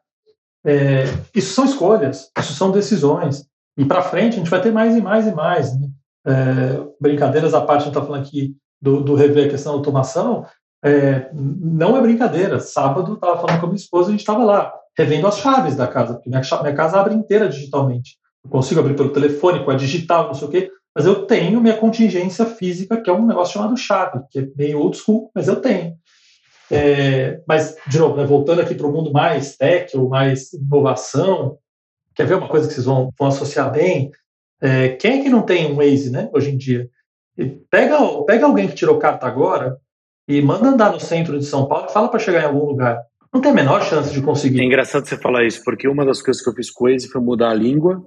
É, 0.65 1.05
isso 1.35 1.55
são 1.55 1.65
escolhas, 1.65 2.31
isso 2.39 2.53
são 2.53 2.71
decisões. 2.71 3.47
E 3.79 3.85
para 3.85 4.03
frente 4.03 4.35
a 4.35 4.39
gente 4.39 4.51
vai 4.51 4.61
ter 4.61 4.73
mais 4.73 4.97
e 4.97 5.01
mais 5.01 5.27
e 5.27 5.33
mais. 5.33 5.79
Né? 5.79 5.89
É, 6.27 6.87
brincadeiras 7.01 7.55
à 7.55 7.61
parte, 7.61 7.83
a 7.83 7.85
gente 7.85 7.95
está 7.95 8.05
falando 8.05 8.23
aqui 8.23 8.57
do, 8.81 9.01
do 9.01 9.15
rever 9.15 9.47
a 9.47 9.51
questão 9.51 9.73
da 9.73 9.79
automação, 9.79 10.45
é, 10.85 11.31
não 11.33 11.97
é 11.97 12.03
brincadeira. 12.03 12.61
Sábado, 12.61 13.15
estava 13.15 13.41
falando 13.41 13.61
com 13.61 13.67
a 13.67 13.69
minha 13.69 13.81
esposa, 13.81 14.09
a 14.09 14.11
gente 14.11 14.21
estava 14.21 14.45
lá, 14.45 14.73
revendo 14.97 15.27
as 15.27 15.39
chaves 15.39 15.77
da 15.77 15.87
casa, 15.87 16.15
porque 16.15 16.29
minha, 16.29 16.43
minha 16.63 16.75
casa 16.75 17.01
abre 17.01 17.15
inteira 17.15 17.49
digitalmente. 17.49 18.19
Eu 18.45 18.51
consigo 18.51 18.81
abrir 18.81 18.95
pelo 18.95 19.13
telefone, 19.13 19.65
com 19.65 19.71
a 19.71 19.77
digital, 19.77 20.27
não 20.27 20.35
sei 20.35 20.49
o 20.49 20.51
quê, 20.51 20.71
mas 20.97 21.05
eu 21.05 21.27
tenho 21.27 21.61
minha 21.61 21.77
contingência 21.77 22.47
física, 22.47 22.99
que 22.99 23.11
é 23.11 23.13
um 23.13 23.27
negócio 23.27 23.53
chamado 23.53 23.77
chave, 23.77 24.19
que 24.31 24.39
é 24.39 24.49
meio 24.57 24.79
old 24.79 24.97
school, 24.97 25.31
mas 25.35 25.47
eu 25.47 25.57
tenho. 25.57 25.95
É, 26.71 27.39
mas, 27.47 27.77
de 27.87 27.99
novo, 27.99 28.17
né, 28.17 28.25
voltando 28.25 28.63
aqui 28.63 28.75
para 28.75 28.87
o 28.87 28.93
mundo 28.93 29.13
mais 29.13 29.59
tech, 29.59 29.95
ou 29.95 30.09
mais 30.09 30.55
inovação, 30.55 31.59
quer 32.15 32.27
ver 32.27 32.37
uma 32.37 32.49
coisa 32.49 32.67
que 32.67 32.73
vocês 32.73 32.87
vão, 32.87 33.11
vão 33.19 33.29
associar 33.29 33.71
bem? 33.71 34.11
É, 34.59 34.89
quem 34.89 35.21
é 35.21 35.23
que 35.23 35.29
não 35.29 35.43
tem 35.43 35.71
um 35.71 35.77
Waze, 35.77 36.11
né, 36.11 36.31
hoje 36.33 36.51
em 36.51 36.57
dia? 36.57 36.89
Pega, 37.71 37.99
pega 38.27 38.47
alguém 38.47 38.67
que 38.67 38.75
tirou 38.75 38.99
carta 38.99 39.27
agora, 39.27 39.77
e 40.27 40.41
manda 40.41 40.71
andar 40.71 40.93
no 40.93 40.99
centro 40.99 41.39
de 41.39 41.45
São 41.45 41.69
Paulo 41.69 41.89
e 41.91 41.93
fala 41.93 42.09
para 42.09 42.19
chegar 42.19 42.41
em 42.41 42.47
algum 42.47 42.65
lugar. 42.65 42.99
Não 43.31 43.43
tem 43.43 43.51
a 43.51 43.55
menor 43.55 43.83
chance 43.83 44.11
de 44.11 44.23
conseguir. 44.23 44.63
É 44.63 44.65
engraçado 44.65 45.07
você 45.07 45.19
falar 45.19 45.45
isso, 45.45 45.63
porque 45.63 45.87
uma 45.87 46.07
das 46.07 46.23
coisas 46.23 46.43
que 46.43 46.49
eu 46.49 46.55
fiz 46.55 46.71
com 46.71 46.87
o 46.87 46.91
Waze 46.91 47.07
foi 47.09 47.21
mudar 47.21 47.51
a 47.51 47.55
língua. 47.55 48.03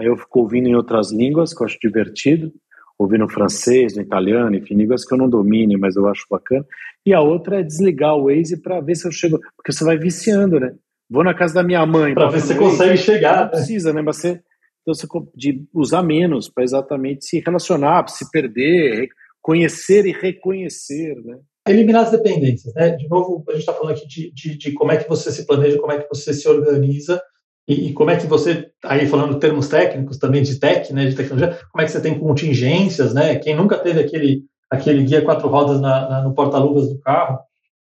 Aí 0.00 0.06
eu 0.06 0.16
fico 0.16 0.40
ouvindo 0.40 0.66
em 0.66 0.74
outras 0.74 1.12
línguas, 1.12 1.52
que 1.52 1.62
eu 1.62 1.66
acho 1.66 1.78
divertido. 1.78 2.50
Ouvindo 2.98 3.28
francês, 3.28 3.96
no 3.96 4.02
italiano, 4.02 4.54
enfim, 4.54 4.74
línguas 4.74 5.06
que 5.06 5.14
eu 5.14 5.18
não 5.18 5.28
domine, 5.28 5.76
mas 5.76 5.96
eu 5.96 6.06
acho 6.06 6.26
bacana. 6.30 6.66
E 7.04 7.14
a 7.14 7.20
outra 7.20 7.60
é 7.60 7.62
desligar 7.62 8.14
o 8.14 8.24
Waze 8.24 8.60
para 8.60 8.80
ver 8.80 8.94
se 8.94 9.06
eu 9.06 9.12
chego. 9.12 9.38
Porque 9.56 9.72
você 9.72 9.84
vai 9.84 9.98
viciando, 9.98 10.60
né? 10.60 10.74
Vou 11.08 11.24
na 11.24 11.34
casa 11.34 11.54
da 11.54 11.62
minha 11.62 11.84
mãe. 11.86 12.14
Para 12.14 12.28
ver 12.28 12.40
se 12.40 12.48
você 12.48 12.54
consegue 12.56 12.96
chegar. 12.98 13.36
Não 13.36 13.44
né? 13.44 13.50
precisa, 13.50 13.92
né? 13.92 14.02
Mas 14.02 14.16
você, 14.16 14.40
então 14.82 14.94
você 14.94 15.06
de 15.34 15.64
usar 15.72 16.02
menos 16.02 16.48
para 16.48 16.64
exatamente 16.64 17.24
se 17.24 17.40
relacionar, 17.40 18.06
se 18.08 18.30
perder, 18.30 19.08
conhecer 19.40 20.06
e 20.06 20.12
reconhecer, 20.12 21.14
né? 21.24 21.38
eliminar 21.68 22.04
as 22.04 22.10
dependências. 22.10 22.74
Né? 22.74 22.90
De 22.90 23.08
novo, 23.08 23.44
a 23.48 23.52
gente 23.52 23.60
está 23.60 23.72
falando 23.72 23.96
aqui 23.96 24.06
de, 24.06 24.32
de, 24.32 24.56
de, 24.56 24.72
como 24.72 24.92
é 24.92 24.96
que 24.96 25.08
você 25.08 25.30
se 25.30 25.46
planeja, 25.46 25.78
como 25.78 25.92
é 25.92 26.00
que 26.00 26.08
você 26.08 26.32
se 26.32 26.48
organiza 26.48 27.20
e, 27.68 27.88
e, 27.88 27.92
como 27.92 28.10
é 28.10 28.16
que 28.16 28.26
você, 28.26 28.68
aí 28.84 29.06
falando 29.06 29.38
termos 29.38 29.68
técnicos 29.68 30.18
também 30.18 30.42
de 30.42 30.58
tech, 30.58 30.92
né, 30.92 31.06
de 31.06 31.14
tecnologia, 31.14 31.58
como 31.70 31.82
é 31.82 31.84
que 31.84 31.92
você 31.92 32.00
tem 32.00 32.18
contingências, 32.18 33.14
né? 33.14 33.36
Quem 33.36 33.54
nunca 33.54 33.78
teve 33.78 34.00
aquele, 34.00 34.42
aquele 34.68 35.04
guia 35.04 35.22
quatro 35.22 35.48
rodas 35.48 35.80
na, 35.80 36.08
na, 36.08 36.22
no 36.22 36.34
porta-luvas 36.34 36.88
do 36.88 36.98
carro, 36.98 37.38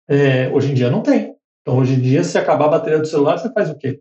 é, 0.09 0.49
hoje 0.51 0.71
em 0.71 0.75
dia 0.75 0.91
não 0.91 1.03
tem. 1.03 1.35
Então, 1.63 1.79
hoje 1.79 1.95
em 1.95 2.01
dia, 2.01 2.23
se 2.23 2.37
acabar 2.39 2.67
a 2.67 2.71
bateria 2.71 2.99
do 2.99 3.07
celular, 3.07 3.39
você 3.39 3.53
faz 3.53 3.71
o 3.71 3.77
quê? 3.77 4.01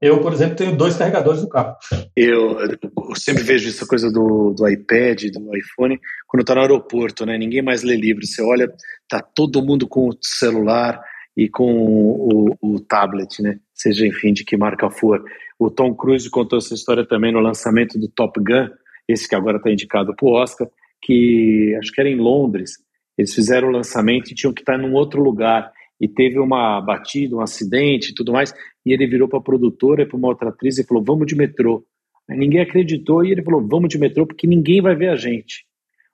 Eu, 0.00 0.20
por 0.20 0.32
exemplo, 0.32 0.56
tenho 0.56 0.76
dois 0.76 0.96
carregadores 0.96 1.42
do 1.42 1.48
carro. 1.48 1.76
Eu, 2.16 2.58
eu 2.60 2.80
sempre 3.16 3.42
vejo 3.42 3.68
essa 3.68 3.86
coisa 3.86 4.10
do, 4.10 4.54
do 4.54 4.66
iPad, 4.66 5.24
do 5.24 5.54
iPhone, 5.54 6.00
quando 6.26 6.40
está 6.40 6.54
no 6.54 6.62
aeroporto, 6.62 7.26
né? 7.26 7.36
Ninguém 7.36 7.60
mais 7.60 7.82
lê 7.82 7.96
livro. 7.96 8.24
Você 8.24 8.42
olha, 8.42 8.72
tá 9.06 9.20
todo 9.20 9.62
mundo 9.62 9.86
com 9.86 10.08
o 10.08 10.16
celular 10.22 11.02
e 11.36 11.50
com 11.50 11.70
o, 11.70 12.56
o 12.62 12.80
tablet, 12.80 13.42
né? 13.42 13.58
Seja, 13.80 14.06
enfim, 14.06 14.34
de 14.34 14.44
que 14.44 14.58
marca 14.58 14.90
for. 14.90 15.24
O 15.58 15.70
Tom 15.70 15.94
Cruise 15.94 16.28
contou 16.28 16.58
essa 16.58 16.74
história 16.74 17.06
também 17.06 17.32
no 17.32 17.40
lançamento 17.40 17.98
do 17.98 18.08
Top 18.08 18.38
Gun, 18.38 18.68
esse 19.08 19.26
que 19.26 19.34
agora 19.34 19.56
está 19.56 19.70
indicado 19.70 20.14
para 20.14 20.28
o 20.28 20.32
Oscar, 20.32 20.68
que 21.00 21.74
acho 21.78 21.90
que 21.90 21.98
era 21.98 22.10
em 22.10 22.16
Londres. 22.16 22.72
Eles 23.16 23.34
fizeram 23.34 23.68
o 23.68 23.72
lançamento 23.72 24.30
e 24.30 24.34
tinham 24.34 24.52
que 24.52 24.60
estar 24.60 24.76
num 24.76 24.92
outro 24.92 25.22
lugar 25.22 25.72
e 25.98 26.06
teve 26.06 26.38
uma 26.38 26.78
batida, 26.82 27.34
um 27.34 27.40
acidente 27.40 28.10
e 28.10 28.14
tudo 28.14 28.32
mais, 28.32 28.52
e 28.84 28.92
ele 28.92 29.06
virou 29.06 29.26
para 29.26 29.38
a 29.38 29.42
produtora, 29.42 30.06
para 30.06 30.16
uma 30.16 30.28
outra 30.28 30.50
atriz 30.50 30.76
e 30.76 30.84
falou: 30.84 31.02
"Vamos 31.02 31.26
de 31.26 31.34
metrô". 31.34 31.82
Aí 32.28 32.36
ninguém 32.36 32.60
acreditou 32.60 33.24
e 33.24 33.32
ele 33.32 33.42
falou: 33.42 33.66
"Vamos 33.66 33.88
de 33.88 33.98
metrô 33.98 34.26
porque 34.26 34.46
ninguém 34.46 34.82
vai 34.82 34.94
ver 34.94 35.08
a 35.08 35.16
gente". 35.16 35.64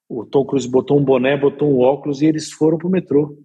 O 0.09 0.25
Tom 0.25 0.45
Cruise 0.47 0.71
botou 0.71 1.01
um 1.01 1.05
boné, 1.05 1.37
botou 1.37 1.69
um 1.69 1.81
óculos 1.81 2.23
e 2.23 2.27
eles 2.27 2.53
foram 2.53 2.79
para 2.79 2.87
o 2.87 2.91
metrô. 2.93 3.37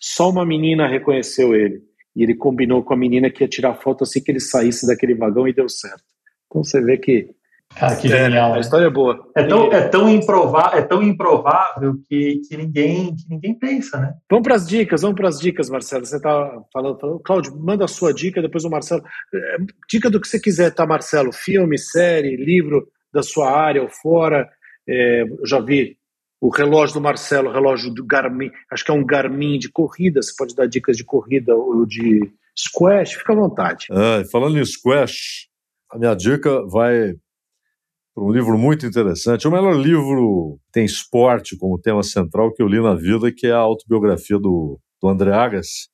Só 0.00 0.30
uma 0.30 0.44
menina 0.44 0.88
reconheceu 0.88 1.54
ele. 1.54 1.91
E 2.14 2.22
ele 2.22 2.34
combinou 2.34 2.82
com 2.82 2.94
a 2.94 2.96
menina 2.96 3.30
que 3.30 3.42
ia 3.42 3.48
tirar 3.48 3.74
foto 3.74 4.04
assim 4.04 4.22
que 4.22 4.30
ele 4.30 4.40
saísse 4.40 4.86
daquele 4.86 5.14
vagão 5.14 5.48
e 5.48 5.54
deu 5.54 5.68
certo. 5.68 6.04
Então 6.46 6.62
você 6.62 6.80
vê 6.80 6.98
que 6.98 7.30
Cara, 7.74 7.96
que 7.96 8.12
é, 8.12 8.24
genial. 8.24 8.54
a 8.54 8.60
história 8.60 8.86
é 8.86 8.90
boa. 8.90 9.30
É 9.34 9.42
tão, 9.44 9.72
é 9.72 9.88
tão, 9.88 10.08
improvável, 10.08 10.78
é 10.78 10.82
tão 10.82 11.02
improvável 11.02 11.94
que, 12.08 12.40
que, 12.46 12.56
ninguém, 12.56 13.14
que 13.14 13.28
ninguém 13.28 13.58
pensa, 13.58 13.98
né? 13.98 14.14
Vamos 14.30 14.46
para 14.46 14.56
as 14.56 14.66
dicas, 14.66 15.02
vamos 15.02 15.16
para 15.16 15.28
as 15.28 15.38
dicas, 15.38 15.70
Marcelo. 15.70 16.04
Você 16.04 16.16
está 16.16 16.30
falando, 16.72 16.98
falando. 16.98 17.20
Cláudio, 17.20 17.56
manda 17.58 17.84
a 17.84 17.88
sua 17.88 18.12
dica, 18.12 18.42
depois 18.42 18.64
o 18.64 18.70
Marcelo. 18.70 19.02
É, 19.34 19.56
dica 19.88 20.10
do 20.10 20.20
que 20.20 20.28
você 20.28 20.38
quiser, 20.38 20.70
tá, 20.74 20.86
Marcelo? 20.86 21.32
Filme, 21.32 21.78
série, 21.78 22.36
livro 22.36 22.86
da 23.12 23.22
sua 23.22 23.50
área 23.50 23.82
ou 23.82 23.88
fora. 23.88 24.48
É, 24.86 25.22
eu 25.22 25.46
já 25.46 25.60
vi 25.60 25.96
o 26.42 26.48
relógio 26.48 26.94
do 26.94 27.00
Marcelo, 27.00 27.48
o 27.48 27.52
relógio 27.52 27.94
do 27.94 28.04
Garmin, 28.04 28.50
acho 28.68 28.84
que 28.84 28.90
é 28.90 28.94
um 28.94 29.06
Garmin 29.06 29.60
de 29.60 29.70
corrida, 29.70 30.20
você 30.20 30.32
pode 30.36 30.56
dar 30.56 30.66
dicas 30.66 30.96
de 30.96 31.04
corrida 31.04 31.54
ou 31.54 31.86
de 31.86 32.20
squash, 32.58 33.12
fica 33.12 33.32
à 33.32 33.36
vontade. 33.36 33.86
É, 33.92 34.24
falando 34.24 34.58
em 34.58 34.64
squash, 34.64 35.46
a 35.92 35.96
minha 35.96 36.16
dica 36.16 36.66
vai 36.66 37.14
para 38.12 38.24
um 38.24 38.32
livro 38.32 38.58
muito 38.58 38.84
interessante. 38.84 39.46
O 39.46 39.52
melhor 39.52 39.76
livro 39.76 40.58
tem 40.72 40.84
esporte 40.84 41.56
como 41.56 41.80
tema 41.80 42.02
central 42.02 42.52
que 42.52 42.60
eu 42.60 42.66
li 42.66 42.82
na 42.82 42.96
vida, 42.96 43.30
que 43.30 43.46
é 43.46 43.52
a 43.52 43.58
autobiografia 43.58 44.36
do, 44.36 44.80
do 45.00 45.08
André 45.08 45.32
Agassi. 45.32 45.88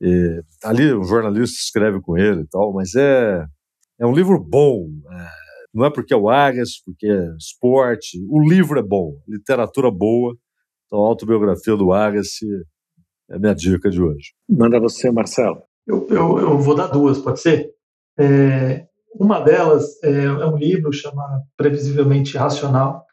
E, 0.00 0.40
ali 0.64 0.94
um 0.94 1.04
jornalista 1.04 1.58
escreve 1.60 2.00
com 2.00 2.16
ele 2.16 2.40
e 2.40 2.48
tal, 2.48 2.72
mas 2.72 2.94
é, 2.94 3.44
é 4.00 4.06
um 4.06 4.14
livro 4.14 4.42
bom. 4.42 4.88
É, 5.12 5.45
não 5.76 5.84
é 5.84 5.90
porque 5.90 6.14
é 6.14 6.16
o 6.16 6.30
Agassi, 6.30 6.82
porque 6.84 7.06
é 7.06 7.36
esporte. 7.36 8.18
O 8.30 8.40
livro 8.40 8.78
é 8.78 8.82
bom, 8.82 9.20
literatura 9.28 9.90
boa. 9.90 10.34
Então, 10.86 11.04
a 11.04 11.06
autobiografia 11.06 11.76
do 11.76 11.92
Agassi 11.92 12.46
é 13.30 13.36
a 13.36 13.38
minha 13.38 13.54
dica 13.54 13.90
de 13.90 14.00
hoje. 14.00 14.32
Manda 14.48 14.80
você, 14.80 15.10
Marcelo. 15.10 15.62
Eu, 15.86 16.06
eu, 16.08 16.38
eu 16.38 16.58
vou 16.58 16.74
dar 16.74 16.86
duas, 16.86 17.18
pode 17.18 17.40
ser? 17.40 17.70
É, 18.18 18.86
uma 19.14 19.38
delas 19.40 20.02
é, 20.02 20.24
é 20.24 20.46
um 20.46 20.56
livro 20.56 20.90
chamado 20.94 21.42
Previsivelmente 21.58 22.38
Racional, 22.38 23.04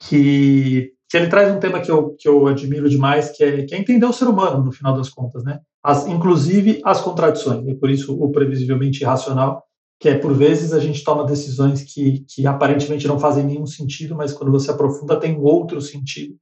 que, 0.00 0.92
que 1.10 1.16
ele 1.16 1.28
traz 1.28 1.54
um 1.54 1.60
tema 1.60 1.80
que 1.80 1.90
eu, 1.90 2.16
que 2.18 2.26
eu 2.26 2.46
admiro 2.46 2.88
demais, 2.88 3.30
que 3.36 3.44
é, 3.44 3.66
que 3.66 3.74
é 3.74 3.78
entender 3.78 4.06
o 4.06 4.12
ser 4.14 4.24
humano, 4.24 4.64
no 4.64 4.72
final 4.72 4.96
das 4.96 5.10
contas, 5.10 5.44
né? 5.44 5.60
As, 5.82 6.06
inclusive 6.06 6.80
as 6.84 7.02
contradições, 7.02 7.68
e 7.68 7.74
por 7.74 7.90
isso 7.90 8.16
o 8.18 8.32
Previsivelmente 8.32 9.04
Racional, 9.04 9.62
que 10.02 10.08
é, 10.08 10.18
por 10.18 10.34
vezes, 10.34 10.72
a 10.72 10.80
gente 10.80 11.04
toma 11.04 11.24
decisões 11.24 11.84
que, 11.84 12.24
que 12.28 12.44
aparentemente 12.44 13.06
não 13.06 13.20
fazem 13.20 13.44
nenhum 13.44 13.66
sentido, 13.66 14.16
mas 14.16 14.32
quando 14.32 14.50
você 14.50 14.68
aprofunda 14.68 15.14
tem 15.14 15.38
outro 15.38 15.80
sentido. 15.80 16.34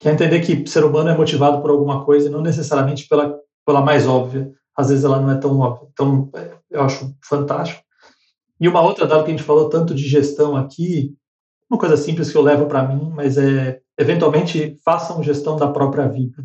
Que 0.00 0.08
é 0.08 0.12
entender 0.12 0.40
que 0.40 0.54
o 0.54 0.66
ser 0.66 0.86
humano 0.86 1.10
é 1.10 1.14
motivado 1.14 1.60
por 1.60 1.68
alguma 1.68 2.02
coisa 2.02 2.30
não 2.30 2.40
necessariamente 2.40 3.06
pela, 3.06 3.38
pela 3.66 3.82
mais 3.82 4.06
óbvia. 4.06 4.50
Às 4.74 4.88
vezes 4.88 5.04
ela 5.04 5.20
não 5.20 5.30
é 5.30 5.36
tão 5.36 5.58
óbvia. 5.58 5.86
Então, 5.92 6.30
é, 6.34 6.52
eu 6.70 6.80
acho 6.80 7.14
fantástico. 7.22 7.82
E 8.58 8.66
uma 8.66 8.80
outra 8.80 9.06
dada 9.06 9.22
que 9.22 9.28
a 9.28 9.36
gente 9.36 9.44
falou 9.44 9.68
tanto 9.68 9.94
de 9.94 10.08
gestão 10.08 10.56
aqui, 10.56 11.14
uma 11.68 11.78
coisa 11.78 11.98
simples 11.98 12.32
que 12.32 12.38
eu 12.38 12.42
levo 12.42 12.64
para 12.64 12.88
mim, 12.88 13.12
mas 13.14 13.36
é 13.36 13.80
eventualmente 13.98 14.78
façam 14.82 15.22
gestão 15.22 15.58
da 15.58 15.68
própria 15.68 16.08
vida. 16.08 16.42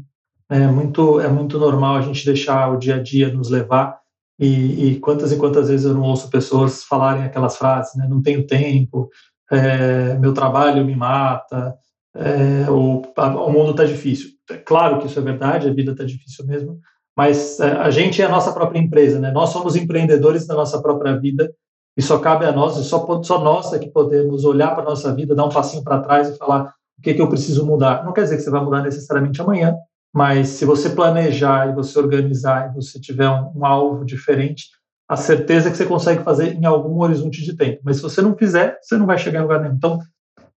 É 0.50 0.68
muito, 0.68 1.22
é 1.22 1.30
muito 1.30 1.58
normal 1.58 1.96
a 1.96 2.02
gente 2.02 2.26
deixar 2.26 2.70
o 2.70 2.78
dia 2.78 2.96
a 2.96 3.02
dia 3.02 3.32
nos 3.32 3.50
levar 3.50 3.99
e, 4.40 4.92
e 4.92 5.00
quantas 5.00 5.32
e 5.32 5.38
quantas 5.38 5.68
vezes 5.68 5.86
eu 5.86 5.94
não 5.94 6.04
ouço 6.04 6.30
pessoas 6.30 6.84
falarem 6.84 7.24
aquelas 7.24 7.58
frases, 7.58 7.96
né? 7.96 8.08
Não 8.10 8.22
tenho 8.22 8.48
tempo, 8.48 9.10
é, 9.52 10.18
meu 10.18 10.34
trabalho 10.34 10.86
me 10.86 10.96
mata, 10.96 11.76
é, 12.16 12.70
o, 12.70 13.02
o 13.02 13.52
mundo 13.52 13.72
está 13.72 13.84
difícil. 13.84 14.30
É 14.50 14.58
claro 14.58 15.00
que 15.00 15.08
isso 15.08 15.20
é 15.20 15.22
verdade, 15.22 15.68
a 15.68 15.74
vida 15.74 15.92
está 15.92 16.06
difícil 16.06 16.46
mesmo, 16.48 16.80
mas 17.16 17.60
é, 17.60 17.72
a 17.74 17.90
gente 17.90 18.22
é 18.22 18.26
a 18.26 18.30
nossa 18.30 18.54
própria 18.54 18.80
empresa, 18.80 19.20
né? 19.20 19.30
Nós 19.32 19.50
somos 19.50 19.76
empreendedores 19.76 20.48
da 20.48 20.56
nossa 20.56 20.82
própria 20.82 21.20
vida 21.20 21.54
e 21.98 22.02
só 22.02 22.18
cabe 22.18 22.46
a 22.46 22.52
nós, 22.54 22.78
e 22.78 22.84
só, 22.86 23.22
só 23.22 23.44
nós 23.44 23.74
é 23.74 23.80
que 23.80 23.90
podemos 23.90 24.46
olhar 24.46 24.74
para 24.74 24.84
a 24.84 24.90
nossa 24.90 25.14
vida, 25.14 25.36
dar 25.36 25.46
um 25.46 25.50
passinho 25.50 25.84
para 25.84 26.00
trás 26.00 26.30
e 26.30 26.38
falar 26.38 26.74
o 26.98 27.02
que, 27.02 27.14
que 27.14 27.22
eu 27.22 27.28
preciso 27.28 27.66
mudar. 27.66 28.06
Não 28.06 28.14
quer 28.14 28.24
dizer 28.24 28.38
que 28.38 28.44
você 28.44 28.50
vai 28.50 28.64
mudar 28.64 28.82
necessariamente 28.82 29.42
amanhã, 29.42 29.76
mas 30.14 30.50
se 30.50 30.66
você 30.66 30.90
planejar 30.90 31.70
e 31.70 31.76
você 31.76 31.98
organizar 32.00 32.70
e 32.70 32.76
você 32.76 33.00
tiver 33.00 33.30
um, 33.30 33.52
um 33.56 33.66
alvo 33.66 34.06
diferente, 34.06 34.68
a 35.08 35.16
certeza 35.16 35.68
é 35.68 35.72
que 35.72 35.78
você 35.78 35.86
consegue 35.86 36.24
fazer 36.24 36.54
em 36.54 36.66
algum 36.66 37.02
horizonte 37.02 37.44
de 37.44 37.56
tempo. 37.56 37.82
Mas 37.84 37.98
se 37.98 38.04
você 38.04 38.22
não 38.22 38.38
fizer, 38.38 38.78
você 38.82 38.98
não 38.98 39.06
vai 39.06 39.18
chegar 39.18 39.40
em 39.40 39.44
lugar 39.44 39.62
nenhum. 39.62 39.76
Então, 39.76 40.00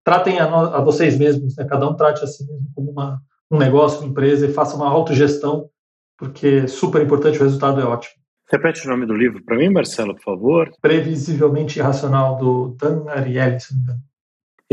tratem 0.04 0.38
a, 0.38 0.44
a 0.44 0.80
vocês 0.80 1.18
mesmos, 1.18 1.56
né? 1.56 1.64
cada 1.64 1.88
um 1.88 1.94
trate 1.94 2.22
a 2.22 2.26
si 2.26 2.46
mesmo 2.46 2.66
como 2.74 2.90
uma, 2.90 3.20
um 3.50 3.58
negócio, 3.58 4.00
uma 4.00 4.08
empresa 4.08 4.46
e 4.46 4.52
faça 4.52 4.76
uma 4.76 4.88
autogestão, 4.88 5.68
porque 6.18 6.62
é 6.64 6.66
super 6.66 7.02
importante, 7.02 7.38
o 7.38 7.42
resultado 7.42 7.80
é 7.80 7.84
ótimo. 7.84 8.14
Repete 8.50 8.86
o 8.86 8.90
nome 8.90 9.06
do 9.06 9.14
livro 9.14 9.42
para 9.42 9.56
mim, 9.56 9.70
Marcelo, 9.70 10.14
por 10.14 10.22
favor. 10.22 10.70
Previsivelmente 10.82 11.78
Irracional, 11.78 12.36
do 12.36 12.76
Dan 12.78 13.08
Ariely, 13.08 13.58
se 13.58 13.72
não 13.72 13.78
me 13.78 13.84
engano. 13.84 14.00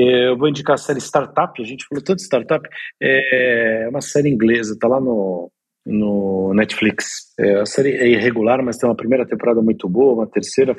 É, 0.02 0.30
eu 0.30 0.38
vou 0.38 0.48
indicar 0.48 0.76
a 0.76 0.78
série 0.78 1.00
Startup, 1.00 1.62
a 1.62 1.66
gente 1.66 1.86
falou 1.88 2.04
tanto 2.04 2.18
de 2.18 2.24
Startup, 2.24 2.68
é 3.02 3.88
uma 3.90 4.02
série 4.02 4.30
inglesa, 4.30 4.74
está 4.74 4.88
lá 4.88 5.02
no, 5.02 5.52
no 5.86 6.54
Netflix. 6.54 7.34
É, 7.38 7.60
a 7.60 7.66
série 7.66 7.92
é 7.96 8.08
irregular, 8.08 8.64
mas 8.64 8.78
tem 8.78 8.88
uma 8.88 8.96
primeira 8.96 9.28
temporada 9.28 9.62
muito 9.62 9.90
boa, 9.90 10.14
uma 10.14 10.28
terceira, 10.28 10.76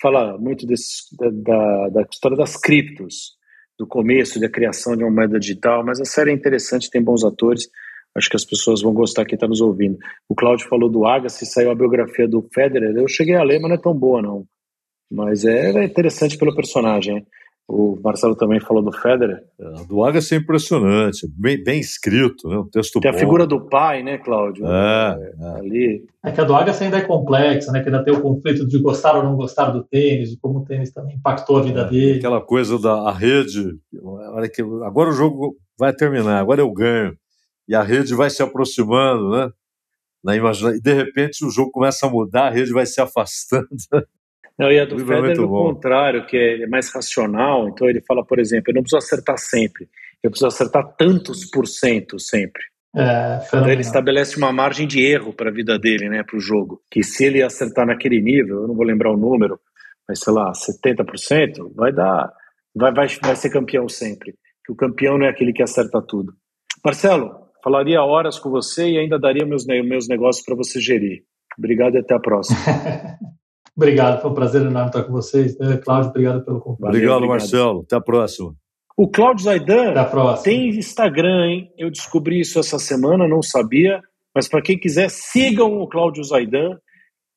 fala 0.00 0.38
muito 0.38 0.66
desse, 0.66 1.16
da, 1.18 1.88
da 1.88 2.02
história 2.02 2.36
das 2.36 2.56
criptos, 2.56 3.32
do 3.78 3.86
começo, 3.86 4.38
da 4.38 4.48
criação 4.48 4.96
de 4.96 5.02
uma 5.02 5.10
moeda 5.10 5.38
digital, 5.40 5.84
mas 5.84 6.00
a 6.00 6.04
série 6.04 6.30
é 6.30 6.34
interessante, 6.34 6.90
tem 6.90 7.02
bons 7.02 7.24
atores, 7.24 7.68
Acho 8.16 8.28
que 8.28 8.36
as 8.36 8.44
pessoas 8.44 8.82
vão 8.82 8.92
gostar 8.92 9.24
quem 9.24 9.36
está 9.36 9.46
nos 9.46 9.60
ouvindo. 9.60 9.96
O 10.28 10.34
Cláudio 10.34 10.68
falou 10.68 10.90
do 10.90 11.06
Agassi, 11.06 11.46
saiu 11.46 11.70
a 11.70 11.76
biografia 11.76 12.26
do 12.26 12.42
Federer. 12.52 12.96
Eu 12.96 13.06
cheguei 13.06 13.36
a 13.36 13.42
ler, 13.42 13.60
mas 13.60 13.68
não 13.68 13.76
é 13.76 13.80
tão 13.80 13.94
boa, 13.94 14.20
não. 14.20 14.44
Mas 15.10 15.44
é, 15.44 15.70
é 15.70 15.84
interessante 15.84 16.36
pelo 16.36 16.54
personagem. 16.54 17.24
O 17.72 17.96
Marcelo 18.02 18.34
também 18.34 18.58
falou 18.58 18.82
do 18.82 18.90
Federer. 18.90 19.44
É, 19.58 19.84
do 19.84 20.02
Agassi 20.02 20.34
é 20.34 20.38
impressionante, 20.38 21.24
bem, 21.36 21.62
bem 21.62 21.78
escrito, 21.78 22.48
né? 22.48 22.58
um 22.58 22.68
texto 22.68 22.98
Tem 22.98 23.12
bom. 23.12 23.16
a 23.16 23.20
figura 23.20 23.46
do 23.46 23.60
pai, 23.68 24.02
né, 24.02 24.18
Cláudio? 24.18 24.66
É, 24.66 25.32
é. 25.38 25.58
Ali. 25.58 26.04
É 26.24 26.32
que 26.32 26.40
a 26.40 26.44
do 26.44 26.54
Agassi 26.54 26.82
ainda 26.82 26.98
é 26.98 27.02
complexa, 27.02 27.70
né? 27.70 27.80
Que 27.80 27.88
ainda 27.88 28.02
tem 28.02 28.12
o 28.12 28.20
conflito 28.20 28.66
de 28.66 28.78
gostar 28.80 29.16
ou 29.16 29.22
não 29.22 29.36
gostar 29.36 29.70
do 29.70 29.84
tênis, 29.84 30.30
de 30.30 30.36
como 30.38 30.58
o 30.58 30.64
tênis 30.64 30.92
também 30.92 31.14
impactou 31.14 31.58
a 31.58 31.62
vida 31.62 31.82
é, 31.82 31.88
dele. 31.88 32.18
Aquela 32.18 32.40
coisa 32.40 32.76
da 32.76 33.08
a 33.08 33.12
rede, 33.12 33.78
agora 34.84 35.10
o 35.10 35.14
jogo 35.14 35.56
vai 35.78 35.92
terminar, 35.92 36.40
agora 36.40 36.60
eu 36.60 36.72
ganho 36.72 37.16
e 37.68 37.74
a 37.74 37.84
rede 37.84 38.16
vai 38.16 38.28
se 38.28 38.42
aproximando, 38.42 39.30
né? 39.30 39.48
Na 40.24 40.34
imagina... 40.34 40.74
E 40.74 40.80
de 40.80 40.92
repente 40.92 41.44
o 41.44 41.50
jogo 41.50 41.70
começa 41.70 42.04
a 42.04 42.10
mudar, 42.10 42.48
a 42.48 42.50
rede 42.50 42.72
vai 42.72 42.84
se 42.84 43.00
afastando. 43.00 43.68
Não, 44.58 44.70
e 44.70 44.78
a 44.78 44.84
do 44.84 44.96
é 44.96 44.98
Federer 44.98 45.36
é 45.36 45.40
o 45.40 45.48
contrário, 45.48 46.26
que 46.26 46.36
é 46.36 46.66
mais 46.66 46.92
racional. 46.92 47.68
Então 47.68 47.88
ele 47.88 48.00
fala, 48.00 48.24
por 48.24 48.38
exemplo, 48.38 48.70
eu 48.70 48.74
não 48.74 48.82
preciso 48.82 48.98
acertar 48.98 49.38
sempre, 49.38 49.88
eu 50.22 50.30
preciso 50.30 50.48
acertar 50.48 50.94
tantos 50.96 51.44
por 51.50 51.66
cento 51.66 52.18
sempre. 52.18 52.62
É, 52.96 53.40
então 53.46 53.70
ele 53.70 53.82
estabelece 53.82 54.36
uma 54.36 54.52
margem 54.52 54.86
de 54.86 55.00
erro 55.00 55.32
para 55.32 55.48
a 55.48 55.52
vida 55.52 55.78
dele, 55.78 56.08
né, 56.08 56.24
para 56.24 56.36
o 56.36 56.40
jogo. 56.40 56.82
Que 56.90 57.02
se 57.02 57.24
ele 57.24 57.42
acertar 57.42 57.86
naquele 57.86 58.20
nível, 58.20 58.62
eu 58.62 58.68
não 58.68 58.74
vou 58.74 58.84
lembrar 58.84 59.12
o 59.12 59.16
número, 59.16 59.60
mas 60.08 60.20
sei 60.20 60.32
lá, 60.32 60.50
70%, 60.52 61.72
vai 61.74 61.92
dar, 61.92 62.32
vai, 62.74 62.92
vai, 62.92 63.06
vai 63.22 63.36
ser 63.36 63.50
campeão 63.50 63.88
sempre. 63.88 64.34
Que 64.64 64.72
o 64.72 64.76
campeão 64.76 65.16
não 65.16 65.26
é 65.26 65.30
aquele 65.30 65.52
que 65.52 65.62
acerta 65.62 66.02
tudo. 66.02 66.34
Marcelo, 66.84 67.50
Falaria 67.62 68.02
horas 68.02 68.38
com 68.38 68.50
você 68.50 68.88
e 68.88 68.98
ainda 68.98 69.18
daria 69.18 69.44
meus, 69.44 69.66
meus 69.66 70.08
negócios 70.08 70.44
para 70.44 70.56
você 70.56 70.80
gerir. 70.80 71.24
Obrigado 71.58 71.94
e 71.94 71.98
até 71.98 72.14
a 72.14 72.20
próxima. 72.20 72.58
obrigado, 73.76 74.20
foi 74.20 74.30
um 74.30 74.34
prazer 74.34 74.62
enorme 74.62 74.88
estar 74.88 75.04
com 75.04 75.12
vocês. 75.12 75.58
É, 75.60 75.76
Cláudio, 75.76 76.10
obrigado 76.10 76.44
pelo 76.44 76.60
convite. 76.60 76.84
Obrigado, 76.84 77.16
obrigado, 77.16 77.28
Marcelo. 77.28 77.80
Até 77.80 77.96
a 77.96 78.00
próxima. 78.00 78.54
O 78.96 79.08
Cláudio 79.08 79.44
Zaidan 79.44 79.94
tem 80.42 80.68
Instagram, 80.70 81.46
hein? 81.46 81.72
Eu 81.78 81.90
descobri 81.90 82.40
isso 82.40 82.58
essa 82.58 82.78
semana, 82.78 83.26
não 83.26 83.42
sabia. 83.42 84.00
Mas 84.34 84.48
para 84.48 84.62
quem 84.62 84.78
quiser, 84.78 85.08
sigam 85.10 85.80
o 85.80 85.88
Cláudio 85.88 86.22
Zaidan, 86.22 86.76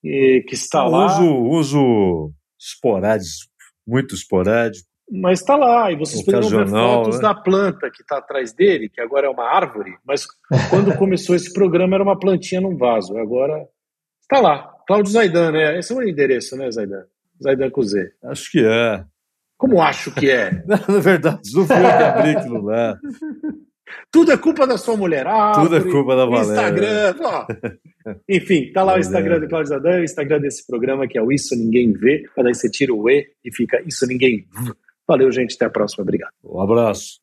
que 0.02 0.46
está 0.52 0.84
Eu 0.84 0.90
lá. 0.90 1.06
Uso, 1.06 1.36
uso 1.44 2.32
esporádicos, 2.60 3.48
muito 3.88 4.14
esporádico 4.14 4.88
mas 5.12 5.42
está 5.42 5.56
lá, 5.56 5.92
e 5.92 5.96
vocês 5.96 6.24
poderiam 6.24 6.50
ver 6.50 6.68
fotos 6.68 7.18
né? 7.18 7.22
da 7.22 7.36
planta 7.36 7.92
que 7.92 8.02
está 8.02 8.18
atrás 8.18 8.54
dele, 8.54 8.90
que 8.90 9.02
agora 9.02 9.28
é 9.28 9.30
uma 9.30 9.44
árvore, 9.44 9.96
mas 10.06 10.26
quando 10.70 10.98
começou 10.98 11.36
esse 11.36 11.54
programa 11.54 11.96
era 11.96 12.04
uma 12.04 12.18
plantinha 12.18 12.62
num 12.62 12.76
vaso, 12.78 13.16
agora 13.18 13.68
está 14.22 14.40
lá, 14.40 14.73
Cláudio 14.88 15.12
Zaidan, 15.12 15.52
né? 15.52 15.80
Esse 15.80 15.94
é 15.94 15.96
o 15.96 16.04
endereço, 16.04 16.56
né, 16.56 16.70
Zaidan? 16.72 17.04
Zaidan 17.42 17.70
com 17.70 17.82
Z. 17.82 18.12
Acho 18.24 18.52
que 18.52 18.66
é. 18.66 19.04
Como 19.58 19.82
acho 19.82 20.12
que 20.12 20.30
é? 20.30 20.64
Na 20.68 21.00
verdade, 21.00 21.42
não 21.54 21.66
foi 21.66 21.78
eu 21.78 21.82
que 21.82 22.04
abri 22.04 22.30
aquilo 22.32 22.62
lá. 22.62 22.98
Tudo 24.12 24.32
é 24.32 24.38
culpa 24.38 24.66
da 24.66 24.78
sua 24.78 24.98
mulher. 24.98 25.26
Tudo 25.56 25.76
é 25.78 25.82
culpa 25.82 26.16
da 26.16 26.26
Valéria. 26.26 26.52
Instagram, 26.52 27.16
ó. 27.22 27.48
Enfim, 28.28 28.72
tá 28.74 28.84
lá 28.84 28.96
o 28.96 29.00
Instagram 29.00 29.40
do 29.40 29.48
Cláudio 29.48 29.70
Zaidan, 29.70 30.00
o 30.00 30.04
Instagram 30.04 30.40
desse 30.42 30.66
programa 30.66 31.08
que 31.08 31.18
é 31.18 31.22
o 31.22 31.32
Isso 31.32 31.56
Ninguém 31.56 31.94
Vê, 31.94 32.24
mas 32.36 32.46
daí 32.46 32.56
você 32.56 32.70
tira 32.70 32.94
o 32.94 33.10
E 33.10 33.28
e 33.44 33.54
fica 33.54 33.82
Isso 33.86 34.06
Ninguém 34.06 34.46
Vê. 34.52 34.72
Valeu, 35.08 35.32
gente. 35.32 35.56
Até 35.56 35.66
a 35.66 35.70
próxima. 35.70 36.04
Obrigado. 36.04 36.32
Um 36.44 36.62
abraço. 36.62 37.20